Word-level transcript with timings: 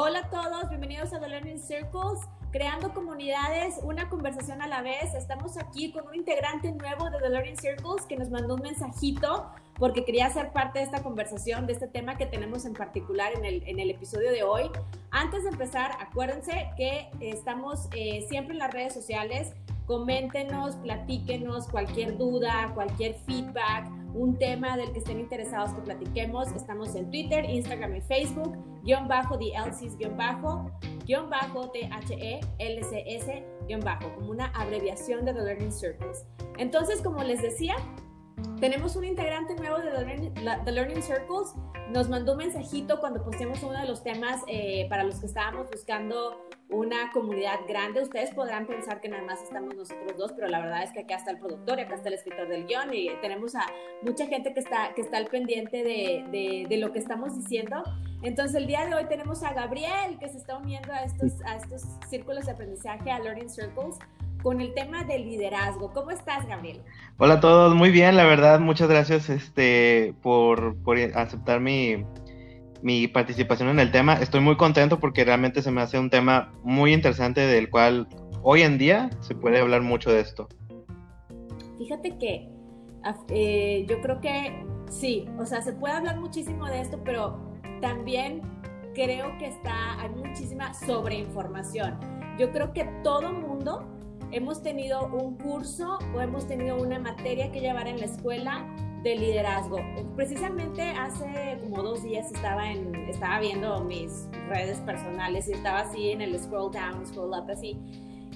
Hola 0.00 0.20
a 0.20 0.30
todos, 0.30 0.68
bienvenidos 0.68 1.12
a 1.12 1.18
The 1.18 1.28
Learning 1.28 1.58
Circles, 1.58 2.20
creando 2.52 2.94
comunidades, 2.94 3.80
una 3.82 4.08
conversación 4.08 4.62
a 4.62 4.68
la 4.68 4.80
vez. 4.80 5.12
Estamos 5.12 5.58
aquí 5.58 5.90
con 5.90 6.06
un 6.06 6.14
integrante 6.14 6.70
nuevo 6.70 7.10
de 7.10 7.18
The 7.18 7.28
Learning 7.28 7.56
Circles 7.56 8.06
que 8.06 8.16
nos 8.16 8.30
mandó 8.30 8.54
un 8.54 8.62
mensajito 8.62 9.50
porque 9.76 10.04
quería 10.04 10.30
ser 10.30 10.52
parte 10.52 10.78
de 10.78 10.84
esta 10.84 11.02
conversación, 11.02 11.66
de 11.66 11.72
este 11.72 11.88
tema 11.88 12.16
que 12.16 12.26
tenemos 12.26 12.64
en 12.64 12.74
particular 12.74 13.32
en 13.34 13.44
el, 13.44 13.64
en 13.66 13.80
el 13.80 13.90
episodio 13.90 14.30
de 14.30 14.44
hoy. 14.44 14.70
Antes 15.10 15.42
de 15.42 15.50
empezar, 15.50 15.90
acuérdense 15.98 16.70
que 16.76 17.10
estamos 17.20 17.88
eh, 17.92 18.24
siempre 18.28 18.52
en 18.52 18.60
las 18.60 18.72
redes 18.72 18.94
sociales. 18.94 19.52
Coméntenos, 19.86 20.76
platíquenos 20.76 21.66
cualquier 21.66 22.16
duda, 22.16 22.70
cualquier 22.72 23.14
feedback 23.26 23.90
un 24.14 24.38
tema 24.38 24.76
del 24.76 24.92
que 24.92 24.98
estén 24.98 25.20
interesados 25.20 25.72
que 25.72 25.82
platiquemos. 25.82 26.48
Estamos 26.52 26.94
en 26.94 27.10
Twitter, 27.10 27.44
Instagram 27.48 27.96
y 27.96 28.00
Facebook, 28.02 28.56
guion 28.88 29.06
bajo, 29.06 29.38
the 29.38 29.52
guion 29.98 30.16
bajo, 30.16 30.70
guion 31.04 31.28
bajo, 31.28 31.70
T-H-E, 31.70 32.40
L-C-S, 32.58 33.44
guion 33.66 33.80
bajo, 33.80 34.14
como 34.14 34.30
una 34.30 34.46
abreviación 34.54 35.26
de 35.26 35.34
The 35.34 35.42
Learning 35.42 35.70
Circles. 35.72 36.24
Entonces, 36.56 37.02
como 37.02 37.22
les 37.22 37.42
decía, 37.42 37.76
tenemos 38.60 38.96
un 38.96 39.04
integrante 39.04 39.54
nuevo 39.56 39.76
de 39.78 39.90
The 40.64 40.72
Learning, 40.72 41.02
Circles. 41.02 41.54
Nos 41.90 42.08
mandó 42.08 42.32
un 42.32 42.38
mensajito 42.38 42.98
cuando 42.98 43.22
posteamos 43.22 43.62
uno 43.62 43.78
de 43.78 43.86
los 43.86 44.02
temas 44.02 44.42
eh, 44.46 44.86
para 44.88 45.04
los 45.04 45.20
que 45.20 45.26
estábamos 45.26 45.70
buscando 45.70 46.48
una 46.70 47.10
comunidad 47.12 47.60
grande. 47.68 48.02
Ustedes 48.02 48.34
podrán 48.34 48.66
pensar 48.66 49.00
que 49.00 49.08
nada 49.08 49.22
más 49.22 49.42
estamos 49.42 49.74
nosotros 49.74 50.16
dos, 50.16 50.32
pero 50.32 50.48
la 50.48 50.60
verdad 50.60 50.82
es 50.82 50.92
que 50.92 51.00
acá 51.00 51.16
está 51.16 51.30
el 51.30 51.38
productor 51.38 51.78
y 51.78 51.82
acá 51.82 51.94
está 51.94 52.08
el 52.08 52.14
escritor 52.14 52.48
del 52.48 52.66
guion 52.66 52.92
y 52.92 53.10
tenemos 53.20 53.54
a 53.54 53.66
mucha 54.02 54.26
gente 54.26 54.52
que 54.52 54.60
está, 54.60 54.94
que 54.94 55.02
está 55.02 55.18
al 55.18 55.26
pendiente 55.26 55.82
de, 55.82 56.66
de, 56.68 56.76
lo 56.76 56.92
que 56.92 56.98
estamos 56.98 57.36
diciendo. 57.36 57.82
Entonces 58.22 58.56
el 58.56 58.66
día 58.66 58.84
de 58.84 58.94
hoy 58.94 59.04
tenemos 59.08 59.42
a 59.44 59.52
Gabriel 59.52 60.18
que 60.18 60.28
se 60.28 60.38
está 60.38 60.58
uniendo 60.58 60.92
a 60.92 61.04
estos, 61.04 61.40
a 61.44 61.56
estos 61.56 61.82
círculos 62.08 62.46
de 62.46 62.52
aprendizaje, 62.52 63.10
a 63.10 63.20
Learning 63.20 63.48
Circles, 63.48 63.96
con 64.42 64.60
el 64.60 64.74
tema 64.74 65.04
del 65.04 65.24
liderazgo. 65.24 65.92
¿Cómo 65.92 66.10
estás, 66.10 66.46
Gabriel? 66.46 66.82
Hola 67.18 67.34
a 67.34 67.40
todos, 67.40 67.74
muy 67.74 67.90
bien, 67.90 68.16
la 68.16 68.24
verdad, 68.24 68.58
muchas 68.58 68.88
gracias 68.88 69.30
este, 69.30 70.14
por, 70.20 70.76
por 70.82 70.98
aceptar 70.98 71.60
mi, 71.60 72.04
mi 72.82 73.06
participación 73.06 73.68
en 73.68 73.78
el 73.78 73.92
tema. 73.92 74.14
Estoy 74.14 74.40
muy 74.40 74.56
contento 74.56 74.98
porque 74.98 75.24
realmente 75.24 75.62
se 75.62 75.70
me 75.70 75.80
hace 75.80 75.98
un 75.98 76.10
tema 76.10 76.52
muy 76.64 76.92
interesante 76.92 77.40
del 77.42 77.70
cual 77.70 78.08
hoy 78.42 78.62
en 78.62 78.78
día 78.78 79.10
se 79.20 79.36
puede 79.36 79.60
hablar 79.60 79.82
mucho 79.82 80.10
de 80.10 80.20
esto. 80.20 80.48
Fíjate 81.78 82.18
que 82.18 82.48
eh, 83.28 83.86
yo 83.88 84.00
creo 84.00 84.20
que 84.20 84.64
sí, 84.90 85.28
o 85.38 85.46
sea, 85.46 85.62
se 85.62 85.72
puede 85.72 85.94
hablar 85.94 86.18
muchísimo 86.18 86.66
de 86.66 86.80
esto, 86.80 87.00
pero 87.04 87.47
también 87.80 88.42
creo 88.94 89.36
que 89.38 89.46
está, 89.46 90.00
hay 90.00 90.10
muchísima 90.10 90.74
sobreinformación. 90.74 91.98
Yo 92.38 92.50
creo 92.52 92.72
que 92.72 92.84
todo 93.02 93.32
mundo 93.32 93.86
hemos 94.30 94.62
tenido 94.62 95.06
un 95.06 95.36
curso 95.36 95.98
o 96.14 96.20
hemos 96.20 96.46
tenido 96.46 96.76
una 96.76 96.98
materia 96.98 97.50
que 97.50 97.60
llevar 97.60 97.88
en 97.88 97.98
la 97.98 98.06
escuela 98.06 98.66
de 99.02 99.16
liderazgo. 99.16 99.78
Precisamente 100.16 100.82
hace 100.82 101.58
como 101.62 101.82
dos 101.82 102.02
días 102.02 102.30
estaba, 102.32 102.70
estaba 102.72 103.40
viendo 103.40 103.84
mis 103.84 104.28
redes 104.48 104.78
personales 104.80 105.48
y 105.48 105.52
estaba 105.52 105.80
así 105.80 106.10
en 106.10 106.20
el 106.20 106.38
scroll 106.38 106.72
down, 106.72 107.06
scroll 107.06 107.30
up, 107.30 107.50
así. 107.50 107.78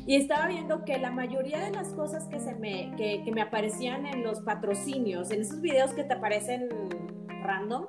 Y 0.07 0.17
estaba 0.17 0.49
viendo 0.49 0.85
que 0.85 0.99
la 0.99 1.11
mayoría 1.11 1.61
de 1.61 1.71
las 1.71 1.91
cosas 1.91 2.27
que, 2.29 2.41
se 2.41 2.55
me, 2.57 2.93
que, 2.97 3.23
que 3.25 3.31
me 3.33 3.41
aparecían 3.41 4.07
en 4.07 4.25
los 4.25 4.41
patrocinios, 4.41 5.31
en 5.31 5.43
esos 5.43 5.61
videos 5.61 5.93
que 5.93 6.03
te 6.05 6.15
aparecen 6.15 6.69
random, 7.43 7.85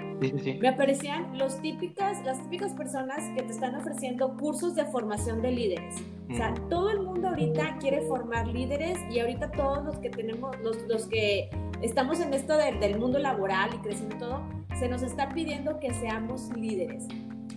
me 0.59 0.68
aparecían 0.68 1.38
los 1.38 1.62
típicas, 1.62 2.23
las 2.23 2.42
típicas 2.44 2.73
personas 2.73 3.20
que 3.36 3.44
te 3.44 3.52
están 3.52 3.76
ofreciendo 3.76 4.36
cursos 4.38 4.76
de 4.76 4.86
formación 4.86 5.42
de 5.42 5.52
líderes. 5.52 5.96
O 6.30 6.36
sea, 6.36 6.53
todo 6.69 6.90
el 6.90 7.02
mundo 7.02 7.30
ahorita 7.30 7.78
quiere 7.80 8.02
formar 8.02 8.47
líderes 8.47 8.97
y 9.12 9.19
ahorita 9.19 9.52
todos 9.52 9.84
los 9.84 9.97
que 9.97 10.09
tenemos, 10.09 10.58
los, 10.62 10.78
los 10.88 11.08
que 11.08 11.50
estamos 11.81 12.19
en 12.19 12.34
esto 12.34 12.58
del 12.58 13.00
mundo 13.00 13.19
laboral 13.19 13.69
y 13.74 13.78
creciendo 13.78 14.18
todo, 14.18 14.41
se 14.80 14.88
nos 14.88 15.03
está 15.03 15.30
pidiendo 15.30 15.80
que 15.80 15.94
seamos 15.94 16.50
líderes. 16.56 17.08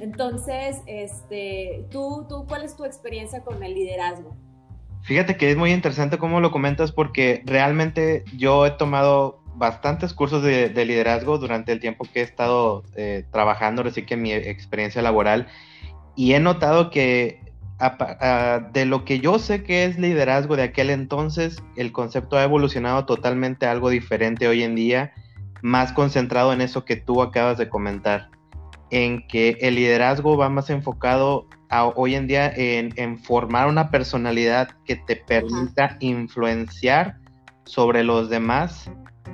Entonces, 0.01 0.83
este, 0.87 1.87
¿tú, 1.91 2.27
tú, 2.29 2.45
¿cuál 2.47 2.65
es 2.65 2.77
tu 2.77 2.85
experiencia 2.85 3.43
con 3.43 3.63
el 3.63 3.75
liderazgo? 3.75 4.37
Fíjate 5.03 5.37
que 5.37 5.51
es 5.51 5.57
muy 5.57 5.73
interesante 5.73 6.19
cómo 6.19 6.41
lo 6.41 6.51
comentas 6.51 6.91
porque 6.91 7.43
realmente 7.47 8.25
yo 8.37 8.67
he 8.67 8.73
tomado 8.73 9.46
bastantes 9.57 10.13
cursos 10.13 10.43
de, 10.43 10.85
liderazgo 10.85 11.39
durante 11.39 11.73
el 11.73 11.81
tiempo 11.81 12.07
que 12.13 12.21
he 12.21 12.23
estado 12.23 12.85
eh, 12.95 13.25
trabajando, 13.33 13.83
así 13.83 14.03
que 14.03 14.17
mi 14.17 14.33
experiencia 14.33 15.03
laboral, 15.03 15.47
y 16.15 16.35
he 16.35 16.41
notado 16.41 16.91
que 16.91 17.41
de 18.73 18.87
lo 18.87 19.05
que 19.05 19.21
yo 19.21 19.39
sé 19.39 19.63
que 19.63 19.85
es 19.85 19.99
liderazgo 19.99 20.57
de 20.57 20.63
aquel 20.63 20.89
entonces, 20.89 21.63
el 21.77 21.93
concepto 21.93 22.39
ha 22.39 22.45
evolucionado 22.45 23.05
totalmente 23.05 23.67
a 23.67 23.73
algo 23.73 23.91
diferente 23.91 24.49
hoy 24.49 24.63
en 24.63 24.75
día, 24.75 25.13
más 25.63 25.93
concentrado 25.93 26.53
en 26.53 26.63
eso 26.63 26.85
que 26.85 26.97
tú 26.97 27.21
acabas 27.23 27.59
de 27.59 27.69
comentar, 27.69 28.31
en 28.91 29.27
que 29.29 29.59
el 29.61 29.75
liderazgo 29.75 30.39
va 30.39 30.49
más 30.49 30.71
enfocado 30.71 31.49
hoy 31.97 32.15
en 32.15 32.27
día 32.27 32.51
en, 32.55 33.19
formar 33.19 33.69
una 33.69 33.91
personalidad 33.91 34.69
que 34.85 34.97
te 34.97 35.17
permita 35.17 35.97
influenciar 36.01 37.19
sobre 37.65 38.05
los 38.05 38.31
demás 38.31 38.91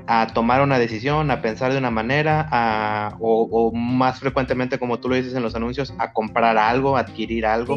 a 0.07 0.27
tomar 0.29 0.63
una 0.63 0.79
decisión, 0.79 1.31
a 1.31 1.43
pensar 1.43 1.73
de 1.73 1.79
una 1.79 1.91
manera, 1.91 3.17
o, 3.21 3.73
más 3.75 4.21
frecuentemente, 4.21 4.79
como 4.79 5.01
tú 5.01 5.09
lo 5.09 5.15
dices 5.15 5.35
en 5.35 5.43
los 5.43 5.55
anuncios, 5.55 5.95
a 5.99 6.13
comprar 6.13 6.57
algo, 6.59 6.97
adquirir 6.97 7.47
algo. 7.47 7.77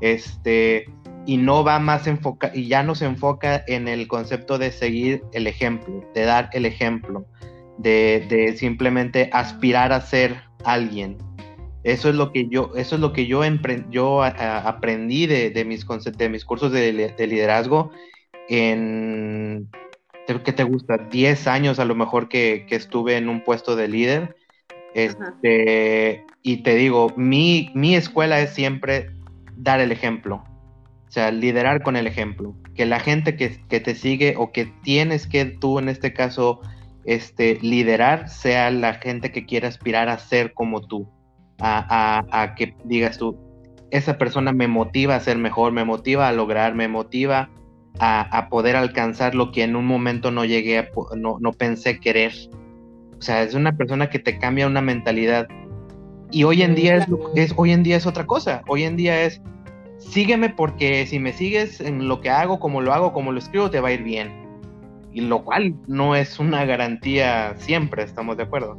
Este, 0.00 0.86
y 1.26 1.36
no 1.36 1.62
va 1.62 1.78
más 1.78 2.06
enfoca 2.06 2.50
y 2.52 2.66
ya 2.66 2.82
no 2.82 2.94
se 2.94 3.04
enfoca 3.04 3.62
en 3.68 3.86
el 3.86 4.08
concepto 4.08 4.58
de 4.58 4.72
seguir 4.72 5.22
el 5.32 5.46
ejemplo, 5.46 6.04
de 6.14 6.24
dar 6.24 6.50
el 6.52 6.66
ejemplo, 6.66 7.26
de, 7.78 8.54
simplemente 8.56 9.30
aspirar 9.32 9.92
a 9.92 10.00
ser 10.00 10.42
alguien. 10.64 11.18
Eso 11.84 12.08
es 12.08 12.14
lo 12.14 12.32
que 12.32 12.48
yo, 12.48 12.72
eso 12.76 12.94
es 12.94 13.00
lo 13.00 13.12
que 13.12 13.26
yo, 13.26 13.42
yo 13.90 14.22
aprendí 14.22 15.26
de, 15.26 15.64
mis, 15.64 15.86
de 15.86 16.28
mis 16.28 16.44
cursos 16.44 16.70
de, 16.72 16.92
de 16.92 17.26
liderazgo 17.26 17.90
en 18.48 19.68
¿qué 20.40 20.52
te 20.52 20.64
gusta? 20.64 20.96
10 20.96 21.46
años 21.46 21.78
a 21.78 21.84
lo 21.84 21.94
mejor 21.94 22.28
que, 22.28 22.66
estuve 22.70 23.16
en 23.16 23.28
un 23.28 23.42
puesto 23.44 23.76
de 23.76 23.88
líder. 23.88 24.36
Este, 24.94 26.24
y 26.42 26.58
te 26.58 26.74
digo, 26.74 27.12
mi, 27.16 27.70
mi 27.74 27.94
escuela 27.94 28.40
es 28.40 28.50
siempre 28.50 29.10
dar 29.56 29.80
el 29.80 29.92
ejemplo. 29.92 30.44
O 31.08 31.10
sea, 31.10 31.30
liderar 31.30 31.82
con 31.82 31.96
el 31.96 32.06
ejemplo. 32.06 32.54
Que 32.74 32.86
la 32.86 33.00
gente 33.00 33.36
que, 33.36 33.48
te 33.50 33.94
sigue 33.94 34.34
o 34.38 34.52
que 34.52 34.66
tienes 34.82 35.26
que 35.26 35.44
tú 35.44 35.78
en 35.78 35.88
este 35.88 36.14
caso 36.14 36.60
este, 37.04 37.58
liderar 37.60 38.28
sea 38.28 38.70
la 38.70 38.94
gente 38.94 39.30
que 39.30 39.44
quiera 39.44 39.68
aspirar 39.68 40.08
a 40.08 40.18
ser 40.18 40.54
como 40.54 40.86
tú. 40.86 41.08
A, 41.64 42.24
a 42.32 42.54
que 42.56 42.74
digas 42.84 43.18
tú, 43.18 43.38
esa 43.92 44.18
persona 44.18 44.52
me 44.52 44.66
motiva 44.66 45.14
a 45.14 45.20
ser 45.20 45.38
mejor, 45.38 45.70
me 45.70 45.84
motiva 45.84 46.26
a 46.26 46.32
lograr, 46.32 46.74
me 46.74 46.88
motiva 46.88 47.50
a, 47.98 48.48
poder 48.50 48.76
alcanzar 48.76 49.34
lo 49.34 49.52
que 49.52 49.62
en 49.62 49.76
un 49.76 49.86
momento 49.86 50.30
no 50.30 50.44
llegué 50.44 50.78
a, 50.78 50.88
no, 51.16 51.38
no 51.40 51.52
pensé 51.52 52.00
querer. 52.00 52.32
O 53.18 53.22
sea, 53.22 53.42
es 53.42 53.54
una 53.54 53.76
persona 53.76 54.10
que 54.10 54.18
te 54.18 54.38
cambia 54.38 54.66
una 54.66 54.80
mentalidad. 54.80 55.46
Y 56.30 56.44
hoy 56.44 56.62
en 56.62 56.74
día 56.74 56.96
es, 56.96 57.06
es, 57.34 57.54
hoy 57.56 57.72
en 57.72 57.82
día 57.82 57.96
es 57.96 58.06
otra 58.06 58.26
cosa. 58.26 58.62
Hoy 58.66 58.84
en 58.84 58.96
día 58.96 59.22
es 59.22 59.40
sígueme 59.98 60.50
porque 60.50 61.06
si 61.06 61.18
me 61.18 61.32
sigues 61.32 61.80
en 61.80 62.08
lo 62.08 62.20
que 62.20 62.30
hago, 62.30 62.58
como 62.58 62.80
lo 62.80 62.92
hago, 62.92 63.12
como 63.12 63.32
lo 63.32 63.38
escribo, 63.38 63.70
te 63.70 63.80
va 63.80 63.88
a 63.88 63.92
ir 63.92 64.02
bien. 64.02 64.42
Y 65.12 65.20
lo 65.20 65.44
cual 65.44 65.74
no 65.86 66.16
es 66.16 66.38
una 66.38 66.64
garantía 66.64 67.54
siempre, 67.58 68.02
¿estamos 68.02 68.36
de 68.36 68.44
acuerdo? 68.44 68.78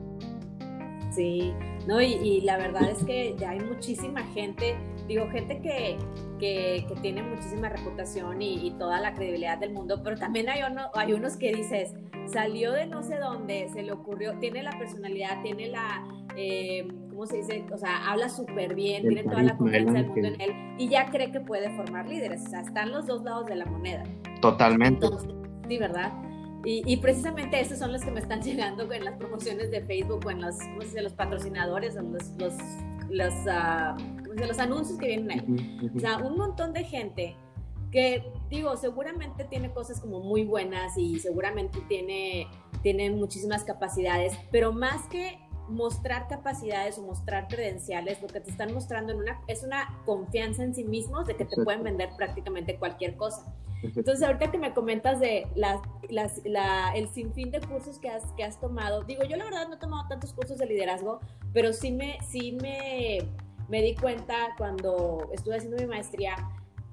Sí, 1.12 1.54
no, 1.88 2.02
y, 2.02 2.14
y 2.14 2.42
la 2.42 2.58
verdad 2.58 2.90
es 2.90 3.04
que 3.06 3.36
ya 3.38 3.52
hay 3.52 3.60
muchísima 3.60 4.24
gente, 4.34 4.76
digo, 5.08 5.30
gente 5.30 5.60
que, 5.62 5.98
que, 6.40 6.86
tiene 7.02 7.24
muchísima 7.24 7.70
reputación 7.70 8.42
y, 8.42 8.72
toda 8.78 9.00
la 9.00 9.14
credibilidad 9.14 9.58
del 9.58 9.74
mundo, 9.74 10.02
pero 10.04 10.18
también 10.18 10.50
hay, 10.50 10.62
uno, 10.70 10.90
hay 10.94 11.14
unos 11.14 11.38
que 11.38 11.54
dices, 11.54 11.94
salió 12.32 12.72
de 12.72 12.88
no 12.88 13.04
sé 13.04 13.18
dónde, 13.18 13.70
se 13.74 13.84
le 13.84 13.92
ocurrió, 13.92 14.38
tiene 14.40 14.64
la 14.64 14.72
personalidad, 14.78 15.42
tiene 15.42 15.68
la, 15.68 16.04
eh, 16.36 16.88
¿cómo 17.10 17.26
se 17.26 17.38
dice? 17.38 17.66
O 17.72 17.78
sea, 17.78 18.10
habla 18.10 18.30
súper 18.30 18.76
bien, 18.76 19.04
tiene 19.04 19.24
toda 19.24 19.44
la 19.44 19.58
confianza 19.58 19.94
del 19.94 20.08
mundo 20.08 20.28
en 20.28 20.42
él 20.42 20.52
y 20.78 20.88
ya 20.88 21.10
cree 21.12 21.32
que 21.32 21.40
puede 21.40 21.70
formar 21.76 22.08
líderes, 22.08 22.44
o 22.46 22.50
sea, 22.50 22.62
están 22.62 22.92
los 22.92 23.06
dos 23.06 23.24
lados 23.24 23.48
de 23.48 23.56
la 23.56 23.66
moneda. 23.66 24.04
Totalmente. 24.42 25.08
sí, 25.68 25.78
¿verdad? 25.78 26.12
Y, 26.66 26.96
precisamente 26.98 27.60
esos 27.60 27.78
son 27.78 27.92
los 27.92 28.04
que 28.04 28.12
me 28.12 28.22
están 28.22 28.42
llegando 28.44 28.92
en 28.92 29.04
las 29.04 29.16
promociones 29.18 29.70
de 29.70 29.82
Facebook 29.82 30.26
o 30.26 30.32
en 30.32 30.42
los, 30.42 30.58
¿cómo 30.60 30.82
se 30.82 30.88
dice? 30.88 31.02
los 31.02 31.14
patrocinadores 31.14 31.98
o 31.98 32.02
los, 32.02 32.30
los, 32.38 32.54
los 33.10 33.34
uh, 33.34 34.23
de 34.36 34.48
los 34.48 34.60
anuncios 34.60 34.98
que 35.00 35.08
vienen 35.08 35.32
ahí. 35.32 35.92
O 35.96 36.00
sea, 36.00 36.18
un 36.18 36.38
montón 36.38 36.74
de 36.74 36.84
gente 36.84 37.36
que, 37.92 38.24
digo, 38.50 38.76
seguramente 38.76 39.46
tiene 39.46 39.72
cosas 39.72 40.02
como 40.02 40.20
muy 40.20 40.44
buenas 40.44 40.98
y 40.98 41.20
seguramente 41.20 41.80
tiene, 41.88 42.48
tiene 42.82 43.12
muchísimas 43.12 43.64
capacidades, 43.64 44.34
pero 44.52 44.74
más 44.74 45.08
que 45.08 45.40
mostrar 45.70 46.28
capacidades 46.28 46.98
o 46.98 47.04
mostrar 47.04 47.48
credenciales, 47.48 48.22
lo 48.22 48.28
que 48.28 48.40
te 48.40 48.50
están 48.50 48.74
mostrando 48.74 49.14
en 49.14 49.20
una, 49.20 49.42
es 49.48 49.64
una 49.64 50.02
confianza 50.06 50.64
en 50.64 50.74
sí 50.74 50.84
mismos 50.84 51.28
de 51.28 51.36
que 51.36 51.46
te 51.46 51.62
pueden 51.64 51.84
vender 51.84 52.10
prácticamente 52.18 52.78
cualquier 52.78 53.16
cosa. 53.16 53.54
Entonces, 53.84 54.24
ahorita 54.24 54.50
que 54.50 54.58
me 54.58 54.74
comentas 54.74 55.20
de 55.20 55.46
las, 55.56 55.82
la, 56.46 56.94
el 56.96 57.10
sinfín 57.10 57.52
de 57.52 57.60
cursos 57.60 58.00
que 58.00 58.10
has, 58.10 58.24
que 58.38 58.44
has 58.44 58.60
tomado, 58.60 59.04
digo, 59.04 59.24
yo 59.24 59.36
la 59.36 59.44
verdad 59.44 59.68
no 59.68 59.76
he 59.76 59.78
tomado 59.78 60.08
tantos 60.08 60.34
cursos 60.34 60.58
de 60.58 60.66
liderazgo, 60.66 61.20
pero 61.54 61.74
sí 61.74 61.92
me, 61.92 62.18
sí 62.30 62.58
me, 62.62 63.20
me 63.70 63.82
di 63.82 63.96
cuenta 63.96 64.54
cuando 64.58 65.30
estuve 65.34 65.58
haciendo 65.58 65.78
mi 65.78 65.88
maestría 65.88 66.36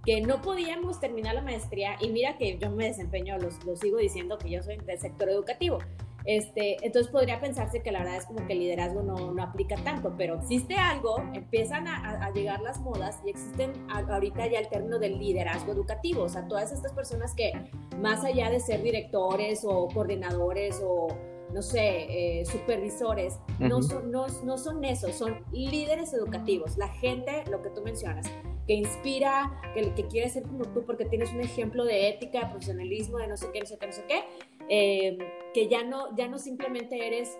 que 0.04 0.20
no 0.20 0.40
podíamos 0.40 0.98
terminar 0.98 1.34
la 1.34 1.42
maestría 1.42 1.96
y 2.00 2.08
mira 2.08 2.38
que 2.38 2.58
yo 2.58 2.70
me 2.70 2.86
desempeño, 2.86 3.36
lo 3.38 3.76
sigo 3.76 3.98
diciendo 3.98 4.38
que 4.38 4.50
yo 4.50 4.62
soy 4.62 4.76
del 4.78 4.98
sector 4.98 5.28
educativo. 5.28 5.78
Este, 6.24 6.76
entonces 6.84 7.10
podría 7.10 7.40
pensarse 7.40 7.82
que 7.82 7.90
la 7.90 8.00
verdad 8.00 8.16
es 8.16 8.26
como 8.26 8.46
que 8.46 8.52
el 8.52 8.58
liderazgo 8.58 9.02
no, 9.02 9.32
no 9.32 9.42
aplica 9.42 9.76
tanto, 9.76 10.14
pero 10.18 10.36
existe 10.36 10.76
algo, 10.76 11.18
empiezan 11.32 11.88
a, 11.88 12.24
a, 12.24 12.30
llegar 12.32 12.60
las 12.60 12.78
modas 12.80 13.20
y 13.24 13.30
existen 13.30 13.72
ahorita 13.88 14.46
ya 14.46 14.58
el 14.58 14.68
término 14.68 14.98
del 14.98 15.18
liderazgo 15.18 15.72
educativo, 15.72 16.24
o 16.24 16.28
sea, 16.28 16.46
todas 16.46 16.72
estas 16.72 16.92
personas 16.92 17.34
que 17.34 17.52
más 17.98 18.24
allá 18.24 18.50
de 18.50 18.60
ser 18.60 18.82
directores 18.82 19.64
o 19.64 19.88
coordinadores 19.88 20.80
o 20.84 21.08
no 21.52 21.62
sé, 21.62 22.40
eh, 22.40 22.44
supervisores, 22.44 23.38
no, 23.58 23.82
son, 23.82 24.10
no, 24.10 24.26
no 24.44 24.58
son 24.58 24.84
esos, 24.84 25.14
son 25.14 25.44
líderes 25.52 26.12
educativos, 26.12 26.76
la 26.76 26.88
gente, 26.88 27.44
lo 27.50 27.62
que 27.62 27.70
tú 27.70 27.82
mencionas, 27.82 28.26
que 28.66 28.74
inspira, 28.74 29.60
que, 29.74 29.92
que 29.94 30.06
quiere 30.06 30.28
ser 30.28 30.44
como 30.44 30.64
tú 30.64 30.84
porque 30.84 31.04
tienes 31.04 31.32
un 31.32 31.40
ejemplo 31.40 31.84
de 31.84 32.08
ética, 32.08 32.40
de 32.40 32.46
profesionalismo, 32.46 33.18
de 33.18 33.28
no 33.28 33.36
sé 33.36 33.48
qué, 33.52 33.60
no 33.60 33.66
sé 33.66 33.78
qué, 33.78 33.86
no 33.86 33.92
sé 33.92 34.04
qué, 34.06 34.24
eh, 34.68 35.18
que 35.52 35.68
ya 35.68 35.82
no, 35.84 36.14
ya 36.16 36.28
no 36.28 36.38
simplemente 36.38 37.06
eres 37.06 37.36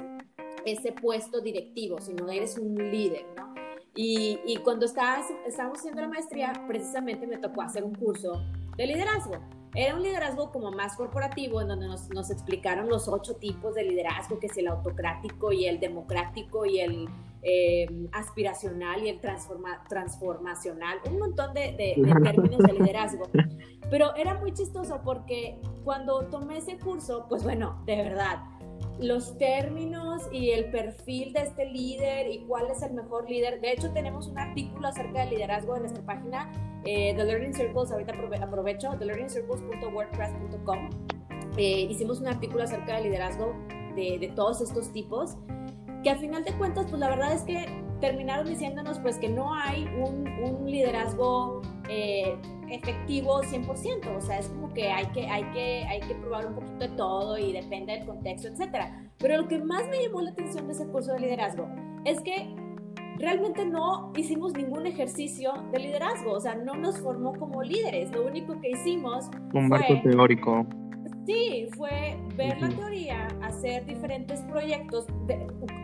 ese 0.65 0.93
puesto 0.93 1.41
directivo, 1.41 2.01
sino 2.01 2.29
eres 2.29 2.59
un 2.59 2.75
líder, 2.75 3.27
¿no? 3.37 3.55
Y, 3.95 4.39
y 4.47 4.57
cuando 4.59 4.87
estábamos 4.87 5.79
haciendo 5.79 6.01
la 6.01 6.09
maestría, 6.09 6.53
precisamente 6.67 7.27
me 7.27 7.39
tocó 7.39 7.63
hacer 7.63 7.85
un 7.85 7.95
curso 7.95 8.41
de 8.77 8.87
liderazgo. 8.87 9.60
Era 9.75 9.95
un 9.95 10.03
liderazgo 10.03 10.51
como 10.51 10.73
más 10.73 10.97
corporativo, 10.97 11.61
en 11.61 11.69
donde 11.69 11.87
nos, 11.87 12.09
nos 12.11 12.31
explicaron 12.31 12.89
los 12.89 13.07
ocho 13.09 13.37
tipos 13.37 13.75
de 13.75 13.85
liderazgo, 13.85 14.39
que 14.39 14.47
es 14.47 14.57
el 14.57 14.67
autocrático 14.67 15.53
y 15.53 15.67
el 15.67 15.79
democrático 15.79 16.67
y 16.67 16.81
el 16.81 17.09
eh, 17.43 18.09
aspiracional 18.13 19.03
y 19.05 19.09
el 19.09 19.21
transforma, 19.21 19.83
transformacional, 19.89 20.99
un 21.09 21.19
montón 21.19 21.55
de, 21.55 21.73
de, 21.73 21.95
términos 22.23 22.59
de 22.59 22.73
liderazgo. 22.73 23.29
Pero 23.91 24.15
era 24.17 24.35
muy 24.35 24.53
chistoso 24.53 25.01
porque 25.05 25.59
cuando 25.85 26.27
tomé 26.27 26.59
ese 26.59 26.77
curso, 26.79 27.27
pues 27.29 27.43
bueno, 27.43 27.83
de 27.87 27.97
verdad, 27.97 28.41
los 28.99 29.39
términos 29.39 30.23
y 30.33 30.51
el 30.51 30.71
perfil 30.71 31.33
de 31.33 31.43
este 31.43 31.67
líder 31.67 32.31
y 32.31 32.41
cuál 32.41 32.71
es 32.71 32.83
el 32.83 32.93
mejor 32.95 33.29
líder. 33.31 33.61
De 33.61 33.73
hecho, 33.73 33.91
tenemos 33.93 34.27
un 34.27 34.39
artículo 34.39 34.89
acerca 34.89 35.21
del 35.21 35.31
liderazgo 35.31 35.77
en 35.77 35.83
nuestra 35.83 36.05
página, 36.05 36.51
eh, 36.85 37.15
The 37.17 37.25
Learning 37.25 37.55
Circles, 37.55 37.91
ahorita 37.93 38.15
aprovecho, 38.43 38.91
thelearningcircles.wordpress.com. 38.99 40.91
Eh, 41.57 41.87
hicimos 41.91 42.21
un 42.21 42.29
artículo 42.29 42.65
acerca 42.65 42.97
del 42.97 43.05
liderazgo 43.05 43.55
de, 43.95 44.19
de 44.19 44.29
todos 44.35 44.61
estos 44.61 44.93
tipos 44.93 45.37
que 46.03 46.11
al 46.11 46.19
final 46.19 46.45
de 46.45 46.53
cuentas, 46.53 46.87
pues 46.89 46.99
la 47.01 47.09
verdad 47.09 47.33
es 47.33 47.43
que 47.43 47.67
terminaron 48.01 48.47
diciéndonos 48.47 48.99
pues 48.99 49.19
que 49.19 49.29
no 49.29 49.55
hay 49.55 49.85
un, 49.85 50.27
un 50.43 50.71
liderazgo 50.71 51.61
eh, 51.89 52.37
efectivo 52.71 53.43
100%, 53.43 54.17
o 54.17 54.21
sea, 54.21 54.39
es 54.39 54.49
como 54.49 54.73
que 54.73 54.89
hay, 54.89 55.07
que 55.07 55.27
hay 55.27 55.45
que 55.53 55.85
hay 55.89 56.01
que 56.01 56.15
probar 56.15 56.47
un 56.47 56.55
poquito 56.55 56.79
de 56.79 56.89
todo 56.91 57.39
y 57.39 57.53
depende 57.53 57.93
del 57.93 58.07
contexto, 58.07 58.49
etcétera. 58.49 59.11
Pero 59.19 59.37
lo 59.37 59.49
que 59.49 59.59
más 59.59 59.89
me 59.89 60.03
llamó 60.03 60.21
la 60.23 60.31
atención 60.31 60.67
de 60.67 60.73
ese 60.73 60.87
curso 60.87 61.13
de 61.13 61.21
liderazgo 61.21 61.69
es 62.05 62.21
que 62.21 62.55
realmente 63.19 63.67
no 63.67 64.13
hicimos 64.17 64.55
ningún 64.55 64.87
ejercicio 64.87 65.53
de 65.73 65.79
liderazgo, 65.79 66.33
o 66.33 66.41
sea, 66.41 66.55
no 66.55 66.75
nos 66.75 66.99
formó 67.01 67.35
como 67.35 67.63
líderes, 67.63 68.11
lo 68.13 68.27
único 68.27 68.59
que 68.61 68.71
hicimos 68.71 69.29
un 69.53 69.69
marco 69.69 70.01
teórico 70.03 70.67
Sí, 71.27 71.69
fue 71.77 72.17
ver 72.35 72.61
la 72.61 72.69
teoría, 72.71 73.29
hacer 73.43 73.85
diferentes 73.85 74.41
proyectos, 74.43 75.07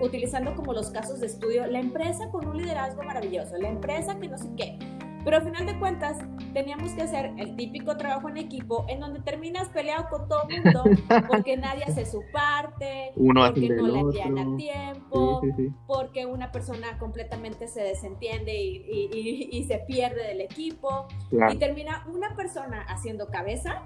utilizando 0.00 0.54
como 0.54 0.72
los 0.72 0.90
casos 0.90 1.20
de 1.20 1.26
estudio, 1.26 1.66
la 1.66 1.78
empresa 1.78 2.28
con 2.30 2.46
un 2.48 2.56
liderazgo 2.56 3.02
maravilloso, 3.02 3.56
la 3.58 3.68
empresa 3.68 4.18
que 4.18 4.28
no 4.28 4.38
sé 4.38 4.48
qué. 4.56 4.78
Pero 5.26 5.38
al 5.38 5.42
final 5.42 5.66
de 5.66 5.76
cuentas, 5.80 6.18
teníamos 6.52 6.92
que 6.92 7.02
hacer 7.02 7.32
el 7.36 7.56
típico 7.56 7.96
trabajo 7.96 8.28
en 8.28 8.36
equipo 8.36 8.86
en 8.88 9.00
donde 9.00 9.18
terminas 9.18 9.68
peleado 9.70 10.08
con 10.08 10.28
todo 10.28 10.44
el 10.48 10.62
mundo 10.62 10.84
porque 11.28 11.56
nadie 11.56 11.82
hace 11.82 12.06
su 12.06 12.22
parte, 12.32 13.10
porque 13.16 13.68
no 13.70 13.88
le 13.88 13.98
envían 13.98 14.38
a 14.38 14.56
tiempo, 14.56 15.42
porque 15.88 16.26
una 16.26 16.52
persona 16.52 16.96
completamente 17.00 17.66
se 17.66 17.82
desentiende 17.82 18.54
y, 18.56 19.64
se 19.66 19.78
pierde 19.78 20.28
del 20.28 20.42
equipo. 20.42 21.08
Y 21.50 21.56
termina 21.56 22.06
una 22.06 22.36
persona 22.36 22.82
haciendo 22.82 23.26
cabeza 23.26 23.82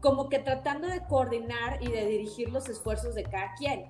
como 0.00 0.28
que 0.28 0.40
tratando 0.40 0.88
de 0.88 1.06
coordinar 1.06 1.80
y 1.80 1.86
de 1.86 2.04
dirigir 2.04 2.50
los 2.50 2.68
esfuerzos 2.68 3.14
de 3.14 3.22
cada 3.22 3.54
quien 3.54 3.84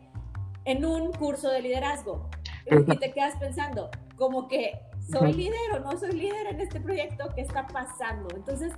en 0.66 0.84
un 0.84 1.12
curso 1.12 1.48
de 1.48 1.62
liderazgo. 1.62 2.28
Y 2.66 2.98
te 2.98 3.12
quedas 3.12 3.36
pensando, 3.36 3.88
como 4.16 4.48
que 4.48 4.82
soy 5.10 5.32
líder 5.32 5.72
o 5.74 5.80
no 5.80 5.96
soy 5.98 6.12
líder 6.12 6.46
en 6.48 6.60
este 6.60 6.80
proyecto, 6.80 7.32
¿qué 7.34 7.42
está 7.42 7.66
pasando? 7.66 8.28
Entonces, 8.34 8.72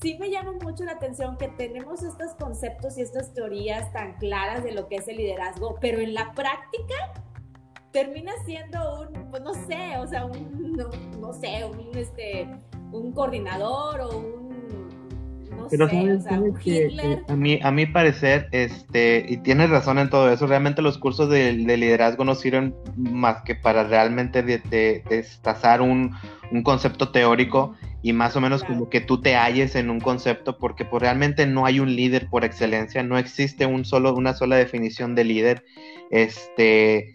sí 0.00 0.16
me 0.18 0.30
llama 0.30 0.52
mucho 0.62 0.84
la 0.84 0.92
atención 0.92 1.36
que 1.36 1.48
tenemos 1.48 2.02
estos 2.02 2.34
conceptos 2.34 2.98
y 2.98 3.02
estas 3.02 3.32
teorías 3.34 3.92
tan 3.92 4.14
claras 4.14 4.62
de 4.64 4.72
lo 4.72 4.88
que 4.88 4.96
es 4.96 5.08
el 5.08 5.16
liderazgo, 5.16 5.76
pero 5.80 6.00
en 6.00 6.14
la 6.14 6.32
práctica 6.32 6.94
termina 7.92 8.32
siendo 8.44 9.02
un, 9.02 9.30
pues 9.30 9.42
no 9.42 9.54
sé, 9.54 9.98
o 9.98 10.06
sea, 10.06 10.26
un, 10.26 10.72
no, 10.72 10.88
no 11.18 11.32
sé, 11.32 11.64
un, 11.64 11.96
este, 11.96 12.48
un 12.92 13.12
coordinador 13.12 14.00
o 14.00 14.18
un 14.18 14.47
pero 15.70 15.88
eh, 15.90 17.22
a 17.28 17.36
mí, 17.36 17.60
a 17.62 17.70
mi 17.70 17.86
parecer, 17.86 18.48
este, 18.52 19.24
y 19.28 19.38
tienes 19.38 19.70
razón 19.70 19.98
en 19.98 20.10
todo 20.10 20.30
eso, 20.30 20.46
realmente 20.46 20.82
los 20.82 20.98
cursos 20.98 21.28
de, 21.28 21.52
liderazgo 21.52 22.24
no 22.24 22.34
sirven 22.34 22.74
más 22.96 23.42
que 23.42 23.54
para 23.54 23.84
realmente 23.84 24.42
destazar 24.42 25.82
un, 25.82 26.14
concepto 26.62 27.10
teórico 27.10 27.74
y 28.02 28.14
más 28.14 28.34
o 28.34 28.40
menos 28.40 28.64
como 28.64 28.88
que 28.88 29.00
tú 29.00 29.20
te 29.20 29.36
halles 29.36 29.74
en 29.74 29.90
un 29.90 30.00
concepto, 30.00 30.58
porque 30.58 30.84
pues, 30.84 31.02
realmente 31.02 31.46
no 31.46 31.66
hay 31.66 31.80
un 31.80 31.94
líder 31.94 32.28
por 32.28 32.44
excelencia, 32.44 33.02
no 33.02 33.18
existe 33.18 33.66
un 33.66 33.84
solo, 33.84 34.14
una 34.14 34.34
sola 34.34 34.56
definición 34.56 35.14
de 35.14 35.24
líder, 35.24 35.64
este, 36.10 37.14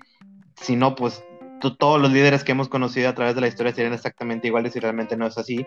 sino 0.55 0.95
pues 0.95 1.23
todos 1.71 2.01
los 2.01 2.11
líderes 2.11 2.43
que 2.43 2.51
hemos 2.51 2.67
conocido 2.67 3.09
a 3.09 3.15
través 3.15 3.35
de 3.35 3.41
la 3.41 3.47
historia 3.47 3.73
serían 3.73 3.93
exactamente 3.93 4.47
iguales 4.47 4.75
y 4.75 4.79
realmente 4.79 5.15
no 5.15 5.25
es 5.27 5.37
así. 5.37 5.65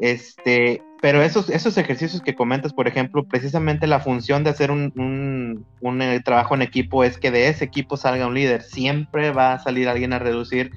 Este, 0.00 0.82
pero 1.06 1.22
esos, 1.22 1.50
esos 1.50 1.78
ejercicios 1.78 2.20
que 2.20 2.34
comentas, 2.34 2.72
por 2.72 2.88
ejemplo, 2.88 3.22
precisamente 3.28 3.86
la 3.86 4.00
función 4.00 4.42
de 4.42 4.50
hacer 4.50 4.72
un, 4.72 5.64
un, 5.80 6.02
eh, 6.02 6.20
trabajo 6.24 6.56
en 6.56 6.62
equipo 6.62 7.04
es 7.04 7.16
que 7.16 7.30
de 7.30 7.48
ese 7.48 7.64
equipo 7.64 7.96
salga 7.96 8.26
un 8.26 8.34
líder. 8.34 8.62
Siempre 8.62 9.30
va 9.30 9.52
a 9.52 9.60
salir 9.60 9.88
alguien 9.88 10.12
a 10.12 10.18
reducir 10.18 10.72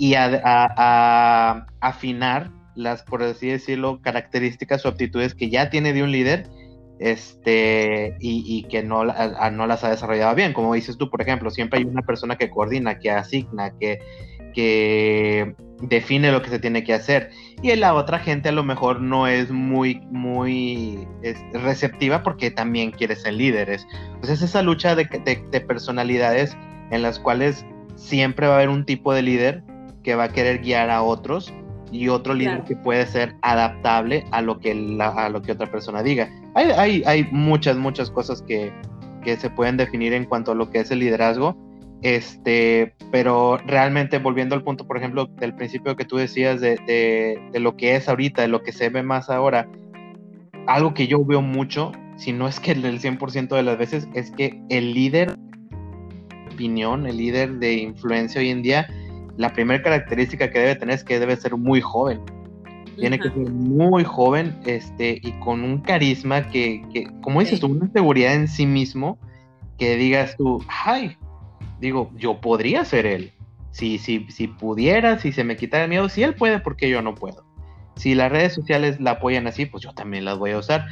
y 0.00 0.14
a, 0.14 0.40
a 0.42 1.66
afinar 1.78 2.50
las, 2.74 3.04
por 3.04 3.22
así 3.22 3.46
decirlo, 3.46 4.00
características 4.02 4.84
o 4.84 4.88
aptitudes 4.88 5.32
que 5.32 5.48
ya 5.48 5.70
tiene 5.70 5.92
de 5.92 6.02
un 6.02 6.10
líder 6.10 6.50
este, 6.98 8.16
y, 8.18 8.64
que 8.64 8.82
no, 8.82 9.04
no 9.04 9.66
las 9.68 9.84
ha 9.84 9.90
desarrollado 9.90 10.34
bien. 10.34 10.54
Como 10.54 10.74
dices 10.74 10.98
tú, 10.98 11.08
por 11.08 11.22
ejemplo, 11.22 11.52
siempre 11.52 11.78
hay 11.78 11.84
una 11.84 12.02
persona 12.02 12.34
que 12.36 12.50
coordina, 12.50 12.98
que 12.98 13.12
asigna, 13.12 13.70
que, 13.78 14.00
que 14.54 15.54
define 15.82 16.32
lo 16.32 16.42
que 16.42 16.50
se 16.50 16.58
tiene 16.58 16.84
que 16.84 16.94
hacer. 16.94 17.30
Y 17.62 17.74
la 17.76 17.94
otra 17.94 18.18
gente 18.18 18.48
a 18.48 18.52
lo 18.52 18.62
mejor 18.62 19.00
no 19.00 19.26
es 19.26 19.50
muy, 19.50 20.00
muy 20.10 21.06
receptiva 21.52 22.22
porque 22.22 22.50
también 22.50 22.92
quiere 22.92 23.16
ser 23.16 23.34
líderes. 23.34 23.86
Pues 24.20 24.30
es 24.30 24.42
esa 24.42 24.62
lucha 24.62 24.94
de, 24.94 25.04
de, 25.04 25.60
personalidades 25.60 26.56
en 26.90 27.02
las 27.02 27.18
cuales 27.18 27.66
siempre 27.96 28.46
va 28.46 28.54
a 28.54 28.56
haber 28.56 28.68
un 28.68 28.84
tipo 28.84 29.12
de 29.12 29.22
líder 29.22 29.62
que 30.02 30.14
va 30.14 30.24
a 30.24 30.28
querer 30.28 30.60
guiar 30.62 30.90
a 30.90 31.02
otros 31.02 31.52
y 31.90 32.08
otro 32.08 32.34
líder 32.34 32.64
que 32.64 32.74
puede 32.74 33.06
ser 33.06 33.36
adaptable 33.42 34.24
a 34.30 34.40
lo 34.40 34.58
que, 34.58 34.72
a 35.00 35.28
lo 35.28 35.42
que 35.42 35.52
otra 35.52 35.70
persona 35.70 36.02
diga. 36.02 36.30
Hay, 36.54 36.70
hay, 36.70 37.02
hay 37.06 37.28
muchas, 37.30 37.76
muchas 37.76 38.10
cosas 38.10 38.42
que, 38.42 38.72
que, 39.22 39.36
se 39.36 39.50
pueden 39.50 39.76
definir 39.76 40.14
en 40.14 40.24
cuanto 40.24 40.52
a 40.52 40.54
lo 40.54 40.70
que 40.70 40.80
es 40.80 40.90
el 40.90 41.00
liderazgo, 41.00 41.54
este, 42.02 42.94
pero 43.10 43.56
realmente 43.58 44.18
volviendo 44.18 44.54
al 44.54 44.64
punto, 44.64 44.86
por 44.86 44.96
ejemplo, 44.96 45.26
del 45.26 45.54
principio 45.54 45.96
que 45.96 46.04
tú 46.04 46.16
decías 46.16 46.60
de, 46.60 46.76
de, 46.86 47.40
de 47.52 47.60
lo 47.60 47.76
que 47.76 47.96
es 47.96 48.08
ahorita, 48.08 48.42
de 48.42 48.48
lo 48.48 48.62
que 48.62 48.72
se 48.72 48.88
ve 48.88 49.02
más 49.02 49.30
ahora, 49.30 49.68
algo 50.66 50.94
que 50.94 51.06
yo 51.06 51.24
veo 51.24 51.42
mucho, 51.42 51.92
si 52.16 52.32
no 52.32 52.48
es 52.48 52.60
que 52.60 52.72
el 52.72 53.00
100% 53.00 53.48
de 53.48 53.62
las 53.62 53.78
veces, 53.78 54.08
es 54.14 54.30
que 54.32 54.60
el 54.68 54.94
líder 54.94 55.36
opinión, 56.52 57.06
el 57.06 57.16
líder 57.16 57.54
de 57.54 57.74
influencia 57.74 58.40
hoy 58.40 58.50
en 58.50 58.62
día, 58.62 58.88
la 59.36 59.52
primera 59.52 59.82
característica 59.82 60.50
que 60.50 60.58
debe 60.58 60.76
tener 60.76 60.94
es 60.94 61.04
que 61.04 61.18
debe 61.18 61.36
ser 61.36 61.56
muy 61.56 61.80
joven. 61.80 62.20
Tiene 62.96 63.18
que 63.18 63.30
ser 63.30 63.50
muy 63.50 64.04
joven 64.04 64.54
este, 64.66 65.18
y 65.22 65.32
con 65.40 65.64
un 65.64 65.80
carisma 65.80 66.46
que, 66.48 66.82
que 66.92 67.06
como 67.22 67.40
dices 67.40 67.58
tú, 67.58 67.68
una 67.68 67.90
seguridad 67.90 68.34
en 68.34 68.48
sí 68.48 68.66
mismo, 68.66 69.18
que 69.78 69.96
digas 69.96 70.36
tú, 70.36 70.62
ay, 70.84 71.16
digo, 71.82 72.10
yo 72.14 72.40
podría 72.40 72.84
ser 72.84 73.04
él. 73.04 73.32
Si, 73.72 73.98
si, 73.98 74.30
si 74.30 74.48
pudiera, 74.48 75.18
si 75.18 75.32
se 75.32 75.44
me 75.44 75.56
quitara 75.56 75.84
el 75.84 75.90
miedo, 75.90 76.08
si 76.08 76.22
él 76.22 76.34
puede, 76.34 76.60
porque 76.60 76.88
yo 76.88 77.02
no 77.02 77.14
puedo. 77.14 77.44
Si 77.96 78.14
las 78.14 78.30
redes 78.30 78.54
sociales 78.54 79.00
la 79.00 79.12
apoyan 79.12 79.46
así, 79.46 79.66
pues 79.66 79.82
yo 79.82 79.92
también 79.92 80.24
las 80.24 80.38
voy 80.38 80.52
a 80.52 80.58
usar. 80.58 80.86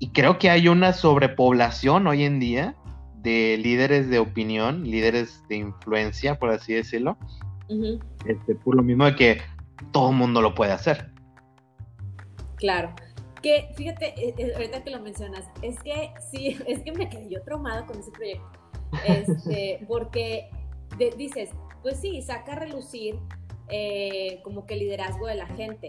Y 0.00 0.10
creo 0.10 0.38
que 0.38 0.50
hay 0.50 0.68
una 0.68 0.92
sobrepoblación 0.92 2.06
hoy 2.06 2.24
en 2.24 2.40
día 2.40 2.74
de 3.18 3.56
líderes 3.62 4.10
de 4.10 4.18
opinión, 4.18 4.82
líderes 4.82 5.42
de 5.48 5.56
influencia, 5.56 6.38
por 6.38 6.50
así 6.50 6.74
decirlo. 6.74 7.16
este, 8.26 8.54
por 8.56 8.74
lo 8.74 8.82
mismo 8.82 9.04
de 9.04 9.14
que 9.14 9.40
todo 9.92 10.10
el 10.10 10.16
mundo 10.16 10.42
lo 10.42 10.54
puede 10.54 10.72
hacer. 10.72 11.10
Claro. 12.56 12.92
Que 13.40 13.68
fíjate, 13.76 14.14
eh, 14.16 14.34
eh, 14.38 14.52
ahorita 14.54 14.82
que 14.82 14.90
lo 14.90 15.00
mencionas, 15.00 15.44
es 15.62 15.78
que 15.82 16.12
sí, 16.30 16.58
es 16.66 16.80
que 16.80 16.92
me 16.92 17.08
quedé 17.08 17.30
yo 17.30 17.42
traumada 17.42 17.86
con 17.86 17.98
ese 17.98 18.10
proyecto. 18.10 18.63
Este, 19.06 19.84
porque 19.88 20.50
dices, 21.16 21.50
pues 21.82 22.00
sí, 22.00 22.22
saca 22.22 22.52
a 22.52 22.56
relucir 22.56 23.18
eh, 23.68 24.40
como 24.42 24.66
que 24.66 24.74
el 24.74 24.80
liderazgo 24.80 25.26
de 25.26 25.34
la 25.34 25.46
gente. 25.46 25.88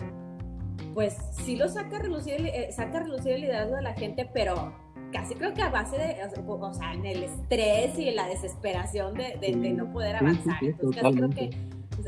Pues 0.94 1.18
sí 1.32 1.56
lo 1.56 1.68
saca 1.68 1.98
a 1.98 2.00
relucir, 2.00 2.52
saca 2.72 3.00
a 3.00 3.02
relucir 3.02 3.34
el 3.34 3.42
liderazgo 3.42 3.76
de 3.76 3.82
la 3.82 3.94
gente, 3.94 4.30
pero 4.34 4.74
casi 5.12 5.36
creo 5.36 5.54
que 5.54 5.62
a 5.62 5.70
base 5.70 5.98
de, 5.98 6.18
o 6.48 6.74
sea, 6.74 6.94
en 6.94 7.06
el 7.06 7.24
estrés 7.24 7.98
y 7.98 8.10
en 8.10 8.16
la 8.16 8.28
desesperación 8.28 9.14
de, 9.14 9.38
de, 9.40 9.56
no 9.56 9.92
poder 9.92 10.18
avanzar. 10.18 10.58
Entonces 10.62 11.02
casi 11.02 11.16
creo 11.16 11.30
que 11.30 11.50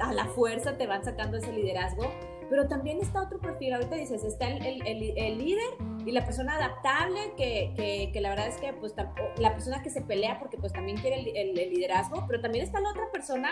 a 0.02 0.14
la 0.14 0.26
fuerza 0.26 0.78
te 0.78 0.88
van 0.88 1.04
sacando 1.04 1.38
ese 1.38 1.52
liderazgo. 1.52 2.04
Pero 2.50 2.68
también 2.68 3.00
está 3.00 3.22
otro 3.22 3.40
perfil, 3.40 3.74
ahorita 3.74 3.96
dices, 3.96 4.24
está 4.24 4.50
el, 4.50 4.82
el, 4.86 5.14
el, 5.18 5.38
líder 5.38 5.70
y 6.06 6.12
la 6.12 6.24
persona 6.24 6.56
adaptable, 6.56 7.34
que, 7.36 7.74
que, 7.76 8.12
que, 8.14 8.22
la 8.22 8.30
verdad 8.30 8.48
es 8.48 8.58
que 8.58 8.74
pues 8.74 8.96
la 9.38 9.54
persona 9.54 9.82
que 9.82 9.90
se 9.90 10.02
pelea 10.02 10.40
porque 10.40 10.58
pues 10.58 10.72
también 10.72 10.98
quiere 10.98 11.32
el, 11.36 11.54
liderazgo, 11.54 12.26
pero 12.28 12.42
también 12.42 12.64
está 12.64 12.80
la 12.80 12.92
otra 12.92 13.12
persona 13.12 13.50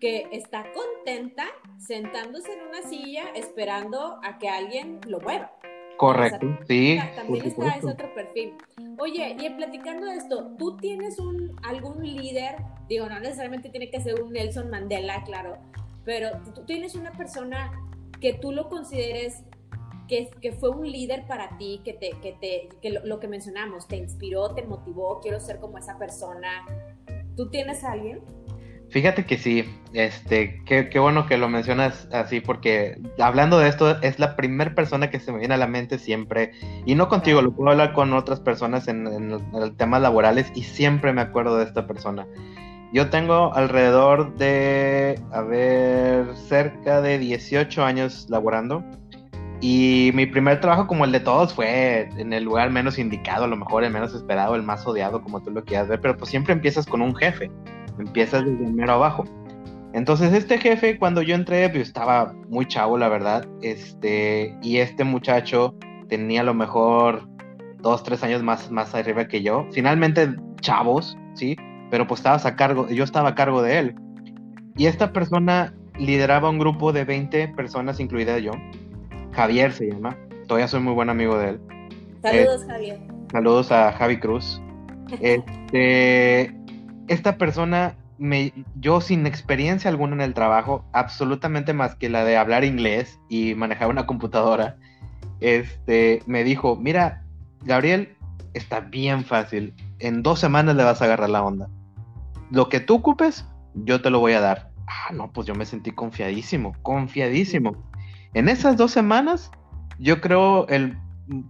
que 0.00 0.28
está 0.30 0.64
contenta 0.72 1.46
sentándose 1.78 2.52
en 2.52 2.60
una 2.68 2.82
silla 2.82 3.24
esperando 3.34 4.20
a 4.22 4.38
que 4.38 4.48
alguien 4.48 5.00
lo 5.06 5.20
mueva. 5.20 5.52
Correcto, 5.96 6.46
sí. 6.68 6.96
También 7.16 7.46
está 7.46 7.70
ese 7.70 7.88
otro 7.88 8.14
perfil. 8.14 8.54
Oye, 8.98 9.36
y 9.40 9.50
platicando 9.50 10.06
de 10.06 10.14
esto, 10.14 10.54
¿tú 10.56 10.76
tienes 10.76 11.18
un, 11.18 11.56
algún 11.64 12.04
líder? 12.04 12.54
Digo, 12.88 13.08
no 13.08 13.18
necesariamente 13.18 13.68
tiene 13.68 13.90
que 13.90 14.00
ser 14.00 14.22
un 14.22 14.32
Nelson 14.32 14.70
Mandela, 14.70 15.24
claro, 15.24 15.58
pero 16.04 16.40
tú 16.54 16.64
tienes 16.64 16.94
una 16.94 17.10
persona 17.12 17.72
que 18.20 18.34
tú 18.34 18.52
lo 18.52 18.68
consideres 18.68 19.42
que, 20.08 20.30
que 20.40 20.52
fue 20.52 20.70
un 20.70 20.90
líder 20.90 21.26
para 21.26 21.56
ti, 21.58 21.82
que, 21.84 21.92
te, 21.92 22.10
que, 22.22 22.32
te, 22.40 22.68
que 22.80 22.90
lo, 22.90 23.04
lo, 23.04 23.20
que 23.20 23.28
mencionamos, 23.28 23.86
te 23.86 23.96
inspiró, 23.96 24.54
te 24.54 24.62
motivó, 24.62 25.20
quiero 25.20 25.38
ser 25.38 25.60
como 25.60 25.78
esa 25.78 25.98
persona. 25.98 26.64
¿Tú 27.36 27.50
tienes 27.50 27.84
a 27.84 27.92
alguien? 27.92 28.20
Fíjate 28.90 29.26
que 29.26 29.36
sí, 29.36 29.64
este, 29.92 30.62
qué, 30.64 30.88
qué, 30.88 30.98
bueno 30.98 31.26
que 31.26 31.36
lo 31.36 31.50
mencionas 31.50 32.08
así, 32.10 32.40
porque 32.40 32.96
hablando 33.18 33.58
de 33.58 33.68
esto, 33.68 34.00
es 34.00 34.18
la 34.18 34.34
primera 34.34 34.74
persona 34.74 35.10
que 35.10 35.20
se 35.20 35.30
me 35.30 35.40
viene 35.40 35.54
a 35.54 35.58
la 35.58 35.66
mente 35.66 35.98
siempre, 35.98 36.52
y 36.86 36.94
no 36.94 37.08
contigo, 37.08 37.42
lo 37.42 37.52
puedo 37.52 37.70
hablar 37.70 37.92
con 37.92 38.14
otras 38.14 38.40
personas 38.40 38.88
en, 38.88 39.06
en, 39.06 39.76
temas 39.76 40.00
laborales, 40.00 40.50
y 40.54 40.62
siempre 40.62 41.12
me 41.12 41.20
acuerdo 41.20 41.58
de 41.58 41.64
esta 41.64 41.86
persona. 41.86 42.26
Yo 42.92 43.10
tengo 43.10 43.54
alrededor 43.54 44.34
de, 44.36 45.20
a 45.32 45.42
ver, 45.42 46.34
cerca 46.36 47.00
de 47.00 47.18
18 47.18 47.84
años 47.84 48.26
laborando, 48.30 48.82
y 49.60 50.12
mi 50.14 50.24
primer 50.26 50.60
trabajo, 50.60 50.86
como 50.86 51.04
el 51.04 51.12
de 51.12 51.20
todos, 51.20 51.52
fue 51.52 52.08
en 52.16 52.32
el 52.32 52.44
lugar 52.44 52.70
menos 52.70 52.98
indicado, 52.98 53.44
a 53.44 53.48
lo 53.48 53.56
mejor 53.56 53.82
el 53.82 53.92
menos 53.92 54.14
esperado, 54.14 54.54
el 54.54 54.62
más 54.62 54.86
odiado, 54.86 55.20
como 55.20 55.42
tú 55.42 55.50
lo 55.50 55.64
quieras 55.64 55.88
ver, 55.88 56.00
pero 56.00 56.16
pues 56.16 56.30
siempre 56.30 56.52
empiezas 56.52 56.86
con 56.86 57.02
un 57.02 57.14
jefe 57.14 57.50
empiezas 57.98 58.44
desde 58.44 58.72
mero 58.72 58.94
abajo. 58.94 59.24
Entonces 59.92 60.32
este 60.32 60.58
jefe 60.58 60.98
cuando 60.98 61.22
yo 61.22 61.34
entré 61.34 61.68
pues, 61.70 61.88
estaba 61.88 62.34
muy 62.48 62.66
chavo 62.66 62.98
la 62.98 63.08
verdad, 63.08 63.46
este 63.62 64.54
y 64.62 64.78
este 64.78 65.04
muchacho 65.04 65.74
tenía 66.08 66.42
a 66.42 66.44
lo 66.44 66.54
mejor 66.54 67.28
dos 67.80 68.02
tres 68.02 68.22
años 68.22 68.42
más 68.42 68.70
más 68.70 68.94
arriba 68.94 69.26
que 69.26 69.42
yo. 69.42 69.66
Finalmente 69.72 70.36
chavos, 70.60 71.16
sí, 71.34 71.56
pero 71.90 72.06
pues 72.06 72.20
estabas 72.20 72.46
a 72.46 72.56
cargo, 72.56 72.88
yo 72.88 73.04
estaba 73.04 73.30
a 73.30 73.34
cargo 73.34 73.62
de 73.62 73.78
él. 73.78 73.94
Y 74.76 74.86
esta 74.86 75.12
persona 75.12 75.74
lideraba 75.98 76.50
un 76.50 76.58
grupo 76.58 76.92
de 76.92 77.04
20 77.04 77.48
personas, 77.48 78.00
incluida 78.00 78.38
yo. 78.38 78.52
Javier 79.32 79.72
se 79.72 79.90
llama. 79.90 80.16
Todavía 80.46 80.68
soy 80.68 80.80
muy 80.80 80.94
buen 80.94 81.10
amigo 81.10 81.38
de 81.38 81.50
él. 81.50 81.60
Saludos, 82.22 82.64
Javier. 82.66 82.98
Saludos 83.30 83.72
a 83.72 83.92
Javi 83.92 84.18
Cruz. 84.18 84.60
Este, 85.22 86.54
esta 87.08 87.38
persona, 87.38 87.96
me, 88.18 88.52
yo 88.78 89.00
sin 89.00 89.26
experiencia 89.26 89.88
alguna 89.88 90.16
en 90.16 90.20
el 90.20 90.34
trabajo, 90.34 90.84
absolutamente 90.92 91.72
más 91.72 91.94
que 91.94 92.10
la 92.10 92.24
de 92.24 92.36
hablar 92.36 92.62
inglés 92.62 93.18
y 93.30 93.54
manejar 93.54 93.88
una 93.88 94.04
computadora, 94.04 94.76
este, 95.40 96.22
me 96.26 96.44
dijo, 96.44 96.76
mira, 96.76 97.24
Gabriel, 97.62 98.16
está 98.52 98.80
bien 98.80 99.24
fácil, 99.24 99.72
en 99.98 100.22
dos 100.22 100.40
semanas 100.40 100.76
le 100.76 100.84
vas 100.84 101.00
a 101.00 101.06
agarrar 101.06 101.30
la 101.30 101.42
onda. 101.42 101.70
Lo 102.50 102.68
que 102.68 102.80
tú 102.80 102.96
ocupes, 102.96 103.46
yo 103.74 104.00
te 104.00 104.10
lo 104.10 104.20
voy 104.20 104.32
a 104.32 104.40
dar. 104.40 104.70
Ah, 104.86 105.12
no, 105.12 105.30
pues 105.32 105.46
yo 105.46 105.54
me 105.54 105.66
sentí 105.66 105.90
confiadísimo, 105.90 106.74
confiadísimo. 106.82 107.76
En 108.34 108.48
esas 108.48 108.76
dos 108.76 108.90
semanas, 108.90 109.50
yo 109.98 110.20
creo, 110.20 110.66
el, 110.68 110.96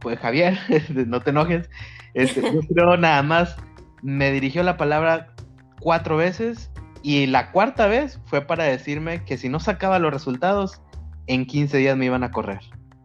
pues 0.00 0.18
Javier, 0.18 0.58
no 1.06 1.20
te 1.20 1.30
enojes, 1.30 1.70
este, 2.14 2.42
yo 2.42 2.60
creo 2.74 2.96
nada 2.96 3.22
más 3.22 3.56
me 4.02 4.30
dirigió 4.32 4.62
la 4.62 4.76
palabra 4.76 5.34
cuatro 5.80 6.16
veces 6.16 6.70
y 7.02 7.26
la 7.26 7.52
cuarta 7.52 7.86
vez 7.86 8.20
fue 8.26 8.42
para 8.42 8.64
decirme 8.64 9.24
que 9.24 9.36
si 9.36 9.48
no 9.48 9.60
sacaba 9.60 9.98
los 9.98 10.12
resultados, 10.12 10.80
en 11.26 11.46
15 11.46 11.78
días 11.78 11.96
me 11.96 12.06
iban 12.06 12.24
a 12.24 12.30
correr. 12.30 12.60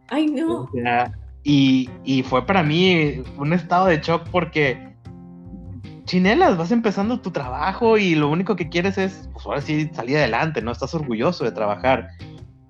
Ay, 0.08 0.26
no. 0.26 0.68
y, 1.42 1.88
y, 2.04 2.22
fue 2.22 2.46
para 2.46 2.62
mí 2.62 3.22
un 3.36 3.52
estado 3.52 3.86
de 3.86 4.00
shock 4.00 4.28
porque, 4.30 4.93
chinelas, 6.04 6.56
vas 6.56 6.70
empezando 6.70 7.20
tu 7.20 7.30
trabajo 7.30 7.98
y 7.98 8.14
lo 8.14 8.28
único 8.28 8.56
que 8.56 8.68
quieres 8.68 8.98
es, 8.98 9.28
pues 9.32 9.46
ahora 9.46 9.60
sí, 9.60 9.90
salir 9.92 10.18
adelante, 10.18 10.62
¿no? 10.62 10.72
Estás 10.72 10.94
orgulloso 10.94 11.44
de 11.44 11.52
trabajar. 11.52 12.10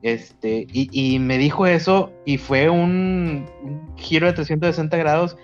Este, 0.02 0.66
y, 0.70 1.18
me 1.18 1.38
dijo 1.38 1.66
eso 1.66 2.12
y 2.26 2.36
fue 2.36 2.68
un, 2.68 3.46
un, 3.62 3.96
giro 3.96 4.26
de 4.26 4.34
360 4.34 4.98
grados 4.98 5.38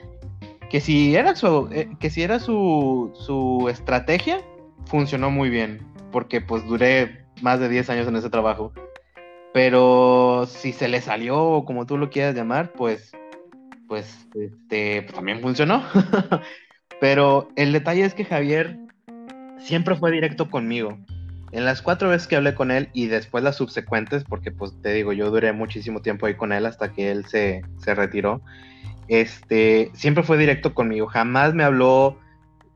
que 0.68 0.82
si 0.82 1.16
era 1.16 1.34
su, 1.34 1.70
eh, 1.72 1.88
que 1.98 2.10
si 2.10 2.22
era 2.22 2.38
su, 2.38 3.10
su 3.14 3.68
estrategia, 3.70 4.42
funcionó 4.84 5.30
muy 5.30 5.48
bien, 5.48 5.80
porque 6.12 6.42
pues 6.42 6.66
duré 6.66 7.24
más 7.40 7.58
de 7.58 7.70
10 7.70 7.88
años 7.90 8.08
en 8.08 8.16
ese 8.16 8.28
trabajo. 8.28 8.72
Pero 9.52 10.46
si 10.46 10.72
se 10.72 10.88
le 10.88 11.00
salió, 11.00 11.64
como 11.66 11.86
tú 11.86 11.96
lo 11.98 12.10
quieras 12.10 12.36
llamar, 12.36 12.72
pues, 12.72 13.12
pues, 13.88 14.28
este, 14.34 15.02
pues, 15.02 15.14
también 15.14 15.40
funcionó. 15.40 15.82
Pero 17.00 17.48
el 17.56 17.72
detalle 17.72 18.04
es 18.04 18.14
que 18.14 18.24
Javier 18.24 18.78
siempre 19.58 19.96
fue 19.96 20.10
directo 20.12 20.50
conmigo. 20.50 20.98
En 21.52 21.64
las 21.64 21.82
cuatro 21.82 22.10
veces 22.10 22.28
que 22.28 22.36
hablé 22.36 22.54
con 22.54 22.70
él 22.70 22.90
y 22.92 23.06
después 23.06 23.42
las 23.42 23.56
subsecuentes, 23.56 24.22
porque 24.24 24.52
pues 24.52 24.72
te 24.82 24.92
digo, 24.92 25.12
yo 25.12 25.30
duré 25.30 25.52
muchísimo 25.52 26.00
tiempo 26.00 26.26
ahí 26.26 26.34
con 26.34 26.52
él 26.52 26.64
hasta 26.66 26.92
que 26.92 27.10
él 27.10 27.26
se, 27.26 27.62
se 27.78 27.94
retiró, 27.94 28.40
este, 29.08 29.90
siempre 29.94 30.22
fue 30.22 30.38
directo 30.38 30.72
conmigo, 30.72 31.08
jamás 31.08 31.52
me 31.54 31.64
habló 31.64 32.20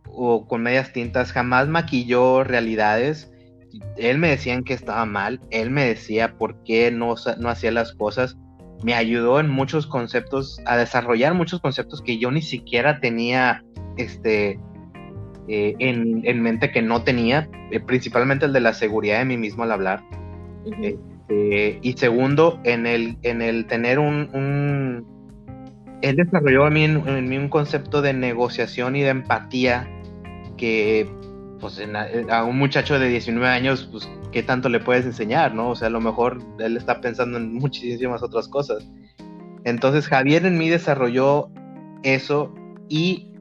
o 0.06 0.48
con 0.48 0.62
medias 0.62 0.92
tintas, 0.92 1.30
jamás 1.30 1.68
maquilló 1.68 2.42
realidades. 2.42 3.30
Él 3.96 4.18
me 4.18 4.30
decía 4.30 4.60
que 4.62 4.74
estaba 4.74 5.06
mal, 5.06 5.40
él 5.50 5.70
me 5.70 5.84
decía 5.84 6.36
por 6.36 6.62
qué 6.64 6.90
no, 6.90 7.14
no 7.38 7.48
hacía 7.48 7.70
las 7.70 7.92
cosas. 7.92 8.36
Me 8.82 8.94
ayudó 8.94 9.38
en 9.38 9.48
muchos 9.48 9.86
conceptos, 9.86 10.60
a 10.66 10.76
desarrollar 10.76 11.34
muchos 11.34 11.60
conceptos 11.60 12.02
que 12.02 12.18
yo 12.18 12.32
ni 12.32 12.42
siquiera 12.42 12.98
tenía 13.00 13.62
este, 13.96 14.58
eh, 15.48 15.74
en, 15.78 16.42
mente 16.42 16.70
que 16.70 16.80
no 16.80 17.02
tenía, 17.02 17.48
eh, 17.70 17.80
principalmente 17.80 18.46
el 18.46 18.52
de 18.52 18.60
la 18.60 18.72
seguridad 18.72 19.18
de 19.18 19.26
mí 19.26 19.36
mismo 19.36 19.62
al 19.62 19.72
hablar. 19.72 20.02
Este, 20.80 21.78
y 21.82 21.92
segundo, 21.94 22.60
en 22.64 22.86
el, 22.86 23.18
en 23.22 23.42
el 23.42 23.66
tener 23.66 23.98
un, 23.98 25.04
él 26.00 26.16
desarrolló 26.16 26.64
a 26.64 26.70
mí 26.70 26.84
en, 26.84 27.28
mí 27.28 27.36
un 27.36 27.48
concepto 27.48 28.02
de 28.02 28.12
negociación 28.12 28.96
y 28.96 29.02
de 29.02 29.10
empatía 29.10 29.88
que 30.56 31.08
pues 31.60 31.80
a 32.30 32.44
un 32.44 32.58
muchacho 32.58 32.98
de 32.98 33.08
19 33.08 33.46
años, 33.48 33.88
pues, 33.90 34.08
¿qué 34.32 34.42
tanto 34.42 34.68
le 34.68 34.80
puedes 34.80 35.06
enseñar, 35.06 35.54
no? 35.54 35.70
O 35.70 35.76
sea, 35.76 35.88
a 35.88 35.90
lo 35.90 36.00
mejor 36.00 36.42
él 36.58 36.76
está 36.76 37.00
pensando 37.00 37.38
en 37.38 37.54
muchísimas 37.54 38.22
otras 38.22 38.48
cosas. 38.48 38.86
Entonces, 39.64 40.06
Javier 40.06 40.44
en 40.44 40.58
mí 40.58 40.68
desarrolló 40.68 41.50
eso 42.02 42.54
y 42.88 43.33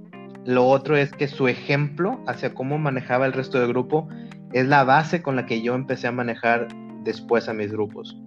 lo 0.46 0.68
otro 0.68 0.98
es 0.98 1.12
que 1.12 1.28
su 1.28 1.48
ejemplo 1.48 2.22
hacia 2.28 2.54
cómo 2.54 2.78
manejaba 2.78 3.26
el 3.26 3.34
resto 3.34 3.60
del 3.60 3.70
grupo 3.70 4.08
es 4.52 4.68
la 4.68 4.84
base 4.84 5.22
con 5.22 5.36
la 5.36 5.46
que 5.46 5.62
yo 5.62 5.76
empecé 5.76 6.08
a 6.08 6.12
manejar 6.12 6.68
después 7.04 7.48
a 7.50 7.54
mis 7.54 7.72
grupos. 7.72 8.18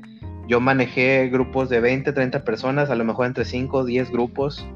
Yo 0.49 0.61
manejé 0.61 1.29
grupos 1.29 1.69
de 1.69 1.81
20, 1.81 2.13
30 2.13 2.45
personas, 2.45 2.91
a 2.91 2.95
lo 2.95 3.05
mejor 3.05 3.27
entre 3.27 3.45
5 3.45 3.79
o 3.79 3.85
10 3.85 4.11
grupos 4.11 4.67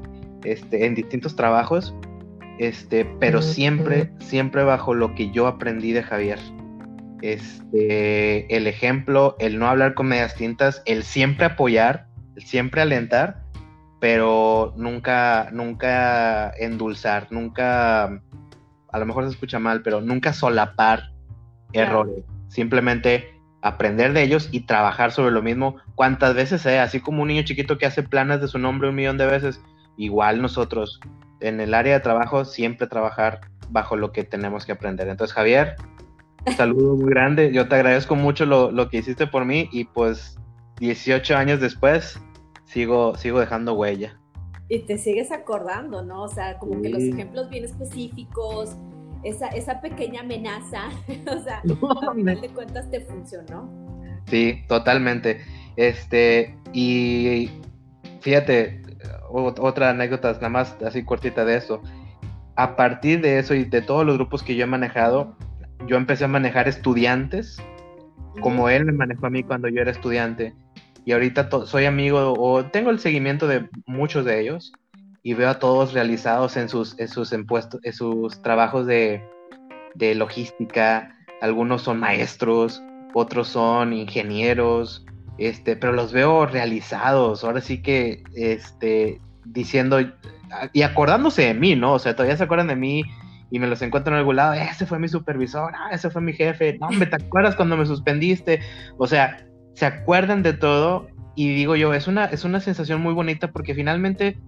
este, 0.43 0.85
en 0.85 0.95
distintos 0.95 1.35
trabajos 1.35 1.93
este, 2.61 3.05
pero 3.19 3.41
siempre, 3.41 4.11
siempre 4.19 4.63
bajo 4.63 4.93
lo 4.93 5.15
que 5.15 5.31
yo 5.31 5.47
aprendí 5.47 5.93
de 5.93 6.03
Javier. 6.03 6.37
Este, 7.23 8.55
el 8.55 8.67
ejemplo, 8.67 9.35
el 9.39 9.57
no 9.57 9.65
hablar 9.67 9.95
con 9.95 10.07
medias 10.07 10.35
tintas, 10.35 10.83
el 10.85 11.01
siempre 11.01 11.45
apoyar, 11.47 12.05
el 12.35 12.43
siempre 12.43 12.81
alentar, 12.81 13.40
pero 14.01 14.73
nunca, 14.77 15.49
nunca 15.53 16.51
endulzar, 16.57 17.27
nunca, 17.29 18.05
a 18.05 18.99
lo 18.99 19.05
mejor 19.05 19.25
se 19.25 19.29
escucha 19.29 19.59
mal, 19.59 19.83
pero 19.83 20.01
nunca 20.01 20.33
solapar 20.33 21.11
errores. 21.71 22.25
Simplemente 22.47 23.39
aprender 23.61 24.11
de 24.13 24.23
ellos 24.23 24.49
y 24.51 24.61
trabajar 24.61 25.11
sobre 25.11 25.29
lo 25.29 25.43
mismo 25.43 25.75
cuantas 25.93 26.33
veces 26.33 26.63
sea, 26.63 26.81
así 26.81 26.99
como 26.99 27.21
un 27.21 27.27
niño 27.27 27.43
chiquito 27.43 27.77
que 27.77 27.85
hace 27.85 28.01
planes 28.01 28.41
de 28.41 28.47
su 28.47 28.57
nombre 28.57 28.89
un 28.89 28.95
millón 28.95 29.19
de 29.19 29.27
veces, 29.27 29.61
igual 29.97 30.41
nosotros 30.41 30.99
en 31.39 31.61
el 31.61 31.75
área 31.75 31.93
de 31.93 31.99
trabajo 31.99 32.43
siempre 32.43 32.87
trabajar 32.87 33.41
bajo 33.69 33.95
lo 33.95 34.11
que 34.11 34.23
tenemos 34.23 34.65
que 34.65 34.71
aprender. 34.71 35.09
Entonces, 35.09 35.35
Javier, 35.35 35.75
un 36.47 36.53
saludo 36.53 36.95
muy 36.95 37.11
grande. 37.11 37.53
Yo 37.53 37.67
te 37.67 37.75
agradezco 37.75 38.15
mucho 38.15 38.47
lo, 38.47 38.89
que 38.89 38.97
hiciste 38.97 39.27
por 39.27 39.45
mí 39.45 39.69
y 39.71 39.85
pues 39.85 40.39
18 40.79 41.37
años 41.37 41.59
después 41.59 42.19
sigo, 42.71 43.15
sigo 43.17 43.39
dejando 43.39 43.73
huella. 43.73 44.17
Y 44.69 44.79
te 44.79 44.97
sigues 44.97 45.31
acordando, 45.31 46.03
¿no? 46.03 46.23
O 46.23 46.29
sea, 46.29 46.57
como 46.57 46.81
que 46.81 46.89
los 46.89 47.03
ejemplos 47.03 47.49
bien 47.49 47.65
específicos, 47.65 48.75
esa, 49.23 49.47
esa 49.49 49.81
pequeña 49.81 50.21
amenaza, 50.21 50.87
o 51.27 51.43
sea, 51.43 51.61
al 51.61 52.15
final 52.15 52.41
de 52.41 52.49
cuentas 52.49 52.89
te 52.89 53.01
funcionó. 53.01 53.69
Sí, 54.27 54.63
totalmente. 54.69 55.41
Este, 55.75 56.57
y 56.71 57.49
fíjate, 58.21 58.81
otra 59.29 59.89
anécdota, 59.89 60.31
nada 60.33 60.49
más 60.49 60.77
así 60.85 61.03
cortita 61.03 61.43
de 61.43 61.57
eso. 61.57 61.81
A 62.55 62.77
partir 62.77 63.21
de 63.21 63.39
eso 63.39 63.53
y 63.53 63.65
de 63.65 63.81
todos 63.81 64.05
los 64.05 64.15
grupos 64.15 64.43
que 64.43 64.55
yo 64.55 64.63
he 64.63 64.67
manejado, 64.67 65.35
yo 65.87 65.97
empecé 65.97 66.23
a 66.23 66.29
manejar 66.29 66.69
estudiantes, 66.69 67.61
como 68.39 68.69
él 68.69 68.85
me 68.85 68.93
manejó 68.93 69.25
a 69.25 69.29
mí 69.29 69.43
cuando 69.43 69.67
yo 69.67 69.81
era 69.81 69.91
estudiante. 69.91 70.53
Y 71.05 71.13
ahorita 71.13 71.49
soy 71.65 71.85
amigo 71.85 72.33
o 72.37 72.65
tengo 72.65 72.89
el 72.89 72.99
seguimiento 72.99 73.47
de 73.47 73.67
muchos 73.85 74.25
de 74.25 74.39
ellos 74.39 74.71
y 75.23 75.33
veo 75.33 75.49
a 75.49 75.59
todos 75.59 75.93
realizados 75.93 76.57
en 76.57 76.69
sus, 76.69 76.97
en 76.99 77.07
sus, 77.07 77.31
impuestos, 77.33 77.79
en 77.83 77.93
sus 77.93 78.41
trabajos 78.41 78.85
de, 78.85 79.23
de 79.95 80.15
logística. 80.15 81.15
Algunos 81.41 81.83
son 81.83 81.99
maestros, 81.99 82.81
otros 83.13 83.47
son 83.47 83.93
ingenieros, 83.93 85.05
este, 85.37 85.75
pero 85.75 85.93
los 85.93 86.13
veo 86.13 86.45
realizados, 86.45 87.43
ahora 87.43 87.61
sí 87.61 87.81
que, 87.81 88.23
este, 88.35 89.19
diciendo 89.45 89.99
y 90.73 90.81
acordándose 90.81 91.43
de 91.43 91.53
mí, 91.53 91.75
¿no? 91.75 91.93
O 91.93 91.99
sea, 91.99 92.15
todavía 92.15 92.37
se 92.37 92.43
acuerdan 92.43 92.67
de 92.67 92.75
mí 92.75 93.03
y 93.49 93.59
me 93.59 93.67
los 93.67 93.81
encuentro 93.81 94.13
en 94.13 94.19
algún 94.19 94.35
lado, 94.35 94.53
ese 94.53 94.85
fue 94.85 94.99
mi 94.99 95.07
supervisor, 95.07 95.73
ah, 95.75 95.89
ese 95.91 96.09
fue 96.09 96.21
mi 96.21 96.33
jefe, 96.33 96.77
no, 96.79 96.89
te 96.89 97.15
acuerdas 97.15 97.55
cuando 97.55 97.75
me 97.75 97.85
suspendiste, 97.85 98.61
o 98.97 99.07
sea, 99.07 99.45
se 99.73 99.85
acuerdan 99.85 100.43
de 100.43 100.53
todo 100.53 101.07
y 101.35 101.53
digo 101.53 101.75
yo, 101.75 101.93
es 101.93 102.07
una, 102.07 102.25
es 102.25 102.43
una 102.43 102.59
sensación 102.59 103.01
muy 103.01 103.13
bonita 103.13 103.51
porque 103.51 103.73
finalmente 103.73 104.39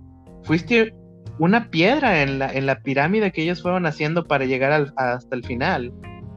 fuiste 0.44 0.94
una 1.40 1.70
piedra 1.70 2.22
en 2.22 2.40
la, 2.40 2.52
en 2.52 2.66
la 2.66 2.82
pirámide 2.82 3.32
que 3.32 3.44
ellos 3.44 3.62
fueron 3.62 3.86
haciendo 3.86 4.26
para 4.26 4.46
llegar 4.46 4.94
hasta 4.98 5.36
el 5.36 5.44
final 5.44 5.94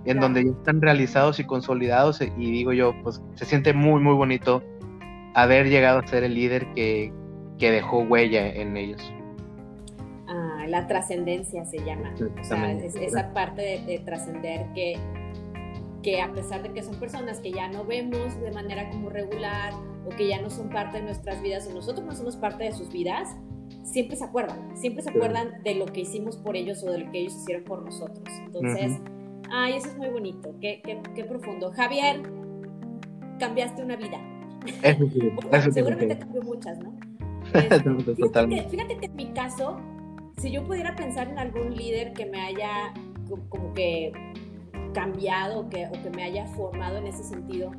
en 0.07 0.21
donde 0.21 0.45
ya 0.45 0.51
están 0.51 0.81
realizados 0.81 1.41
y 1.41 1.45
consolidados 1.45 2.21
y 2.21 2.51
digo 2.53 2.73
yo, 2.73 2.95
pues 3.03 3.21
se 3.35 3.45
siente 3.45 3.73
muy, 3.73 4.01
muy 4.01 4.15
bonito 4.15 4.63
haber 5.35 5.69
llegado 5.69 5.99
a 5.99 6.07
ser 6.07 6.25
el 6.25 6.35
líder 6.35 6.67
que, 6.75 7.13
dejó 7.59 8.01
huella 8.01 8.49
en 8.49 8.77
ellos. 8.77 9.13
Ah, 10.29 10.65
la 10.69 10.87
trascendencia 10.87 11.65
se 11.65 11.79
llama. 11.85 12.15
O 12.41 12.45
sea, 12.45 12.73
esa 12.73 13.33
parte 13.33 13.83
de, 13.87 13.99
trascender 14.05 14.67
que, 14.75 14.97
que 16.07 16.21
a 16.23 16.33
pesar 16.33 16.63
de 16.63 16.73
que 16.73 16.85
son 16.85 16.95
personas 17.01 17.41
que 17.41 17.51
ya 17.51 17.69
no 17.69 17.85
vemos 17.85 18.41
de 18.41 18.53
manera 18.53 18.89
como 18.91 19.11
regular 19.11 19.73
o 20.07 20.11
que 20.11 20.29
ya 20.29 20.41
no 20.41 20.51
son 20.51 20.69
parte 20.69 20.99
de 20.99 21.03
nuestras 21.03 21.43
vidas 21.43 21.67
o 21.67 21.75
nosotros 21.75 22.07
no 22.07 22.15
somos 22.15 22.37
parte 22.37 22.63
de 22.63 22.71
sus 22.71 22.93
vidas, 22.93 23.37
siempre 23.83 24.15
se 24.15 24.23
acuerdan, 24.23 24.77
siempre 24.77 25.03
se 25.03 25.11
acuerdan 25.11 25.61
de 25.65 25.75
lo 25.75 25.87
que 25.87 26.03
hicimos 26.03 26.37
por 26.37 26.55
ellos 26.55 26.85
o 26.85 26.93
de 26.93 26.99
lo 26.99 27.11
que 27.11 27.23
ellos 27.23 27.35
hicieron 27.35 27.65
por 27.65 27.85
nosotros. 27.85 28.23
Entonces, 28.45 29.01
Ay, 29.51 29.75
eso 29.75 29.89
es 29.89 29.97
muy 29.97 30.09
bonito, 30.09 30.55
qué, 30.61 30.81
qué, 30.85 31.25
profundo. 31.25 31.73
Javier, 31.73 32.23
cambiaste 33.41 33.83
una 33.83 33.97
vida. 33.97 34.21
seguramente 35.73 36.19
cambió 36.21 36.43
muchas, 36.43 36.79
¿no? 36.79 36.97
fíjate, 38.71 38.97
que, 38.97 39.07
en 39.07 39.17
mi 39.17 39.27
caso, 39.33 39.81
si 40.37 40.53
yo 40.53 40.65
pudiera 40.65 40.95
pensar 40.95 41.29
en 41.29 41.39
algún 41.41 41.75
líder 41.75 42.13
que 42.13 42.27
me 42.27 42.41
haya 42.41 42.95
como 43.49 43.75
que 43.75 44.13
cambiado 44.97 45.61
o 45.61 45.69
que, 45.69 45.87
o 45.89 45.93
que 45.93 46.09
me 46.09 46.25
haya 46.25 46.47
formado 46.47 46.97
en 46.97 47.07
ese 47.07 47.23
sentido, 47.23 47.71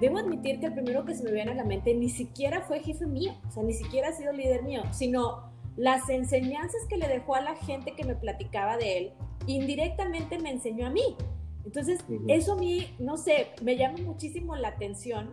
debo 0.00 0.18
admitir 0.18 0.60
que 0.60 0.66
el 0.66 0.74
primero 0.74 1.04
que 1.04 1.16
se 1.16 1.24
me 1.24 1.32
viene 1.32 1.50
a 1.50 1.54
la 1.54 1.64
mente 1.64 1.92
ni 1.94 2.08
siquiera 2.08 2.60
fue 2.60 2.78
jefe 2.78 3.06
mío, 3.06 3.32
o 3.48 3.50
sea, 3.50 3.64
ni 3.64 3.74
siquiera 3.74 4.10
ha 4.10 4.12
sido 4.12 4.32
líder 4.32 4.62
mío, 4.62 4.82
sino 4.92 5.50
las 5.76 6.08
enseñanzas 6.08 6.80
que 6.88 6.96
le 6.96 7.08
dejó 7.08 7.34
a 7.34 7.40
la 7.40 7.56
gente 7.56 7.94
que 7.96 8.04
me 8.04 8.14
platicaba 8.14 8.76
de 8.76 8.98
él 8.98 9.12
indirectamente 9.48 10.38
me 10.38 10.50
enseñó 10.50 10.86
a 10.86 10.90
mí. 10.90 11.16
Entonces, 11.64 12.04
eso 12.28 12.52
a 12.52 12.56
mí, 12.56 12.94
no 13.00 13.16
sé, 13.16 13.48
me 13.62 13.76
llama 13.76 13.98
muchísimo 14.04 14.54
la 14.54 14.68
atención 14.68 15.30